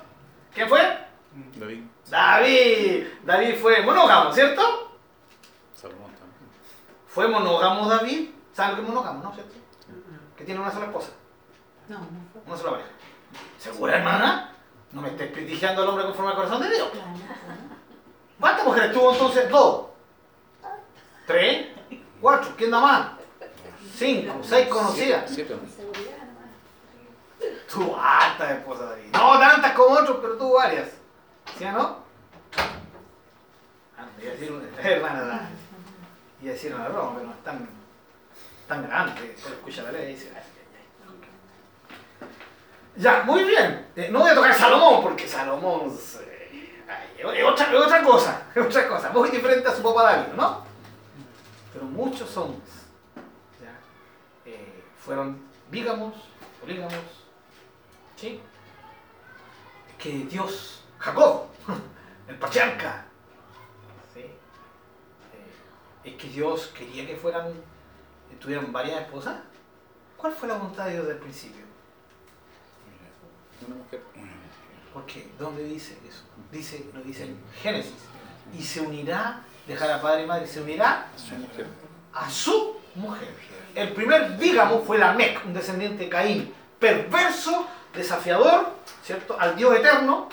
[0.54, 1.11] ¿Quién fue?
[1.56, 3.06] David, David.
[3.24, 4.62] David fue monógamo, ¿cierto?
[5.74, 6.50] Salomón también.
[7.06, 8.30] Fue monógamo David.
[8.52, 9.32] ¿Saben lo que es monógamo, no?
[9.34, 9.54] ¿Cierto?
[10.36, 11.10] Que tiene una sola esposa,
[11.88, 12.42] No, no fue.
[12.46, 12.90] una sola pareja.
[13.58, 14.52] ¿Segura, hermana?
[14.92, 16.88] No me estés prestigiando al hombre conforme al corazón de Dios.
[18.38, 19.48] ¿Cuántas mujeres tuvo entonces?
[19.50, 19.86] Dos.
[21.26, 21.68] Tres.
[22.20, 22.50] Cuatro.
[22.58, 23.06] ¿Quién da más?
[23.94, 24.38] Cinco.
[24.42, 25.30] Seis conocidas.
[25.30, 25.56] Siete.
[27.72, 29.10] Tuvo hartas esposas David.
[29.12, 30.88] No tantas como otros, pero tuvo varias.
[31.58, 31.96] ¿Sí o no?
[33.96, 34.06] Ah,
[35.26, 35.50] la-
[36.40, 37.68] iba a decir una pero no es tan,
[38.68, 39.36] tan grande.
[39.36, 40.32] Se escucha la ley y dice.
[42.96, 43.86] Ya, muy bien.
[43.96, 45.90] Eh, no voy a tocar Salomón, porque Salomón
[46.26, 46.82] eh,
[47.18, 50.62] es otra, es otra cosa, otra cosa, muy diferente a su papá David, ¿no?
[51.72, 52.68] Pero muchos hombres
[54.44, 56.14] eh, fueron bígamos,
[56.60, 56.94] polígamos,
[58.16, 58.40] ¿sí?
[59.98, 61.46] Que Dios, Jacob,
[62.28, 63.04] el patriarca,
[64.14, 64.20] ¿sí?
[64.20, 64.36] Eh,
[66.04, 67.52] es que Dios quería que fueran,
[68.40, 69.34] tuvieran varias esposas.
[70.16, 71.64] ¿Cuál fue la voluntad de Dios del principio?
[73.66, 74.00] Una mujer.
[74.94, 75.28] ¿Por qué?
[75.38, 76.22] ¿Dónde dice eso?
[76.52, 77.94] Dice, lo dice en Génesis.
[78.56, 81.66] Y se unirá, dejará padre y madre, se unirá Su mujer.
[82.12, 83.28] a su mujer.
[83.74, 88.70] El primer bígamo fue Lamec, un descendiente de Caín, perverso, desafiador,
[89.02, 89.36] ¿cierto?
[89.40, 90.28] Al Dios eterno,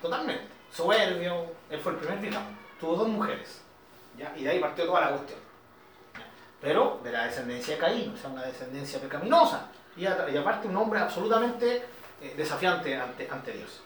[0.00, 2.48] totalmente, soberbio, él fue el primer bígamo,
[2.80, 3.62] tuvo dos mujeres,
[4.16, 5.38] ya, y de ahí partió toda la cuestión.
[6.60, 11.00] Pero de la descendencia de Caín, o sea, una descendencia pecaminosa, y, aparte un hombre
[11.00, 11.84] absolutamente
[12.20, 13.82] eh, desafiante ante, ante Dios.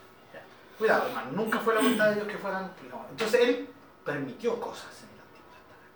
[0.78, 3.06] Cuidado, hermano, nunca fue la voluntad de Dios que fueran bígamos.
[3.10, 3.68] Entonces él
[4.02, 5.90] permitió cosas en el Antiguo Testamento.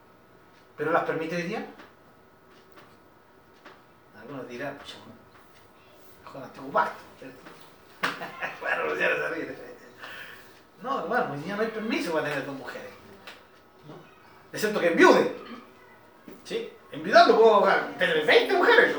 [0.77, 1.67] ¿Pero las permite hoy día?
[4.21, 4.79] Algunos dirán,
[6.23, 7.03] mejor antiguo pacto.
[8.61, 9.74] bueno, ya lo sabía.
[10.85, 12.91] No, hermano, hoy día no hay permiso para tener dos mujeres.
[13.89, 13.95] ¿no?
[14.53, 15.35] Excepto que enviude.
[16.45, 16.71] ¿Sí?
[16.93, 17.67] Enviudando puedo
[17.99, 18.95] tener 20 mujeres.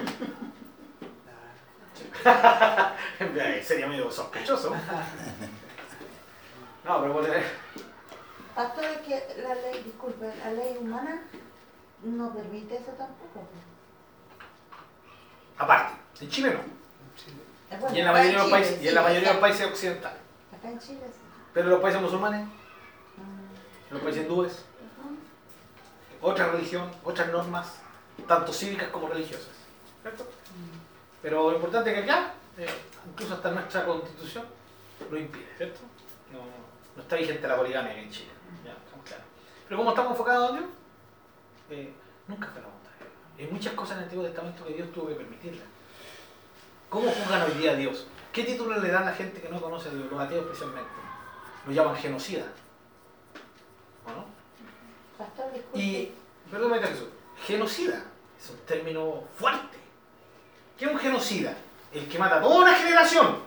[3.67, 4.75] Sería medio sospechoso.
[6.83, 7.43] No, pero puedo tener.
[8.55, 11.21] Pastor, es que la ley, disculpe, la ley humana
[12.01, 13.47] no permite eso tampoco.
[15.59, 16.59] Aparte, en Chile no.
[16.59, 19.33] Eh, bueno, Y en la mayoría de los Chile, países, y en la mayoría de
[19.35, 20.19] los países occidentales.
[20.51, 21.24] Acá en Chile sí.
[21.55, 24.65] Pero en los países musulmanes, en los países hindúes,
[26.21, 27.79] otra religión, otras normas,
[28.27, 29.53] tanto cívicas como religiosas.
[30.01, 30.27] ¿Cierto?
[31.21, 32.67] Pero lo importante es que acá, eh,
[33.09, 34.45] incluso hasta nuestra constitución,
[35.09, 35.79] lo impide, ¿cierto?
[36.33, 36.39] No,
[36.93, 38.31] no está vigente la poligamia en Chile.
[38.65, 39.25] Ya, estamos claros.
[39.65, 40.69] Pero como estamos enfocados en Dios,
[41.69, 41.93] eh,
[42.27, 42.91] nunca fue la voluntad.
[43.39, 45.67] Hay muchas cosas en el Antiguo Testamento que Dios tuvo que permitirlas.
[46.89, 48.07] ¿Cómo juzgan hoy día a Dios?
[48.33, 51.04] ¿Qué título le dan a la gente que no conoce a Dios, los ateos especialmente?
[51.65, 52.43] Lo llaman genocida.
[54.05, 54.25] ¿O no?
[55.17, 55.45] Pastor.
[55.73, 56.11] Y,
[56.51, 57.07] perdón, María Jesús,
[57.45, 58.03] genocida
[58.39, 59.77] es un término fuerte.
[60.77, 61.55] ¿Qué es un genocida?
[61.93, 63.37] El que mata a toda una generación.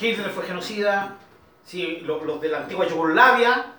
[0.00, 1.16] Hitler fue genocida,
[1.64, 3.72] sí, lo- los, de la antigua Yugoslavia,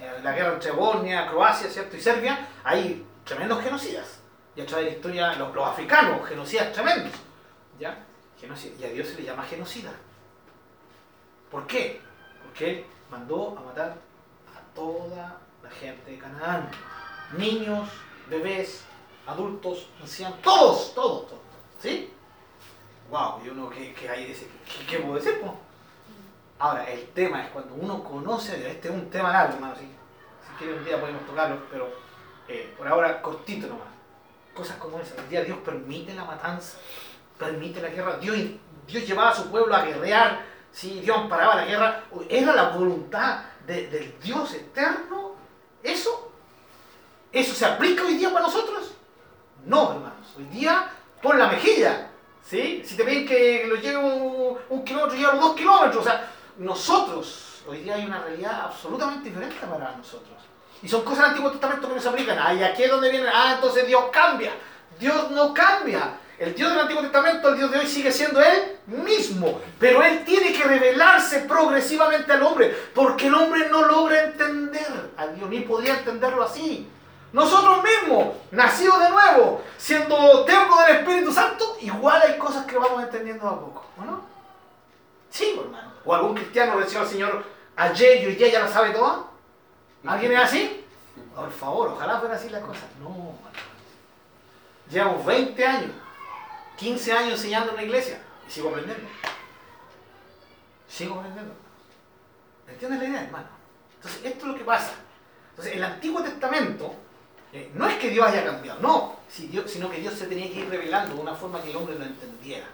[0.00, 1.96] eh, la guerra entre Bosnia, Croacia, ¿cierto?
[1.96, 4.18] y Serbia, hay tremendos genocidas.
[4.56, 7.12] Y a través de la historia, los, los africanos, genocidas tremendos.
[7.78, 8.04] ¿Ya?
[8.40, 8.74] Genocida.
[8.80, 9.92] Y a Dios se le llama genocida.
[11.50, 12.00] ¿Por qué?
[12.44, 13.96] Porque mandó a matar
[14.54, 16.70] a toda la gente de Canaán.
[17.36, 17.88] Niños,
[18.28, 18.84] bebés,
[19.26, 21.42] adultos, ancianos, todos, todos, todos.
[21.80, 22.12] ¿Sí?
[23.10, 24.48] Wow, y uno que, que ahí dice,
[24.88, 25.40] ¿qué, puedo decir?
[25.40, 25.56] po?
[26.58, 29.88] Ahora, el tema es cuando uno conoce este es un tema largo, hermano, ¿sí?
[30.46, 31.88] si quiere un día podemos tocarlo, pero
[32.48, 33.88] eh, por ahora cortito nomás.
[34.54, 35.18] Cosas como esas.
[35.18, 36.78] El día Dios permite la matanza,
[37.38, 38.18] permite la guerra.
[38.18, 38.36] Dios,
[38.86, 41.00] Dios llevaba a su pueblo a guerrear, ¿sí?
[41.00, 42.04] Dios amparaba la guerra.
[42.28, 45.32] Era la voluntad de- del Dios eterno.
[45.82, 46.32] ¿Eso?
[47.32, 48.92] ¿Eso se aplica hoy día para nosotros?
[49.64, 50.26] No, hermanos.
[50.36, 50.90] Hoy día
[51.22, 52.08] pon la mejilla.
[52.44, 52.82] ¿sí?
[52.84, 55.96] Si te piden que lo lleve un, un kilómetro, lleva dos kilómetros.
[55.98, 56.28] O sea,
[56.58, 60.36] nosotros, hoy día hay una realidad absolutamente diferente para nosotros.
[60.82, 62.38] Y son cosas del Antiguo Testamento que no se aplican.
[62.40, 63.28] Ah, ¿y aquí es donde viene?
[63.32, 64.52] Ah, entonces Dios cambia.
[64.98, 66.14] Dios no cambia.
[66.40, 69.60] El Dios del Antiguo Testamento, el Dios de hoy sigue siendo Él mismo.
[69.78, 72.74] Pero Él tiene que revelarse progresivamente al hombre.
[72.94, 76.90] Porque el hombre no logra entender a Dios, ni podría entenderlo así.
[77.34, 83.02] Nosotros mismos, nacidos de nuevo, siendo templo del Espíritu Santo, igual hay cosas que vamos
[83.02, 84.22] entendiendo a poco, ¿o no?
[85.28, 85.92] Sí, hermano.
[86.06, 87.44] O algún cristiano recibió al Señor
[87.76, 89.28] ayer y hoy ya lo sabe todo.
[90.06, 90.86] ¿Alguien es así?
[91.36, 92.80] Por favor, ojalá fuera así la cosa.
[92.98, 93.60] No, hermano.
[94.90, 95.90] Llevamos 20 años,
[96.80, 99.06] 15 años enseñando en la iglesia y sigo aprendiendo.
[100.88, 101.52] Sigo aprendiendo.
[102.66, 103.48] ¿Entiendes la idea, hermano?
[103.96, 104.94] Entonces, esto es lo que pasa.
[105.50, 106.94] Entonces, el Antiguo Testamento
[107.52, 110.70] eh, no es que Dios haya cambiado, no, sino que Dios se tenía que ir
[110.70, 112.66] revelando de una forma que el hombre lo entendiera.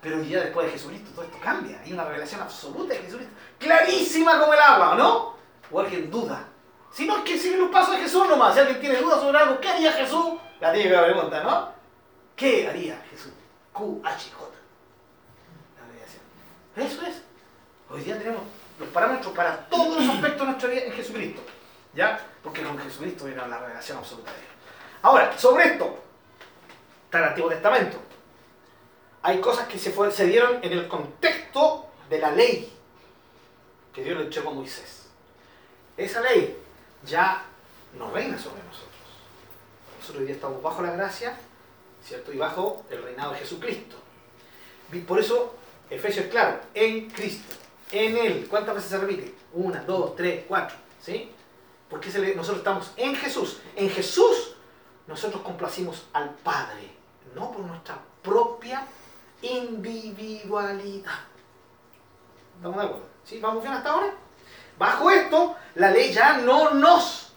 [0.00, 1.82] Pero día después de Jesucristo todo esto cambia.
[1.84, 5.34] Hay una revelación absoluta de Jesucristo, clarísima como el agua, ¿o no?
[5.70, 6.46] O alguien duda.
[6.90, 8.54] Si no es que sigue los pasos de Jesús nomás.
[8.54, 10.38] Si alguien tiene dudas sobre algo, ¿qué haría Jesús?
[10.60, 11.77] La típica pregunta, ¿no?
[12.38, 13.32] ¿Qué haría Jesús?
[13.72, 14.50] Q-H-J.
[15.76, 16.22] La abreviación.
[16.76, 17.22] Eso es.
[17.90, 18.42] Hoy día tenemos
[18.78, 21.42] los parámetros para todos los aspectos de nuestra vida en Jesucristo.
[21.94, 22.24] ¿Ya?
[22.44, 24.52] Porque con Jesucristo viene la revelación absoluta de Dios.
[25.02, 25.98] Ahora, sobre esto,
[27.06, 27.98] está el Antiguo Testamento.
[29.22, 32.72] Hay cosas que se, se dieron en el contexto de la ley
[33.92, 35.08] que Dios le entregó a Moisés.
[35.96, 36.56] Esa ley
[37.04, 37.42] ya
[37.98, 38.94] no reina sobre nosotros.
[39.98, 41.36] Nosotros hoy día estamos bajo la gracia,
[42.08, 42.32] ¿cierto?
[42.32, 43.96] Y bajo el reinado de Jesucristo.
[45.06, 45.54] Por eso,
[45.90, 47.54] Efesios es claro, en Cristo,
[47.92, 48.46] en Él.
[48.48, 49.34] ¿Cuántas veces se repite?
[49.52, 50.76] Una, dos, tres, cuatro.
[51.00, 51.30] ¿Sí?
[51.90, 53.58] Porque nosotros estamos en Jesús.
[53.76, 54.54] En Jesús
[55.06, 56.90] nosotros complacimos al Padre,
[57.34, 58.86] no por nuestra propia
[59.42, 61.20] individualidad.
[62.56, 63.06] ¿Estamos de acuerdo?
[63.24, 63.38] ¿Sí?
[63.38, 64.14] ¿Vamos bien hasta ahora?
[64.78, 67.32] Bajo esto, la ley ya no nos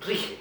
[0.00, 0.40] rige.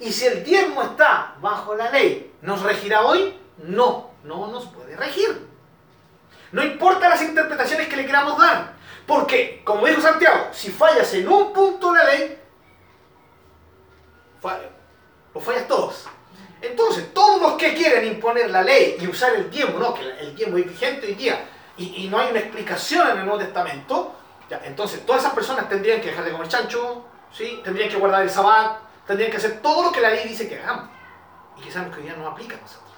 [0.00, 3.38] Y si el diezmo está bajo la ley, ¿nos regirá hoy?
[3.58, 5.48] No, no nos puede regir.
[6.52, 8.74] No importa las interpretaciones que le queramos dar.
[9.06, 12.38] Porque, como dijo Santiago, si fallas en un punto de la ley,
[14.40, 14.60] fa-
[15.34, 16.06] lo fallas todos.
[16.60, 20.36] Entonces, todos los que quieren imponer la ley y usar el diezmo, no, que el
[20.36, 21.44] diezmo es vigente hoy día,
[21.76, 24.14] y, y no hay una explicación en el Nuevo Testamento,
[24.48, 27.60] ya, entonces todas esas personas tendrían que dejar de comer chancho, ¿sí?
[27.64, 30.60] tendrían que guardar el sabbat, tendrían que hacer todo lo que la ley dice que
[30.60, 30.90] hagamos.
[31.56, 32.92] Y que sabemos que hoy día no aplica a nosotros.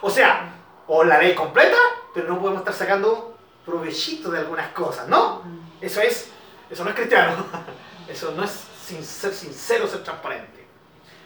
[0.00, 0.52] O sea,
[0.86, 1.76] o la ley completa,
[2.14, 5.42] pero no podemos estar sacando provechito de algunas cosas, ¿no?
[5.80, 6.30] Eso es,
[6.70, 7.44] eso no es cristiano.
[8.08, 8.52] Eso no es
[8.84, 10.64] sin ser sincero, ser transparente.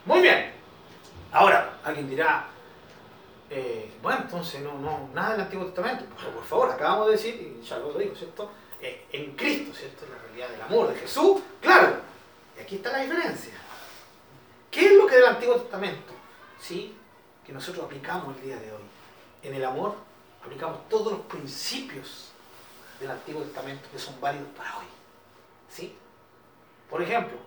[0.07, 0.51] Muy bien.
[1.31, 2.47] Ahora, alguien dirá,
[3.51, 6.05] eh, bueno, entonces no, no, nada del Antiguo Testamento.
[6.17, 8.51] Pero por favor, acabamos de decir, y ya lo digo, ¿cierto?
[8.81, 10.07] Eh, en Cristo, ¿cierto?
[10.11, 11.97] La realidad del amor de Jesús, claro.
[12.57, 13.53] Y aquí está la diferencia.
[14.71, 16.15] ¿Qué es lo que del Antiguo Testamento?
[16.61, 16.97] Sí,
[17.45, 18.83] que nosotros aplicamos el día de hoy.
[19.43, 19.95] En el amor
[20.45, 22.31] aplicamos todos los principios
[23.01, 24.85] del Antiguo Testamento que son válidos para hoy.
[25.71, 25.97] ¿Sí?
[26.89, 27.39] Por ejemplo,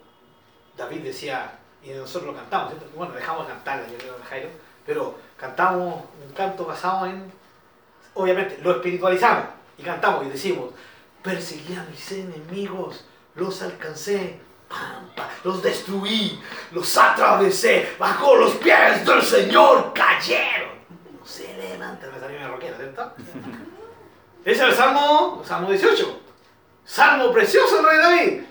[0.76, 2.74] David decía, y nosotros lo cantamos.
[2.96, 4.50] Bueno, dejamos de cantarla, yo creo, Jairo,
[4.86, 7.32] pero cantamos un canto basado en,
[8.16, 9.46] obviamente, lo espiritualizamos
[9.78, 10.72] y cantamos y decimos,
[11.22, 14.40] perseguí a mis enemigos, los alcancé,
[15.44, 16.42] los destruí,
[16.72, 20.70] los atravesé, bajo los pies del Señor cayeron.
[21.20, 23.14] No se levantan, me salió mi roquera, ¿cierto?
[24.46, 26.20] Es el Salmo, Salmo 18.
[26.86, 28.44] Salmo precioso del rey David.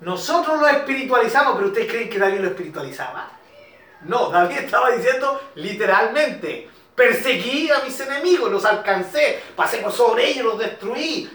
[0.00, 3.30] Nosotros lo espiritualizamos, pero ¿ustedes creen que David lo espiritualizaba?
[4.02, 10.44] No, David estaba diciendo literalmente, perseguí a mis enemigos, los alcancé, pasé por sobre ellos,
[10.44, 11.30] los destruí.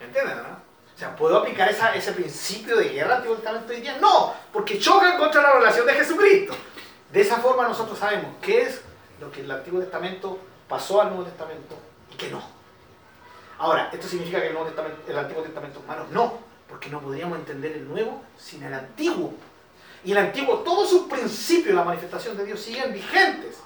[0.00, 0.53] ¿Entienden, no?
[0.94, 3.98] O sea, ¿puedo aplicar ese principio de guerra Antiguo Testamento hoy día?
[4.00, 6.54] No, porque chocan contra la relación de Jesucristo.
[7.12, 8.80] De esa forma nosotros sabemos qué es
[9.20, 10.38] lo que el Antiguo Testamento
[10.68, 11.76] pasó al Nuevo Testamento
[12.12, 12.42] y qué no.
[13.58, 16.06] Ahora, ¿esto significa que el, Nuevo Testamento, el Antiguo Testamento es malo?
[16.10, 16.38] No,
[16.68, 19.34] porque no podríamos entender el Nuevo sin el Antiguo.
[20.04, 23.56] Y el Antiguo, todos sus principios, la manifestación de Dios siguen vigentes.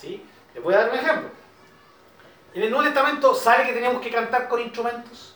[0.00, 0.24] ¿Sí?
[0.54, 1.30] Les voy a dar un ejemplo.
[2.54, 5.33] En el Nuevo Testamento sale que teníamos que cantar con instrumentos.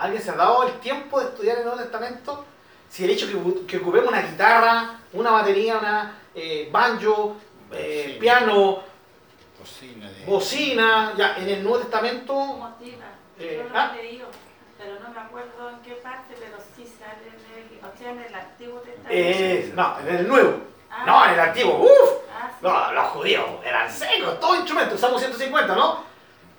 [0.00, 2.46] ¿Alguien se ha dado el tiempo de estudiar el Nuevo Testamento?
[2.88, 7.36] Si el hecho que, que ocupemos una guitarra, una batería, una eh, banjo,
[7.70, 8.82] eh, piano,
[9.80, 10.24] de...
[10.26, 13.04] bocina, ya en el Nuevo Testamento Motiva.
[13.38, 13.94] Eh, Yo lo ah.
[13.94, 14.28] he leído,
[14.78, 18.20] pero no me acuerdo en qué parte, pero sí sale en el, o sea, en
[18.20, 19.10] el Antiguo Testamento.
[19.10, 20.60] es, no, en el Nuevo.
[20.90, 21.04] Ah.
[21.06, 21.78] No, en el Antiguo.
[21.78, 22.10] ¡Uf!
[22.34, 22.56] Ah, sí.
[22.62, 26.09] No, los judíos eran secos, todo instrumento, usamos 150, ¿no?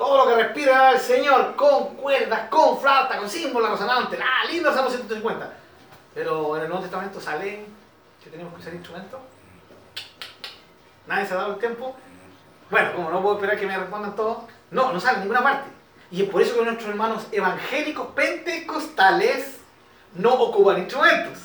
[0.01, 4.71] Todo lo que respira el Señor, con cuerdas, con flauta, con símbolos resonantes, ah, lindo,
[4.71, 5.53] usamos 150.
[6.15, 7.65] Pero en el Nuevo Testamento sale
[8.23, 9.19] que tenemos que usar instrumentos.
[11.05, 11.95] ¿Nadie se ha dado el tiempo?
[12.71, 14.39] Bueno, como no puedo esperar que me respondan todos,
[14.71, 15.69] no, no sale en ninguna parte.
[16.09, 19.57] Y es por eso que nuestros hermanos evangélicos pentecostales
[20.15, 21.37] no ocupan instrumentos.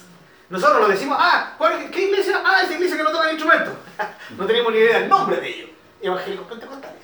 [0.48, 2.40] Nosotros lo decimos, ah, ¿cuál- ¿qué iglesia?
[2.42, 3.74] Ah, esa iglesia que no toca instrumentos.
[4.30, 5.70] no tenemos ni idea del nombre de ellos.
[6.00, 6.95] Evangélicos pentecostales.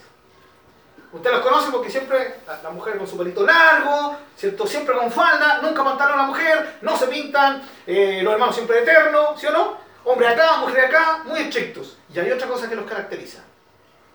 [1.12, 4.66] Usted los conoce porque siempre la, mujer con su pelito largo, ¿cierto?
[4.66, 8.78] Siempre con falda, nunca pantalón a la mujer, no se pintan, eh, los hermanos siempre
[8.80, 9.76] eternos, ¿sí o no?
[10.04, 11.98] Hombre acá, mujer acá, muy estrictos.
[12.12, 13.42] Y hay otra cosa que los caracteriza.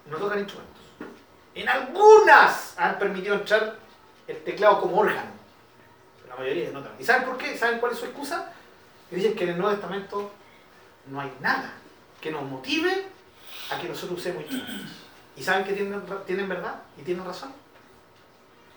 [0.07, 0.81] No tocan instrumentos.
[1.53, 3.75] En algunas han permitido entrar
[4.27, 5.31] el teclado como órgano.
[6.27, 6.83] La mayoría no.
[6.99, 7.57] ¿Y saben por qué?
[7.57, 8.51] ¿Saben cuál es su excusa?
[9.11, 10.31] Dicen que en el Nuevo Testamento
[11.05, 11.73] no hay nada
[12.19, 13.05] que nos motive
[13.71, 14.96] a que nosotros usemos instrumentos.
[15.37, 16.75] ¿Y saben que tienen, tienen verdad?
[16.97, 17.53] ¿Y tienen razón?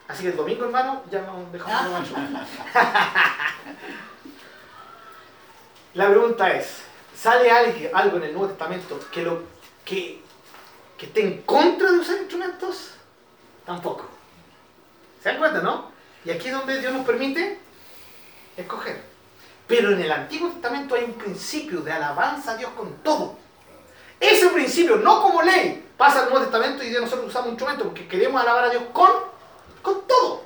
[0.07, 2.15] Así que el domingo, hermano, ya nos dejamos de macho.
[5.95, 6.83] La pregunta es,
[7.17, 9.43] ¿sale alguien- algo en el Nuevo Testamento que, lo,
[9.85, 10.21] que,
[10.97, 12.95] que esté en contra de usar instrumentos?
[13.67, 14.09] Tampoco.
[15.23, 15.91] ¿Se dan cuenta, no?
[16.25, 17.59] Y aquí es donde Dios nos permite
[18.57, 19.03] escoger.
[19.67, 23.37] Pero en el Antiguo Testamento hay un principio de alabanza a Dios con todo.
[24.21, 28.07] Ese principio, no como ley, pasa al Nuevo Testamento y Dios nosotros usamos instrumentos porque
[28.07, 29.11] queremos alabar a Dios con,
[29.83, 30.43] con todo.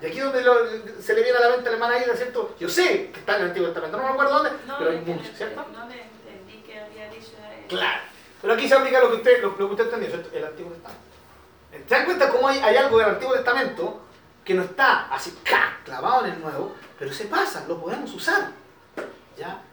[0.00, 0.56] Y aquí es donde lo-
[1.02, 2.54] se le viene a la mente a la hermana Aida, ¿cierto?
[2.58, 4.98] Yo sé que está en el Antiguo Testamento, no me acuerdo dónde, No, pero hay
[5.00, 5.64] no- ¿cierto?
[5.72, 8.00] No le entendí que había dicho eh, Claro.
[8.42, 10.30] Pero aquí se aplica lo que usted, lo, lo que usted entendió, ¿cierto?
[10.36, 11.04] El Antiguo Testamento.
[11.88, 14.00] ¿Se dan cuenta cómo hay, hay algo del Antiguo Testamento
[14.44, 15.78] que no está así ¡ca!
[15.84, 18.50] clavado en el Nuevo, pero se pasa, lo podemos usar?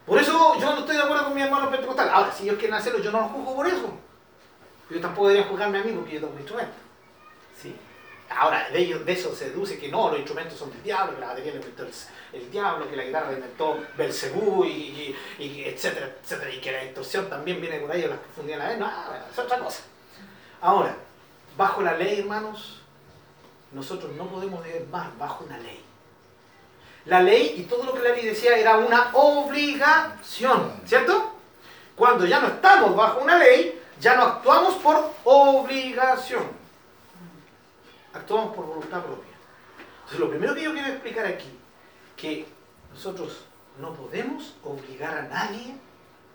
[0.06, 2.08] Por eso yo no estoy de acuerdo con mi hermano pentecostal.
[2.10, 3.90] Ahora, si ellos quieren hacerlo, yo no los juzgo por eso.
[4.90, 6.74] Yo tampoco debería juzgarme a mí porque yo tengo un instrumento.
[7.60, 7.74] Sí.
[8.28, 11.20] Ahora, de, ellos, de eso se deduce que no, los instrumentos son del diablo, que
[11.20, 11.84] la batería la inventó
[12.32, 16.72] el, diablo, que la guitarra la inventó Belcebú, y, y, y etcétera, etcétera, y que
[16.72, 18.78] la distorsión también viene por ahí, o las profundidades a la vez.
[18.80, 19.82] No, es otra cosa.
[20.60, 20.96] Ahora,
[21.56, 22.80] bajo la ley, hermanos,
[23.72, 25.84] nosotros no podemos vivir más bajo una ley.
[27.06, 31.32] La ley y todo lo que la ley decía era una obligación, ¿cierto?
[31.96, 36.44] Cuando ya no estamos bajo una ley, ya no actuamos por obligación.
[38.14, 39.32] Actuamos por voluntad propia.
[39.98, 41.58] Entonces, lo primero que yo quiero explicar aquí,
[42.16, 42.46] que
[42.92, 43.44] nosotros
[43.78, 45.74] no podemos obligar a nadie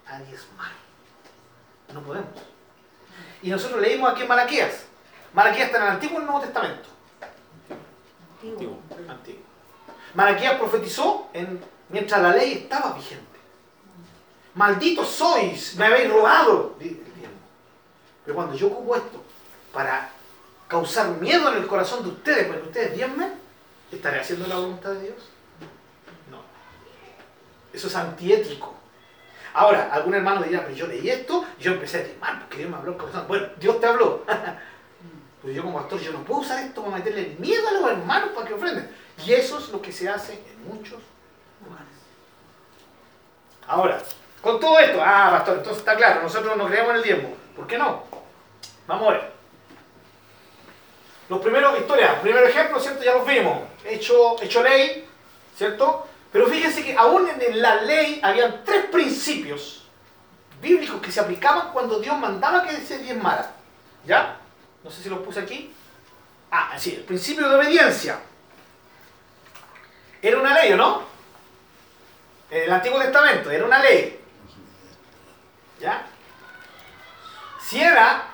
[0.05, 0.71] a diezmar.
[1.93, 2.29] No podemos.
[3.41, 4.85] Y nosotros leímos aquí en Malaquías.
[5.33, 6.89] Malaquías está en el Antiguo y el Nuevo Testamento.
[8.41, 8.79] Antiguo.
[9.07, 9.46] Antiguo.
[10.13, 11.59] Malaquías profetizó en,
[11.89, 13.25] mientras la ley estaba vigente.
[14.55, 16.75] Malditos sois, me habéis robado.
[18.25, 19.23] Pero cuando yo ocupo esto
[19.71, 20.09] para
[20.67, 23.33] causar miedo en el corazón de ustedes, para que ustedes diezmen,
[23.91, 25.29] ¿estaré haciendo la voluntad de Dios?
[26.29, 26.41] No.
[27.71, 28.75] Eso es antiético.
[29.53, 32.77] Ahora, algún hermano dirá, pero yo leí esto yo empecé a diezmar porque Dios me
[32.77, 33.25] habló el corazón.
[33.27, 34.23] Bueno, Dios te habló.
[35.39, 38.31] Pues yo como pastor, yo no puedo usar esto para meterle miedo a los hermanos
[38.33, 38.89] para que ofrenden.
[39.25, 41.01] Y eso es lo que se hace en muchos
[41.63, 41.87] lugares.
[43.67, 44.01] Ahora,
[44.41, 47.35] con todo esto, ah, pastor, entonces está claro, nosotros no creemos en el diezmo.
[47.55, 48.03] ¿Por qué no?
[48.85, 49.31] Vamos a ver.
[51.29, 53.03] Los primeros, historia, primer ejemplo, ¿cierto?
[53.03, 53.59] Ya los vimos.
[53.83, 55.07] Hecho, hecho ley,
[55.55, 56.07] ¿cierto?
[56.31, 59.83] Pero fíjense que aún en la ley habían tres principios
[60.61, 63.51] bíblicos que se aplicaban cuando Dios mandaba que se diezmara.
[64.05, 64.37] ¿Ya?
[64.83, 65.73] No sé si los puse aquí.
[66.51, 68.19] Ah, sí, el principio de obediencia.
[70.21, 71.03] Era una ley, ¿o no?
[72.49, 74.19] En el Antiguo Testamento, era una ley.
[75.79, 76.07] ¿Ya?
[77.61, 78.25] Si era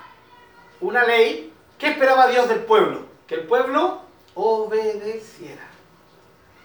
[0.80, 3.06] una ley, ¿qué esperaba Dios del pueblo?
[3.26, 4.02] Que el pueblo
[4.34, 5.64] obedeciera.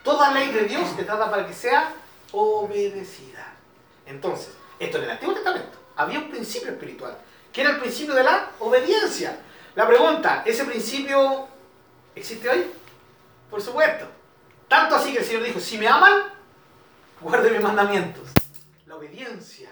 [0.03, 1.91] Toda ley de Dios se trata para que sea
[2.31, 3.53] obedecida.
[4.05, 7.17] Entonces, esto en el Antiguo Testamento había un principio espiritual,
[7.51, 9.39] que era el principio de la obediencia.
[9.75, 11.47] La pregunta, ¿ese principio
[12.15, 12.65] existe hoy?
[13.49, 14.18] Por supuesto.
[14.69, 16.13] Tanto así que el Señor dijo, si me aman,
[17.19, 18.29] guarden mis mandamientos.
[18.85, 19.71] La obediencia.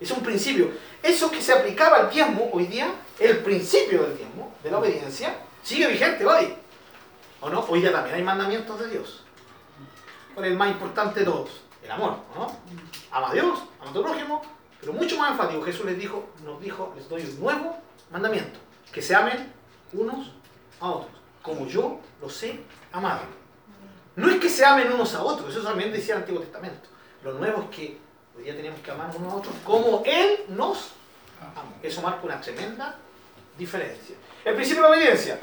[0.00, 0.72] Es un principio.
[1.00, 5.36] Eso que se aplicaba al diezmo hoy día, el principio del diezmo, de la obediencia,
[5.62, 6.52] sigue vigente hoy.
[7.40, 7.60] ¿O no?
[7.60, 9.24] Hoy día también hay mandamientos de Dios.
[10.34, 11.62] ¿Cuál es el más importante de todos?
[11.80, 12.58] El amor, ¿o ¿no?
[13.12, 14.42] Ama a Dios, ama a tu prójimo,
[14.80, 15.62] pero mucho más enfático.
[15.62, 17.78] Jesús les dijo, nos dijo, les doy un nuevo
[18.10, 18.58] mandamiento,
[18.90, 19.52] que se amen
[19.92, 20.32] unos
[20.80, 23.43] a otros, como yo los he amado.
[24.16, 26.88] No es que se amen unos a otros, eso también decía el Antiguo Testamento.
[27.24, 27.98] Lo nuevo es que
[28.36, 30.90] hoy día tenemos que amar unos a otros como Él nos
[31.40, 31.74] amó.
[31.82, 32.96] Eso marca una tremenda
[33.58, 34.16] diferencia.
[34.44, 35.38] El principio de la obediencia.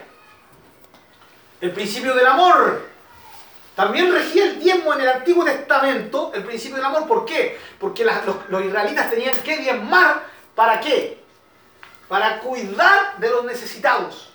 [1.60, 2.90] El principio del amor.
[3.76, 7.08] También regía el diezmo en el Antiguo Testamento, el principio del amor.
[7.08, 7.58] ¿Por qué?
[7.80, 10.24] Porque las- los, los israelitas tenían que diezmar.
[10.56, 11.22] ¿Para qué?
[12.08, 14.31] Para cuidar de los necesitados.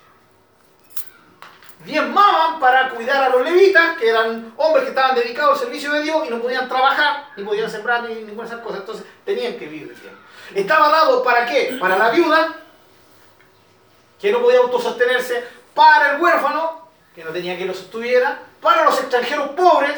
[1.86, 6.02] Diezmaban para cuidar a los levitas, que eran hombres que estaban dedicados al servicio de
[6.02, 8.80] Dios y no podían trabajar, ni podían sembrar, ni ninguna de esas cosas.
[8.80, 10.18] Entonces tenían que vivir diezmo.
[10.54, 11.76] Estaba dado para qué?
[11.80, 12.56] Para la viuda,
[14.20, 15.44] que no podía autosostenerse,
[15.74, 19.96] para el huérfano, que no tenía quien lo sostuviera, para los extranjeros pobres.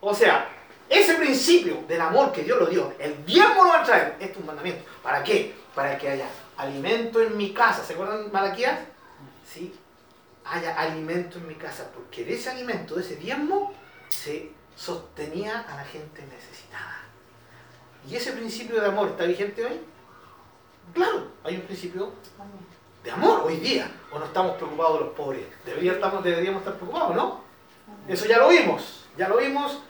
[0.00, 0.48] O sea,
[0.88, 4.32] ese principio del amor que Dios lo dio, el diezmo lo va a traer, este
[4.32, 4.84] es un mandamiento.
[5.02, 5.54] ¿Para qué?
[5.74, 6.26] Para que haya
[6.56, 7.84] alimento en mi casa.
[7.84, 8.80] ¿Se acuerdan Malaquías?
[9.46, 9.74] Sí,
[10.44, 13.72] haya alimento en mi casa, porque de ese alimento, de ese diezmo,
[14.08, 17.02] se sostenía a la gente necesitada.
[18.08, 19.80] ¿Y ese principio de amor está vigente hoy?
[20.92, 22.12] Claro, hay un principio
[23.02, 23.90] de amor hoy día.
[24.12, 25.46] ¿O no estamos preocupados de los pobres?
[25.64, 27.40] Deberíamos, deberíamos estar preocupados, ¿no?
[28.06, 29.80] Eso ya lo vimos, ya lo vimos.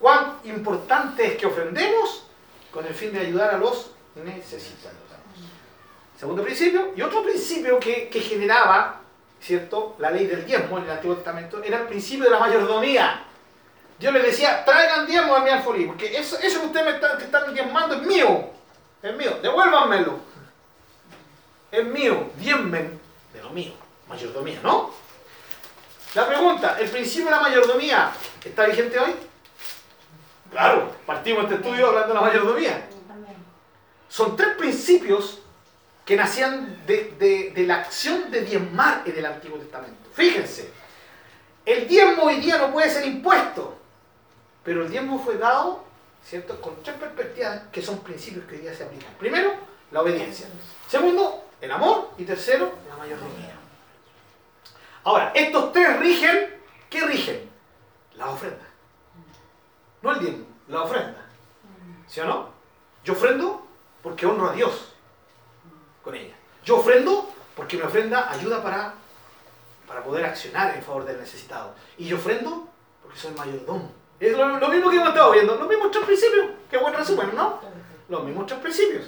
[0.00, 2.24] Cuán importante es que ofrendemos
[2.72, 4.98] con el fin de ayudar a los necesitados.
[6.18, 6.92] Segundo principio.
[6.96, 9.01] Y otro principio que, que generaba,
[9.42, 9.96] ¿cierto?
[9.98, 13.24] La ley del diezmo en el Antiguo Testamento era el principio de la mayordomía.
[13.98, 17.18] Dios les decía, traigan diezmo a mi alfolí, porque eso, eso que ustedes me están,
[17.18, 18.50] que están diezmando es mío.
[19.02, 20.18] Es mío, devuélvanmelo.
[21.70, 23.00] Es mío, diezmen
[23.32, 23.72] de lo mío.
[24.08, 24.90] Mayordomía, ¿no?
[26.14, 28.12] La pregunta, ¿el principio de la mayordomía
[28.44, 29.14] está vigente hoy?
[30.50, 32.88] Claro, partimos de este estudio hablando de la mayordomía.
[34.08, 35.41] Son tres principios
[36.04, 40.10] que nacían de, de- la acción de diezmar en el Antiguo Testamento.
[40.14, 40.70] Fíjense,
[41.64, 43.78] el diezmo hoy día no puede ser impuesto,
[44.64, 45.84] pero el diezmo fue dado,
[46.24, 49.12] ¿cierto?, con tres perspectivas que son principios que hoy día se aplican.
[49.14, 49.52] Primero,
[49.92, 50.46] la obediencia.
[50.88, 52.10] Segundo, el amor.
[52.18, 53.54] Y tercero, la mayordomía.
[55.04, 56.54] Ahora, estos tres rigen,
[56.90, 57.48] ¿qué rigen?
[58.16, 58.64] La ofrenda.
[60.02, 61.26] No el diezmo, la ofrenda.
[62.08, 62.50] ¿Sí o no?
[63.04, 63.66] Yo ofrendo
[64.02, 64.91] porque honro a Dios
[66.02, 66.34] con ella.
[66.64, 68.94] Yo ofrendo porque mi ofrenda ayuda para,
[69.86, 71.74] para poder accionar en favor del necesitado.
[71.98, 72.68] Y yo ofrendo
[73.02, 73.92] porque soy mayordomo.
[74.20, 76.46] Es lo, lo mismo que hemos estado viendo, los mismos tres principios.
[76.70, 77.60] Qué buen resumen, ¿no?
[78.08, 79.06] Los mismos tres principios.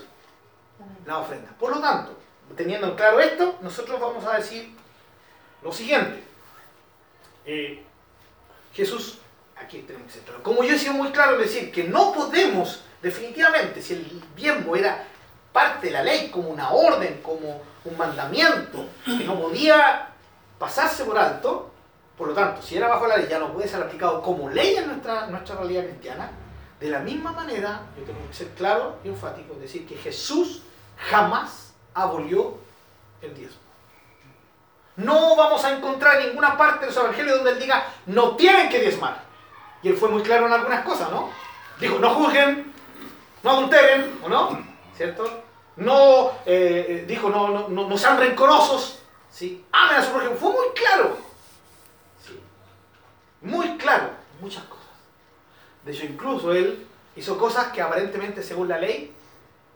[1.07, 1.51] La ofrenda.
[1.59, 2.19] Por lo tanto,
[2.57, 4.75] teniendo en claro esto, nosotros vamos a decir
[5.63, 6.25] lo siguiente.
[7.47, 7.83] Eh,
[8.73, 9.19] Jesús,
[9.57, 10.43] aquí tenemos que ser claro.
[10.43, 14.75] Como yo he sido muy claro en decir que no podemos, definitivamente, si el diezmo
[14.75, 15.07] era
[15.55, 20.09] parte de la ley, como una orden, como un mandamiento, que no podía
[20.59, 21.71] pasarse por alto,
[22.19, 24.75] por lo tanto, si era bajo la ley, ya no puede ser aplicado como ley
[24.75, 26.29] en nuestra, nuestra realidad cristiana,
[26.81, 30.63] de la misma manera, yo tengo que ser claro y enfático, decir que Jesús
[30.97, 32.59] jamás abolió
[33.23, 33.61] el diezmo.
[34.97, 38.81] No vamos a encontrar ninguna parte de los evangelios donde él diga, no tienen que
[38.81, 39.23] diezmar.
[39.85, 41.31] Y él fue muy claro en algunas cosas, ¿no?
[41.79, 42.73] Dijo, no juzguen,
[43.45, 44.74] no adulteren, ¿o no?
[44.97, 45.45] ¿Cierto?
[45.77, 49.01] No, eh, eh, dijo, no, no, no, no sean rencorosos,
[49.31, 49.65] ¿sí?
[49.73, 50.37] Amen a su prójimo.
[50.37, 51.17] Fue muy claro.
[52.25, 52.41] ¿sí?
[53.41, 54.11] Muy claro,
[54.41, 54.85] muchas cosas.
[55.85, 59.13] De hecho, incluso él hizo cosas que aparentemente, según la ley,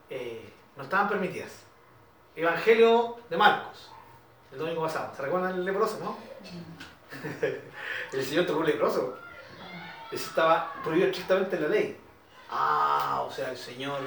[0.08, 1.50] eh, no estaban permitidas.
[2.36, 3.90] Evangelio de Marcos,
[4.52, 5.12] el domingo pasado.
[5.16, 6.16] ¿Se recuerdan el leproso, no?
[8.12, 9.18] el Señor tocó un leproso.
[10.12, 12.00] Eso estaba prohibido estrictamente en la ley.
[12.50, 13.98] Ah, o sea, el Señor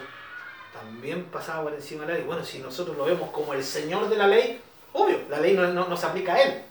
[0.74, 2.24] también pasaba por encima de la ley.
[2.26, 4.62] Bueno, si nosotros lo vemos como el Señor de la ley,
[4.94, 6.62] obvio, la ley no, no- no se aplica a Él,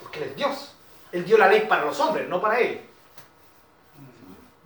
[0.00, 0.72] porque Él es Dios.
[1.12, 2.80] Él dio la ley para los hombres, no para Él.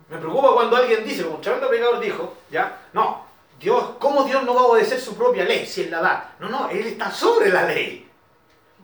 [0.09, 3.25] Me preocupa cuando alguien dice, como un tremendo predicador dijo, ya, no,
[3.59, 6.35] Dios, ¿cómo Dios no va a obedecer su propia ley si Él la da?
[6.39, 8.09] No, no, Él está sobre la ley.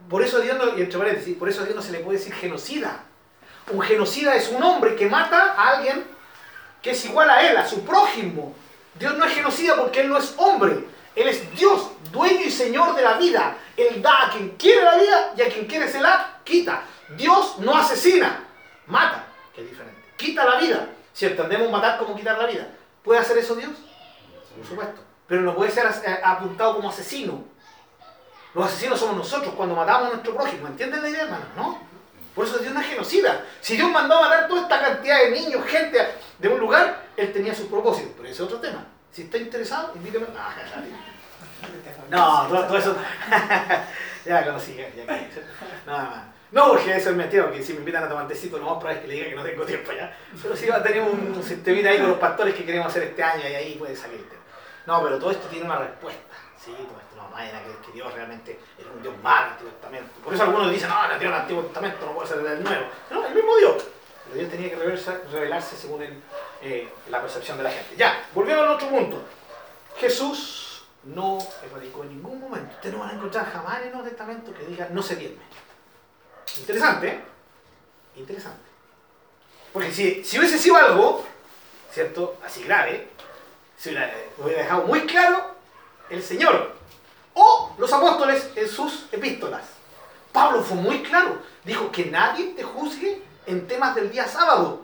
[0.10, 2.18] Por eso Dios no, y entre paréntesis, por eso a Dios no se le puede
[2.18, 3.04] decir genocida.
[3.72, 6.04] Un genocida es un hombre que mata a alguien
[6.82, 8.56] que es igual a él, a su prójimo.
[8.96, 10.86] Dios no es genocida porque Él no es hombre.
[11.16, 13.58] Él es Dios, dueño y señor de la vida.
[13.76, 16.84] Él da a quien quiere la vida y a quien quiere se la quita.
[17.18, 18.46] Dios no asesina,
[18.88, 20.00] mata, que es diferente.
[20.18, 20.88] Quita la vida.
[21.14, 22.68] Si entendemos matar como quitar la vida,
[23.04, 23.72] ¿puede hacer eso Dios?
[24.56, 25.02] Por supuesto.
[25.28, 27.44] Pero no puede ser eh, apuntado como asesino.
[28.54, 30.68] Los asesinos somos nosotros cuando matamos a nuestro prójimo.
[30.68, 31.46] ¿Entienden la idea, hermano?
[31.56, 31.89] ¿No?
[32.40, 33.44] Por eso Dios no es genocida.
[33.60, 36.00] Si Dios mandó a matar toda esta cantidad de niños, gente
[36.38, 38.14] de un lugar, Él tenía sus propósitos.
[38.16, 38.86] Pero ese es otro tema.
[39.12, 40.26] Si está interesado, invíteme.
[40.38, 40.56] Ah,
[42.10, 42.96] no, todo, todo eso.
[44.26, 45.04] ya conocí, ya, ya.
[45.86, 46.24] Nada más.
[46.54, 49.02] No, porque eso es mentira, porque si me invitan a tomar tecito, lo más probable
[49.02, 50.18] que le diga que no tengo tiempo ya.
[50.42, 53.22] Pero sí va a tener un, sistemita ahí con los pastores que queremos hacer este
[53.22, 54.26] año y ahí puede salir.
[54.86, 56.38] No, pero todo esto tiene una respuesta.
[56.58, 56.72] Sí,
[57.86, 60.12] que Dios realmente es un Dios malo en el Antiguo Testamento.
[60.24, 62.86] Por eso algunos dicen, no, el Dios del Antiguo Testamento no puede ser del Nuevo.
[63.12, 63.84] No, el mismo Dios.
[64.26, 66.04] Pero Dios tenía que revelarse, según
[66.62, 67.96] eh, la percepción de la gente.
[67.96, 69.24] Ya, volviendo al otro punto.
[69.98, 72.76] Jesús no erradicó en ningún momento.
[72.76, 75.44] Ustedes no van a encontrar jamás en el Nuevo Testamento que diga no se diezme.
[76.58, 77.22] Interesante, ¿eh?
[78.16, 78.70] Interesante.
[79.72, 81.26] Porque si, si hubiese sido algo,
[81.92, 82.38] ¿cierto?
[82.46, 83.08] Así grave,
[83.78, 85.56] se hubiera, hubiera dejado muy claro
[86.10, 86.79] el Señor
[87.40, 89.64] o los apóstoles en sus epístolas.
[90.34, 94.82] Pablo fue muy claro, dijo que nadie te juzgue en temas del día sábado.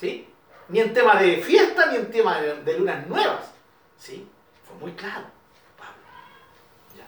[0.00, 0.28] ¿Sí?
[0.68, 3.44] Ni en tema de fiesta, ni en tema de, lunas nuevas.
[3.98, 4.26] ¿Sí?
[4.66, 5.26] Fue muy claro,
[5.76, 5.94] Pablo.
[6.96, 7.04] Ya.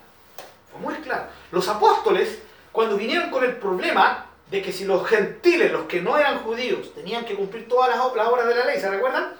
[0.70, 1.24] Fue muy claro.
[1.51, 2.42] Los apóstoles,
[2.72, 6.92] cuando vinieron con el problema de que si los gentiles, los que no eran judíos,
[6.94, 9.39] tenían que cumplir todas las, las obras de la ley, ¿se recuerdan?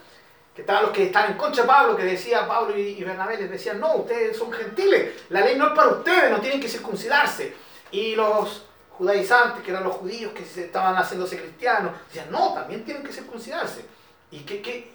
[0.61, 3.81] Estaban los que estaban en contra de Pablo, que decía Pablo y, Bernabé, les decían,
[3.81, 7.55] no, ustedes son gentiles, la ley no es para ustedes, no tienen que circuncidarse.
[7.91, 8.66] Y los
[8.99, 13.85] judaizantes, que eran los judíos que estaban haciéndose cristianos, decían, no, también tienen que circuncidarse.
[14.31, 14.93] ¿Y qué, qué,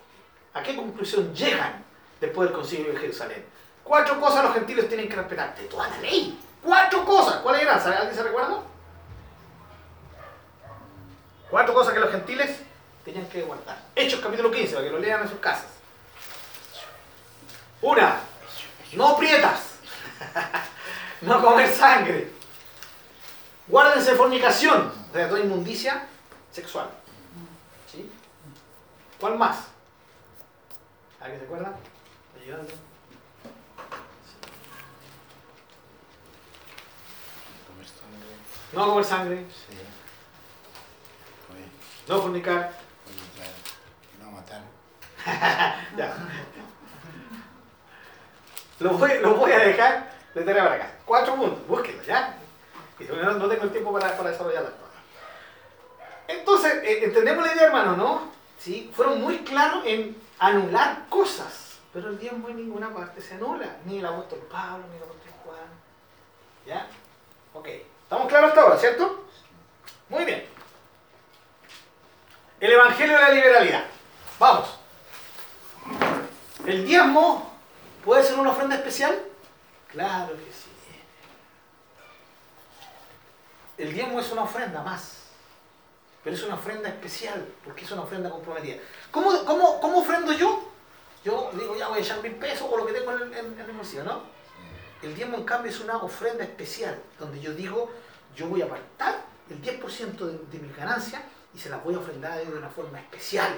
[0.53, 1.83] a qué conclusión llegan
[2.21, 3.43] después del concilio de Jerusalén?
[3.83, 6.39] Cuatro cosas los gentiles tienen que respetar, de toda la ley.
[6.63, 7.37] Cuatro cosas.
[7.37, 7.79] ¿Cuáles eran?
[7.81, 8.59] ¿Sabe- ¿Alguien se recuerda?
[11.49, 12.61] Cuatro cosas que los gentiles
[13.05, 13.77] tenían que guardar.
[13.95, 15.67] Hechos capítulo 15, para que lo lean en sus casas.
[17.81, 18.19] Una,
[18.93, 19.75] no prietas.
[21.21, 22.31] no comer sangre.
[23.67, 26.07] Guárdense de fornicación, de toda inmundicia
[26.51, 26.89] sexual.
[27.91, 28.09] ¿Sí?
[29.19, 29.57] ¿Cuál más?
[31.21, 31.73] ¿Alguien se acuerda?
[37.95, 38.25] Sangre.
[38.73, 39.77] No comer sangre, Sí.
[42.07, 42.71] No fornicar.
[43.07, 43.51] oye, claro.
[44.21, 44.61] No matar.
[45.97, 46.13] Ya.
[48.79, 50.91] Lo voy, lo voy a dejar de tarea para acá.
[51.05, 52.37] Cuatro puntos, búsquenlo, ¿ya?
[52.99, 54.73] Y no, no tengo el tiempo para, para desarrollar.
[56.27, 58.31] Entonces, eh, entendemos la idea, hermano, ¿no?
[58.59, 58.91] ¿Sí?
[58.93, 63.99] Fueron muy claros en anular cosas, pero el diezmo en ninguna parte se anula, ni
[63.99, 65.57] el apóstol Pablo, ni el apóstol Juan.
[66.65, 66.87] ¿Ya?
[67.53, 67.67] Ok.
[68.03, 69.25] ¿Estamos claros hasta ahora, cierto?
[70.09, 70.45] Muy bien.
[72.59, 73.85] El Evangelio de la Liberalidad.
[74.39, 74.84] Vamos.
[76.65, 77.51] ¿El diezmo
[78.03, 79.15] puede ser una ofrenda especial?
[79.91, 80.69] Claro que sí.
[83.77, 85.17] El diezmo es una ofrenda más,
[86.23, 88.77] pero es una ofrenda especial, porque es una ofrenda comprometida.
[89.11, 90.71] ¿Cómo, cómo, cómo ofrendo yo?
[91.23, 94.03] Yo digo, ya voy a echar mil pesos o lo que tengo en el, bolsillo,
[94.03, 94.23] ¿no?
[95.01, 97.91] El diezmo, en cambio, es una ofrenda especial, donde yo digo,
[98.35, 101.21] yo voy a apartar el 10% de, de mis ganancias
[101.53, 103.51] y se las voy a ofrendar de una forma especial,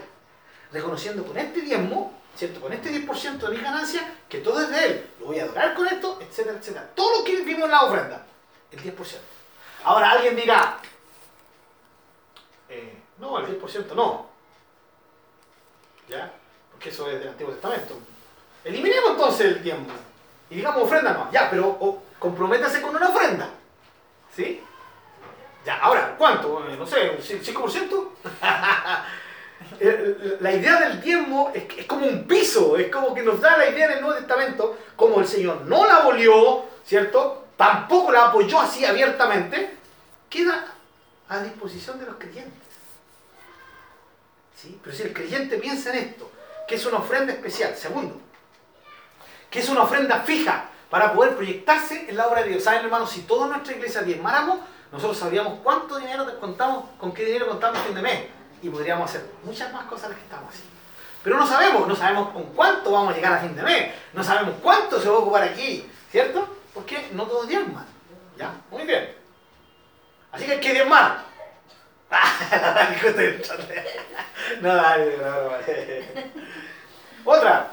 [0.71, 2.59] reconociendo con este diezmo, ¿cierto?
[2.61, 5.73] Con este 10% de mis ganancias, que todo es de Él, lo voy a adorar
[5.73, 6.89] con esto, etcétera, etcétera.
[6.95, 8.25] Todo lo que vimos en la ofrenda,
[8.71, 8.95] el 10%.
[9.83, 10.77] Ahora alguien dirá,
[12.69, 14.27] eh, no, el 10% no.
[16.09, 16.31] ¿Ya?
[16.71, 17.97] Porque eso es del Antiguo Testamento.
[18.63, 19.87] Eliminemos entonces el diezmo.
[20.49, 21.31] Y digamos ofrenda no.
[21.31, 23.49] Ya, pero o, comprométase con una ofrenda.
[24.35, 24.61] ¿Sí?
[25.65, 26.65] Ya, ahora, ¿cuánto?
[26.69, 28.09] Eh, No sé, ¿un ci- 5%?
[29.79, 33.69] Eh, La idea del diezmo es, como un piso, es como que nos da la
[33.69, 37.47] idea en el Nuevo Testamento, como el Señor no la abolió, ¿cierto?
[37.55, 39.77] Tampoco la apoyó así abiertamente,
[40.29, 40.73] queda
[41.29, 42.53] a disposición de los creyentes.
[44.55, 44.79] ¿Sí?
[44.83, 46.31] Pero si el creyente piensa en esto,
[46.67, 48.19] que es una ofrenda especial, segundo,
[49.49, 52.63] que es una ofrenda fija para poder proyectarse en la obra de Dios.
[52.63, 53.11] ¿Saben, hermanos?
[53.11, 54.59] Si toda nuestra iglesia diezmáramos,
[54.91, 58.25] nosotros sabríamos cuánto dinero contamos, con qué dinero contamos a fin de mes.
[58.61, 60.77] Y podríamos hacer muchas más cosas las que estamos haciendo.
[61.23, 64.23] Pero no sabemos, no sabemos con cuánto vamos a llegar a fin de mes, no
[64.23, 66.47] sabemos cuánto se va a ocupar aquí, ¿cierto?
[66.73, 67.85] Porque no todos diezman.
[68.37, 68.51] ¿Ya?
[68.71, 69.13] Muy bien.
[70.31, 71.25] Así que hay que diezmar.
[74.61, 76.31] no, dale, no, no, vale.
[77.25, 77.71] Otra.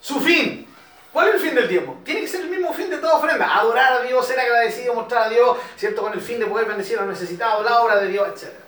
[0.00, 0.66] Su fin.
[1.12, 2.00] ¿Cuál es el fin del diezmo?
[2.04, 3.54] Tiene que ser el mismo fin de toda ofrenda.
[3.54, 6.02] Adorar a Dios, ser agradecido, mostrar a Dios, ¿cierto?
[6.02, 8.63] Con el fin de poder bendecir a los necesitados, la obra de Dios, etc.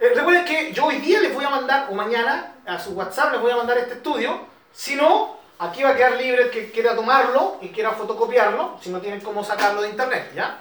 [0.00, 3.32] Eh, recuerden que yo hoy día les voy a mandar, o mañana, a su WhatsApp
[3.32, 4.46] les voy a mandar este estudio.
[4.72, 8.90] Si no, aquí va a quedar libre el que quiera tomarlo y quiera fotocopiarlo, si
[8.90, 10.58] no tienen cómo sacarlo de internet, ¿ya?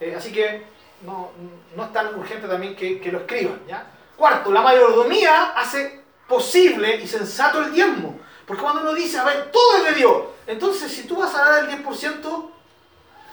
[0.00, 0.64] Eh, así que
[1.02, 1.30] no,
[1.76, 3.86] no es tan urgente también que, lo escriban, ¿ya?
[4.16, 8.18] Cuarto, la mayordomía hace posible y sensato el diezmo.
[8.44, 11.44] Porque cuando uno dice, a ver, todo es de Dios, entonces si tú vas a
[11.44, 12.50] dar el 10%,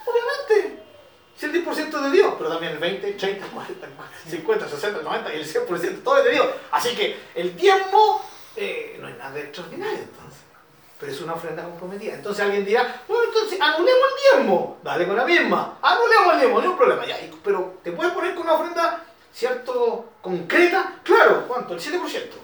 [0.06, 0.82] obviamente,
[1.40, 3.86] si el 10% es de Dios, pero también el 20, 30, 40,
[4.28, 6.46] 50, 60, 90 y el 100%, todo es de Dios.
[6.70, 8.22] Así que el diezmo
[8.56, 10.38] eh, no es nada extraordinario entonces.
[10.98, 12.12] Pero es una ofrenda comprometida.
[12.12, 14.02] Entonces alguien dirá, bueno, entonces anulemos
[14.34, 14.78] el diezmo.
[14.82, 15.78] Dale con la misma.
[15.80, 17.06] Anulemos el diezmo, no hay problema.
[17.06, 19.02] Ya, y- pero te puedes poner con una ofrenda,
[19.32, 20.10] ¿cierto?
[20.20, 20.96] Concreta.
[21.02, 21.72] Claro, ¿cuánto?
[21.72, 22.36] El 7%.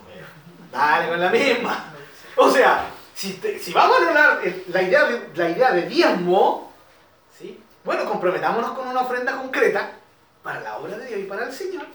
[0.73, 1.93] Dale con la misma.
[2.37, 6.66] O sea, si, te- si vamos a anular la idea de, la idea de diezmo.
[7.87, 9.93] Bueno, comprometámonos con una ofrenda concreta
[10.43, 11.87] para la obra de Dios y para el Señor,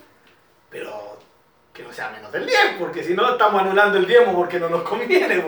[0.70, 1.20] pero
[1.74, 4.70] que no sea menos del 10, porque si no estamos anulando el diezmo porque no
[4.70, 5.44] nos conviene,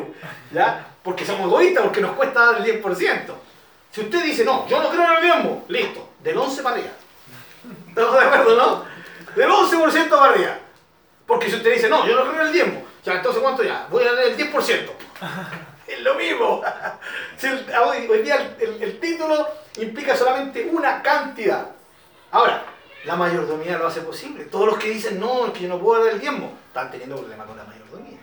[0.51, 0.85] ¿ya?
[1.01, 3.33] Porque somos egoístas, porque nos cuesta dar el 10%.
[3.89, 6.91] Si usted dice, no, yo no creo en el diezmo, listo, del 11 para arriba.
[7.87, 8.85] ¿Estamos de acuerdo, no?
[9.37, 10.57] Del 11% para arriba.
[11.25, 13.87] Porque si usted dice, no, yo no creo en el diezmo, ya, entonces ¿cuánto ya?
[13.89, 14.89] Voy a dar el 10%.
[15.93, 16.61] Es lo mismo.
[18.09, 19.47] Hoy día el, el- el título
[19.77, 21.67] implica solamente una cantidad.
[22.31, 22.63] Ahora,
[23.05, 24.45] la mayordomía lo hace posible.
[24.45, 27.17] Todos los que dicen, no, es que yo no puedo dar el diezmo, están teniendo
[27.17, 28.19] problemas con la mayordomía.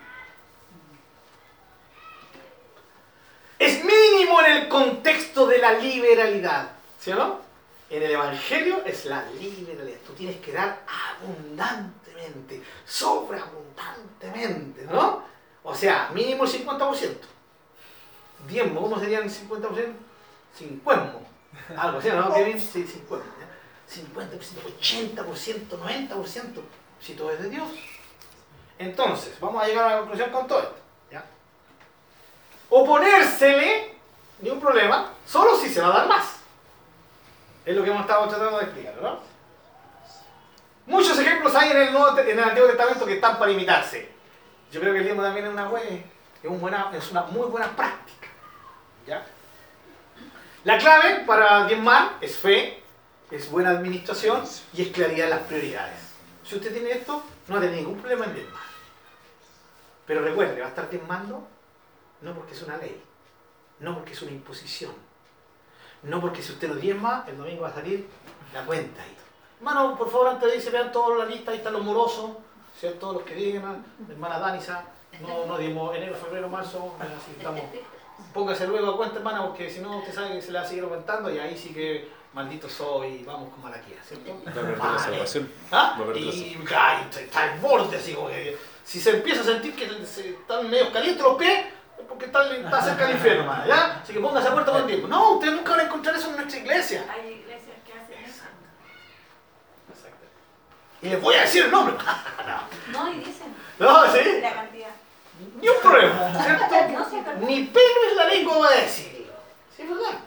[3.59, 6.71] Es mínimo en el contexto de la liberalidad.
[6.99, 7.41] ¿Sí o no?
[7.91, 9.99] En el Evangelio es la liberalidad.
[10.07, 10.81] Tú tienes que dar
[11.21, 15.23] abundantemente, sobreabundantemente, ¿no?
[15.63, 17.17] O sea, mínimo el 50%.
[18.49, 19.93] Diezmo, ¿cómo serían el 50%?
[20.57, 21.23] Cincuemo.
[21.77, 22.35] Algo así, ¿no?
[22.35, 23.25] Sí, cincuemo.
[23.39, 23.51] ¿ya?
[23.91, 26.61] 50%, 80%, 90%,
[27.01, 27.69] si todo es de Dios.
[28.79, 30.77] Entonces, vamos a llegar a la conclusión con todo esto.
[31.11, 31.25] ¿ya?
[32.71, 33.95] Oponérsele,
[34.41, 36.37] ni un problema, solo si se va a dar más.
[37.65, 39.21] Es lo que hemos estado tratando de explicar, ¿no?
[40.87, 44.11] Muchos ejemplos hay en el, Nuevo, en el Antiguo Testamento que están para imitarse.
[44.73, 48.20] Yo creo que el diezmo también es una, buena, es una muy buena práctica.
[50.65, 52.83] La clave para diezmar es fe,
[53.31, 55.99] es buena administración y es claridad en las prioridades.
[56.45, 58.63] Si usted tiene esto, no va a tener ningún problema en diezmar.
[60.07, 61.47] Pero recuerde, va a estar diezmando
[62.21, 63.03] no porque es una ley,
[63.79, 64.93] no porque es una imposición,
[66.03, 68.09] no porque si usted lo diezma, el domingo va a salir
[68.53, 69.17] la cuenta ahí.
[69.59, 72.33] Hermano, por favor, antes de irse, vean toda la lista, ahí están los morosos,
[72.79, 73.13] ¿cierto?
[73.13, 74.85] Los que digan, hermana Danisa,
[75.21, 77.63] no, no diezmo enero, febrero, marzo, así estamos.
[78.33, 80.69] Póngase luego a cuenta, hermana, porque si no, usted sabe que se le va a
[80.69, 84.41] seguir aumentando y ahí sí que maldito soy, vamos con Malaquía, ¿cierto?
[84.81, 85.53] Va a la salvación.
[85.73, 85.97] ¿Ah?
[85.99, 89.45] Va a la Y ay, está- al borde, así como que si se empieza a
[89.45, 91.67] sentir que se están medio calientes los pies,
[91.99, 94.01] es porque está, está cerca del infierno, hermano, ¿ya?
[94.03, 95.09] Así que póngase a puerta con tiempo.
[95.09, 97.05] No, ustedes nunca van a encontrar eso en nuestra iglesia.
[97.11, 98.45] Hay iglesias que hacen eso.
[101.03, 101.97] Y les voy a decir el nombre.
[102.93, 104.41] No, y dicen No, ¿sí?
[104.43, 104.89] la cantidad.
[105.61, 107.33] Ni un problema, ¿cierto?
[107.47, 109.33] Ni pelo en la lengua va a decirlo.
[109.75, 110.19] ¿Sí es verdad?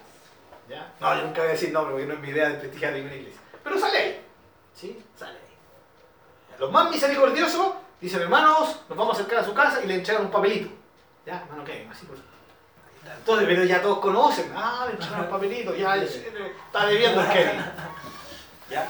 [0.69, 0.93] ¿Ya?
[0.99, 3.15] No, yo nunca voy a decir nombre porque no es mi idea de prestigiar ninguna
[3.15, 3.41] iglesia.
[3.63, 4.21] Pero sale ahí.
[4.75, 5.03] ¿Sí?
[5.17, 6.59] Sale ahí.
[6.59, 10.25] Los más misericordiosos dicen, hermanos, nos vamos a acercar a su casa y le entregan
[10.25, 10.69] un papelito.
[11.25, 11.41] ¿Ya?
[11.41, 11.87] Hermano, ¿qué?
[11.91, 12.17] Así por...
[13.05, 14.51] Entonces, pero ya todos conocen.
[14.55, 15.75] Ah, le entregan un papelito.
[15.75, 17.65] Ya, está debiendo el Kevin.
[18.69, 18.89] ¿Ya?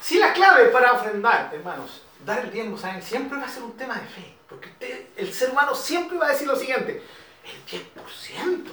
[0.00, 3.02] Si la clave para ofrendar, hermanos, dar el diezmo, ¿saben?
[3.02, 4.34] Siempre va a ser un tema de fe.
[4.48, 7.02] Porque usted, el ser humano siempre va a decir lo siguiente,
[7.44, 8.70] el 10%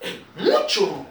[0.00, 1.06] es mucho.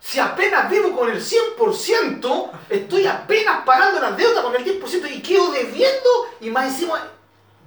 [0.00, 5.22] Si apenas vivo con el 100%, estoy apenas pagando las deudas con el 10% y
[5.22, 6.08] quedo debiendo
[6.40, 7.10] y más encima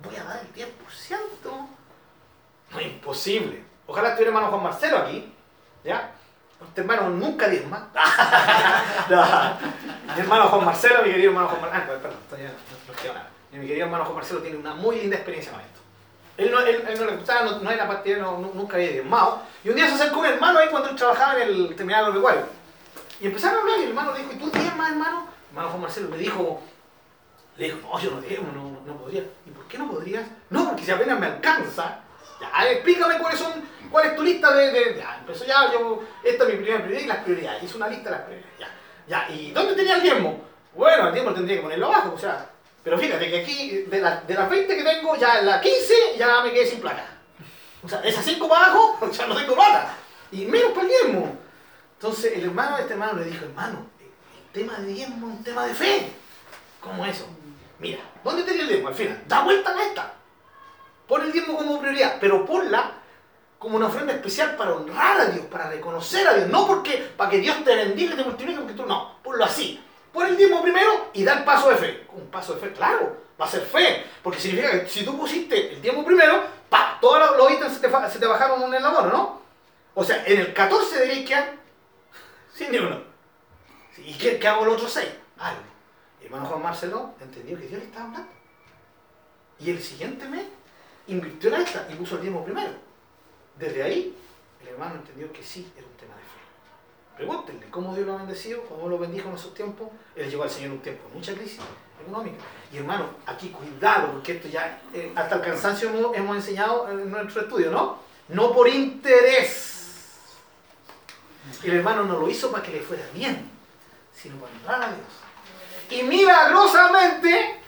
[0.04, 0.68] voy a dar el 10%.
[2.72, 3.64] No es imposible.
[3.86, 5.34] Ojalá estuviera hermano Juan Marcelo aquí,
[5.84, 6.16] ¿ya?
[6.76, 7.88] Hermano nunca diezma.
[9.10, 9.22] No.
[10.16, 11.84] Mi hermano Juan Marcelo, mi querido hermano Juan Marcelo.
[11.84, 12.18] Ah, perdón,
[13.14, 13.28] nada.
[13.52, 15.80] Mi querido hermano Juan Marcelo tiene una muy linda experiencia con esto.
[16.38, 19.42] Él no, él, no le gustaba, no, no era no- nu- nunca había diezmado.
[19.64, 22.44] Y un día se acercó un hermano ahí cuando él trabajaba en el terminal agropecuario.
[23.20, 25.28] Y empezaron a hablar y el hermano le dijo, ¿y tú diezmas, hermano?
[25.28, 26.62] El hermano Juan Marcelo le dijo,
[27.58, 29.24] le dijo, no, yo no diezmo, no, no podría.
[29.46, 30.24] ¿Y por qué no podrías?
[30.50, 32.00] No, porque si apenas me alcanza.
[32.40, 33.52] Ya, explícame cuáles son,
[33.92, 37.04] cuál es tu lista de, de- Ya, empezó ya, yo, esta es mi primera prioridad
[37.04, 37.64] y las prioridades.
[37.64, 38.56] Hizo una lista de las prioridades.
[38.60, 38.70] Ya,
[39.08, 40.42] ya, ¿y dónde tenía el diezmo?
[40.74, 42.50] Bueno, el diezmo tendría que ponerlo abajo, o sea.
[42.84, 45.94] Pero fíjate que aquí, de, la- de las 20 que tengo, ya en la 15
[46.18, 47.06] ya me quedé sin plata.
[47.84, 49.94] O sea, esas 5 para abajo, ya no tengo plata.
[50.32, 51.36] Y menos para el diezmo.
[51.94, 55.44] Entonces el hermano de este hermano le dijo, hermano, el tema de diezmo es un
[55.44, 56.12] tema de fe.
[56.80, 57.28] ¿Cómo eso?
[57.78, 58.88] Mira, ¿dónde tenía el diezmo?
[58.88, 60.14] Al final, da vuelta a esta.
[61.08, 62.92] Pon el diezmo como prioridad, pero ponla
[63.62, 66.50] como una ofrenda especial para honrar a Dios, para reconocer a Dios.
[66.50, 69.22] No porque para que Dios te bendiga y te multiplique, porque tú no.
[69.22, 69.80] Ponlo así.
[70.12, 72.08] Pon el diezmo primero y da el paso de fe.
[72.12, 74.04] Un paso de fe, claro, va a ser fe.
[74.24, 78.10] Porque significa que si tú pusiste el diezmo primero, pa, todos los- ítems se te,
[78.10, 79.42] se te bajaron en el abono, ¿no?
[79.94, 81.54] O sea, en el 14 deberías quedar
[82.56, 83.00] sin ni uno.
[83.98, 85.08] ¿Y qué, hago los otros 6?
[85.38, 85.62] Algo.
[86.20, 88.32] Y hermano Juan Marcelo entendió que Dios le estaba hablando.
[89.60, 90.46] Y el siguiente mes
[91.06, 92.72] invirtió en esta y puso el diezmo primero.
[93.62, 94.18] Desde ahí,
[94.60, 97.16] el hermano entendió que sí era un tema de fe.
[97.16, 99.90] Pregúntenle cómo Dios lo ha bendecido, cómo lo bendijo en esos tiempos.
[100.16, 101.60] Él llegó al Señor un tiempo mucha crisis
[102.02, 102.44] económica.
[102.74, 107.12] Y hermano, aquí cuidado, porque esto ya eh, hasta el cansancio hemos, hemos enseñado en
[107.12, 108.00] nuestro estudio, ¿no?
[108.30, 109.92] No por interés.
[111.64, 113.48] el hermano no lo hizo para que le fuera bien,
[114.12, 116.02] sino para honrar a Dios.
[116.02, 117.60] Y milagrosamente,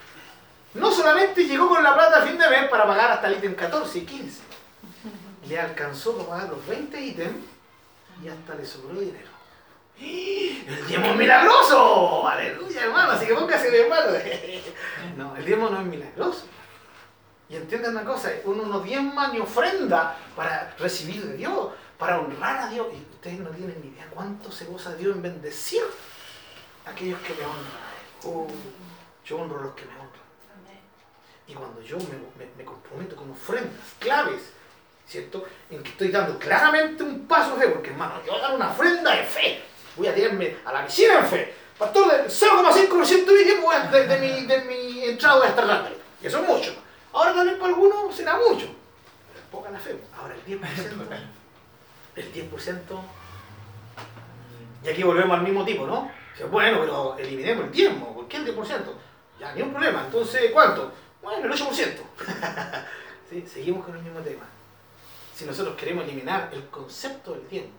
[0.74, 3.54] no solamente llegó con la plata a fin de mes para pagar hasta el ítem
[3.54, 4.40] 14 y 15,
[5.48, 7.44] le alcanzó para pagar los 20 ítems
[8.22, 9.28] y hasta le sobró dinero.
[9.98, 12.26] ¡El diezmo es milagroso!
[12.26, 13.12] ¡Aleluya, hermano!
[13.12, 14.06] Así que póngase de hermano.
[15.16, 16.46] No, el diezmo no es milagroso.
[17.48, 21.68] Y entiendan una cosa, uno no diezma ni ofrenda para recibir de Dios,
[21.98, 22.88] para honrar a Dios.
[22.92, 25.82] Y ustedes no tienen ni idea cuánto se goza Dios en bendecir
[26.86, 28.06] a aquellos que me honran a Él.
[28.24, 28.46] Oh,
[29.24, 30.24] yo honro a los que me honran.
[31.46, 32.04] Y cuando yo me,
[32.44, 34.40] me- me comprometo con ofrendas claves,
[35.06, 35.44] ¿cierto?
[35.70, 38.54] En que estoy dando claramente un paso de fe, porque hermano, yo voy a dar
[38.54, 39.62] una ofrenda de fe.
[39.96, 41.54] Voy a tirarme a la piscina en fe.
[41.78, 45.92] Pastor, del 0,5% de, de, de mi, de mi entrada voy a estar.
[46.22, 46.74] Y eso es mucho.
[47.12, 48.66] Ahora también para algunos será mucho.
[49.32, 49.96] Pero poca la fe.
[50.16, 50.62] Ahora el 10%.
[52.16, 52.80] el 10%.
[54.84, 56.10] Y aquí volvemos al mismo tipo, ¿no?
[56.50, 58.14] Bueno, pero eliminemos el diezmo.
[58.14, 58.66] ¿Por qué el 10%?
[59.38, 60.02] Ya, ni un problema.
[60.04, 60.92] Entonces, ¿cuánto?
[61.22, 61.70] Bueno, el 8%.
[63.30, 63.44] ¿Sí?
[63.46, 64.44] Seguimos con el mismo tema.
[65.34, 67.72] Si nosotros queremos eliminar el concepto del tiempo,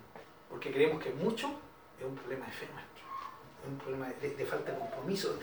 [0.49, 1.49] porque creemos que mucho
[1.97, 3.05] es un problema de fe nuestro,
[3.63, 5.39] es un problema de, falta de compromiso,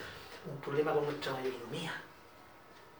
[0.47, 1.93] un problema con nuestra mayordomía.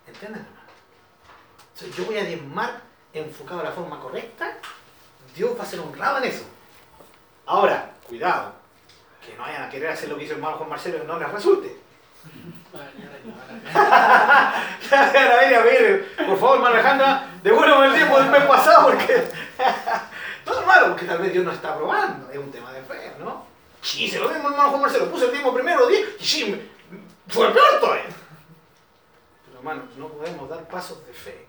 [0.07, 0.43] ¿Entienden?
[0.43, 1.95] hermano?
[1.97, 2.81] Yo voy a diezmar
[3.13, 4.57] enfocado de la forma correcta,
[5.35, 6.45] Dios va a ser honrado en eso.
[7.45, 8.55] Ahora, cuidado,
[9.25, 11.19] que no vayan a querer hacer lo que hizo el hermano Juan Marcelo y no
[11.19, 11.77] les resulte.
[13.75, 19.25] A ver, a ver, por favor, hermano Alejandra, devuélvame el tiempo del mes pasado porque.
[20.47, 23.47] no, hermano, porque tal vez Dios no está probando, es un tema de fe, ¿no?
[23.81, 26.71] Sí, se lo mismo, hermano Juan Marcelo, puse el tiempo primero, 10, y sí,
[27.29, 28.05] fue peor todavía.
[29.47, 31.47] Pero hermano, no podemos dar pasos de fe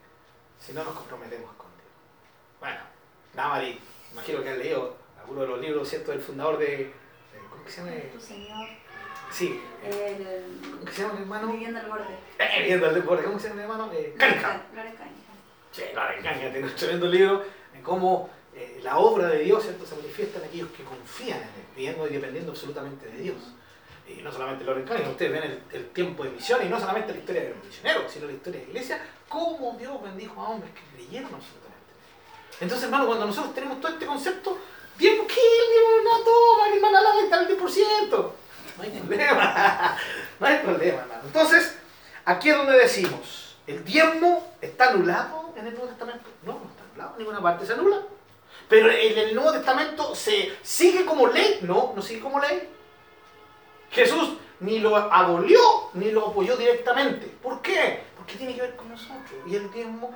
[0.59, 1.87] si no nos comprometemos con Dios.
[2.59, 2.79] Bueno,
[3.33, 3.79] Damari,
[4.11, 6.65] imagino que has leído alguno de los libros, ¿cierto?, del fundador de.
[6.77, 6.93] de-
[7.49, 7.91] ¿Cómo que se llama?
[8.13, 8.67] Tu Señor,
[9.33, 11.51] Sí, el, ¿cómo se llama el hermano?
[11.51, 12.13] viviendo al borde.
[12.37, 13.91] Eh, viendo el deporte, ¿cómo se llama el hermano?
[13.91, 14.61] Eh, Cunningham.
[15.71, 17.43] Sí, la engaña, tiene un tremendo libro
[17.73, 19.87] en cómo eh, la obra de Dios ¿cierto?
[19.87, 23.37] se manifiesta en aquellos que confían en Él, viviendo y dependiendo absolutamente de Dios.
[24.07, 27.13] Y no solamente Loren Cunningham, ustedes ven el, el tiempo de misión y no solamente
[27.13, 30.49] la historia de los misioneros, sino la historia de la iglesia, cómo Dios bendijo a
[30.49, 31.73] hombres que creyeron absolutamente.
[32.61, 34.59] Entonces, hermano, cuando nosotros tenemos todo este concepto,
[34.95, 38.42] tiempo que diezmo no toma, que hermano al 10%.
[38.77, 39.97] No hay problema,
[40.39, 41.21] no hay problema, hermano.
[41.25, 41.77] Entonces,
[42.25, 46.29] aquí es donde decimos, ¿el diezmo está anulado en el Nuevo Testamento?
[46.43, 48.01] No, no está anulado, ninguna parte se anula.
[48.69, 52.69] Pero en el Nuevo Testamento se sigue como ley, no, no sigue como ley.
[53.91, 55.59] Jesús ni lo abolió
[55.93, 57.27] ni lo apoyó directamente.
[57.27, 58.03] ¿Por qué?
[58.17, 59.33] Porque tiene que ver con nosotros.
[59.45, 60.15] Y el diezmo,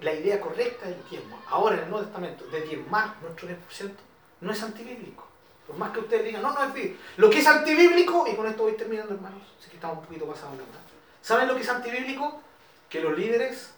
[0.00, 3.92] la idea correcta del diezmo, ahora en el Nuevo Testamento, de diezmar nuestro 10%,
[4.40, 5.27] no es antibíblico.
[5.68, 6.98] Por más que ustedes digan, no, no es bíblico.
[7.18, 10.26] Lo que es antibíblico, y con esto voy terminando, hermanos, sé que estamos un poquito
[10.26, 10.72] pasados la hora.
[11.20, 12.40] ¿Saben lo que es antibíblico?
[12.88, 13.74] Que los líderes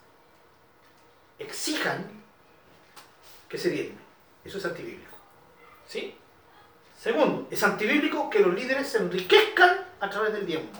[1.37, 2.09] exijan
[3.49, 3.99] que se diezme.
[4.45, 5.17] Eso es antibíblico.
[5.85, 6.15] ¿Sí?
[6.97, 10.71] Segundo, es antibíblico que los líderes se enriquezcan a través del diezmo.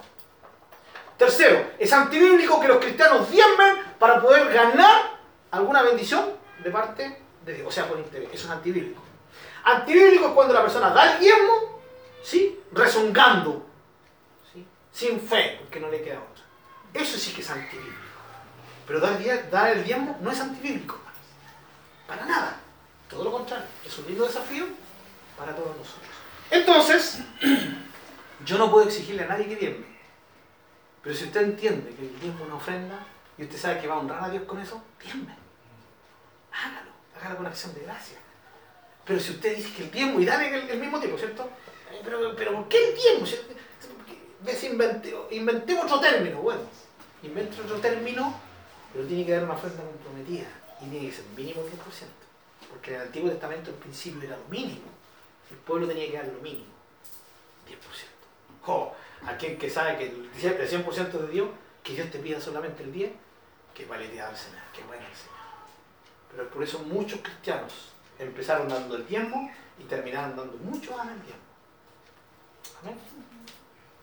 [1.18, 5.20] Tercero, es antibíblico que los cristianos diezmen para poder ganar
[5.52, 6.26] alguna bendición
[6.64, 8.30] de parte de Dios, o sea, por interés.
[8.32, 9.11] Eso es antibíblico.
[9.64, 11.82] Antibíblico es cuando la persona da el diezmo,
[12.24, 12.60] ¿sí?
[12.72, 13.66] Rezongando,
[14.52, 14.66] ¿sí?
[14.92, 16.44] Sin fe, porque no le queda otra.
[16.94, 18.02] Eso sí que es antibíblico.
[18.88, 21.00] Pero dar, el diezmo no es antibíblico.
[22.08, 22.60] Para nada.
[23.10, 23.66] Todo lo contrario.
[23.86, 24.66] Es un lindo desafío
[25.38, 26.10] para todos nosotros.
[26.50, 27.20] Entonces,
[28.46, 29.86] yo no puedo exigirle a nadie que diezme.
[31.02, 33.00] Pero si usted entiende que el diezmo es una ofrenda
[33.38, 35.36] y usted sabe que va a honrar a Dios con eso, diezme.
[36.52, 36.92] Hágalo.
[37.18, 38.18] Hágalo con acción de gracia.
[39.06, 41.50] Pero si usted dice que el diezmo, y dale el, el mismo tiempo, ¿cierto?
[42.04, 43.26] Pero, pero ¿por qué el diezmo?
[44.46, 46.42] Inventé- Inventemos otro término.
[46.42, 46.62] Bueno,
[47.24, 48.34] invente otro término,
[48.94, 50.48] pero tiene que dar una ofrenda comprometida.
[50.82, 51.68] Y tiene que ser mínimo 10%.
[52.70, 54.88] Porque en el Antiguo Testamento el principio era lo mínimo.
[55.50, 56.66] El pueblo tenía que dar lo mínimo.
[57.68, 57.76] 10%.
[58.64, 58.96] Jo,
[59.26, 61.50] aquel que sabe que el 100% el 100% de Dios,
[61.84, 63.12] que Dios te pida solamente el 10%,
[63.76, 65.32] que vale al Señor, que bueno el Señor.
[66.32, 67.91] Pero por eso muchos cristianos
[68.26, 71.42] empezaron dando el diezmo y terminaron dando mucho más del diezmo.
[72.82, 72.96] Amén.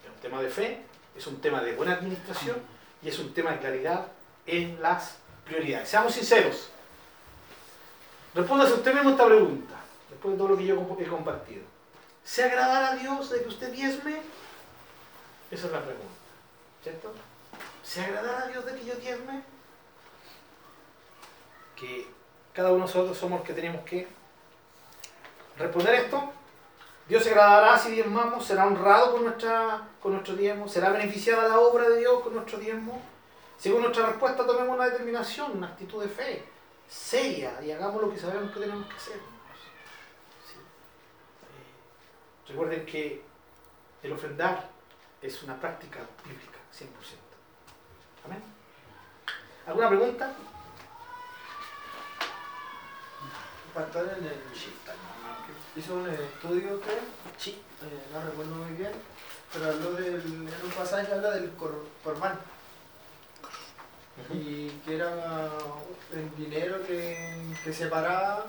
[0.04, 0.82] Es un tema de fe,
[1.16, 2.56] es un tema de buena administración
[3.02, 4.06] y es un tema de claridad
[4.46, 5.88] en las prioridades.
[5.88, 6.70] Seamos sinceros.
[8.34, 9.74] Respóndase usted mismo esta pregunta,
[10.10, 11.62] después de todo lo que yo he compartido.
[12.24, 14.20] ¿Se agradará a Dios de que usted diezme?
[15.50, 16.06] Esa es la pregunta.
[16.82, 17.12] ¿Cierto?
[17.82, 19.42] ¿Se agradará a Dios de que yo diezme?
[21.74, 22.06] Que
[22.58, 24.08] cada uno de nosotros somos los que tenemos que
[25.56, 26.32] responder esto
[27.08, 31.60] Dios se agradará si diezmamos, será honrado con, nuestra, con nuestro diezmo, será beneficiada la
[31.60, 33.00] obra de Dios con nuestro diezmo.
[33.56, 36.44] Según nuestra respuesta, tomemos una determinación, una actitud de fe
[36.88, 39.16] seria y hagamos lo que sabemos que tenemos que hacer.
[39.16, 39.20] Eh,
[42.48, 43.22] recuerden que
[44.02, 44.68] el ofrendar
[45.22, 46.88] es una práctica bíblica, 100%.
[48.26, 48.42] Amén.
[49.64, 50.34] ¿Alguna pregunta?
[53.18, 54.34] Para estar en el
[55.76, 56.98] hizo un estudio usted,
[57.38, 57.50] Sí.
[57.82, 58.90] eh, no recuerdo muy bien,
[59.52, 62.38] pero habló del, en un pasaje habla del cor, corbán
[64.32, 65.12] y que era
[66.12, 68.46] el dinero que, que separaba,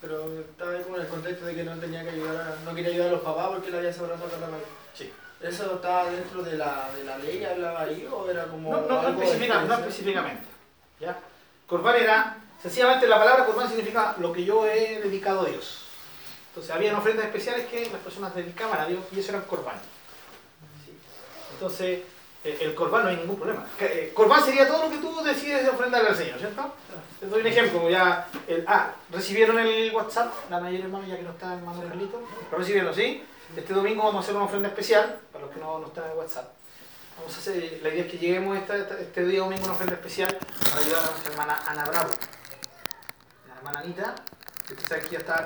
[0.00, 2.74] pero estaba ahí como en el contexto de que no tenía que ayudar a- no
[2.74, 4.62] quería ayudar a los papás porque le había sobrado toda la mano.
[4.94, 5.12] Sí.
[5.42, 9.02] ¿Eso estaba dentro de la, de la ley, hablaba ahí, o era como No, no,
[9.02, 9.08] no,
[9.74, 10.44] específicamente.
[10.98, 11.18] ¿ya?
[11.66, 15.86] Corbán era, sencillamente la palabra corbán significa lo que yo he dedicado a Dios.
[16.48, 19.76] Entonces había ofrendas especiales que las personas dedicaban a Dios y eso era el corbán.
[20.84, 20.92] Sí.
[21.52, 22.00] Entonces,
[22.42, 23.66] eh, el corbán no hay ningún problema.
[23.78, 24.14] Que, eh,
[24.44, 26.74] sería todo lo que tú decides de ofrendarle al Señor, ¿cierto?
[27.20, 28.26] Te doy un ejemplo, ya,
[28.66, 32.22] ah, recibieron el WhatsApp, la mayoría hermano ya que no está en mano de Carlito,
[32.50, 33.22] lo recibieron, ¿sí?
[33.56, 36.16] Este domingo vamos a hacer una ofrenda especial, para los que no, no están en
[36.16, 36.48] WhatsApp.
[37.18, 39.74] Vamos a hacer, la idea es que lleguemos esta- esta- este día domingo a una
[39.74, 40.38] ofrenda especial
[40.70, 42.10] para ayudar a nuestra hermana Ana Bravo.
[43.70, 44.14] La hermana Anita,
[44.66, 45.36] que sabe que ya está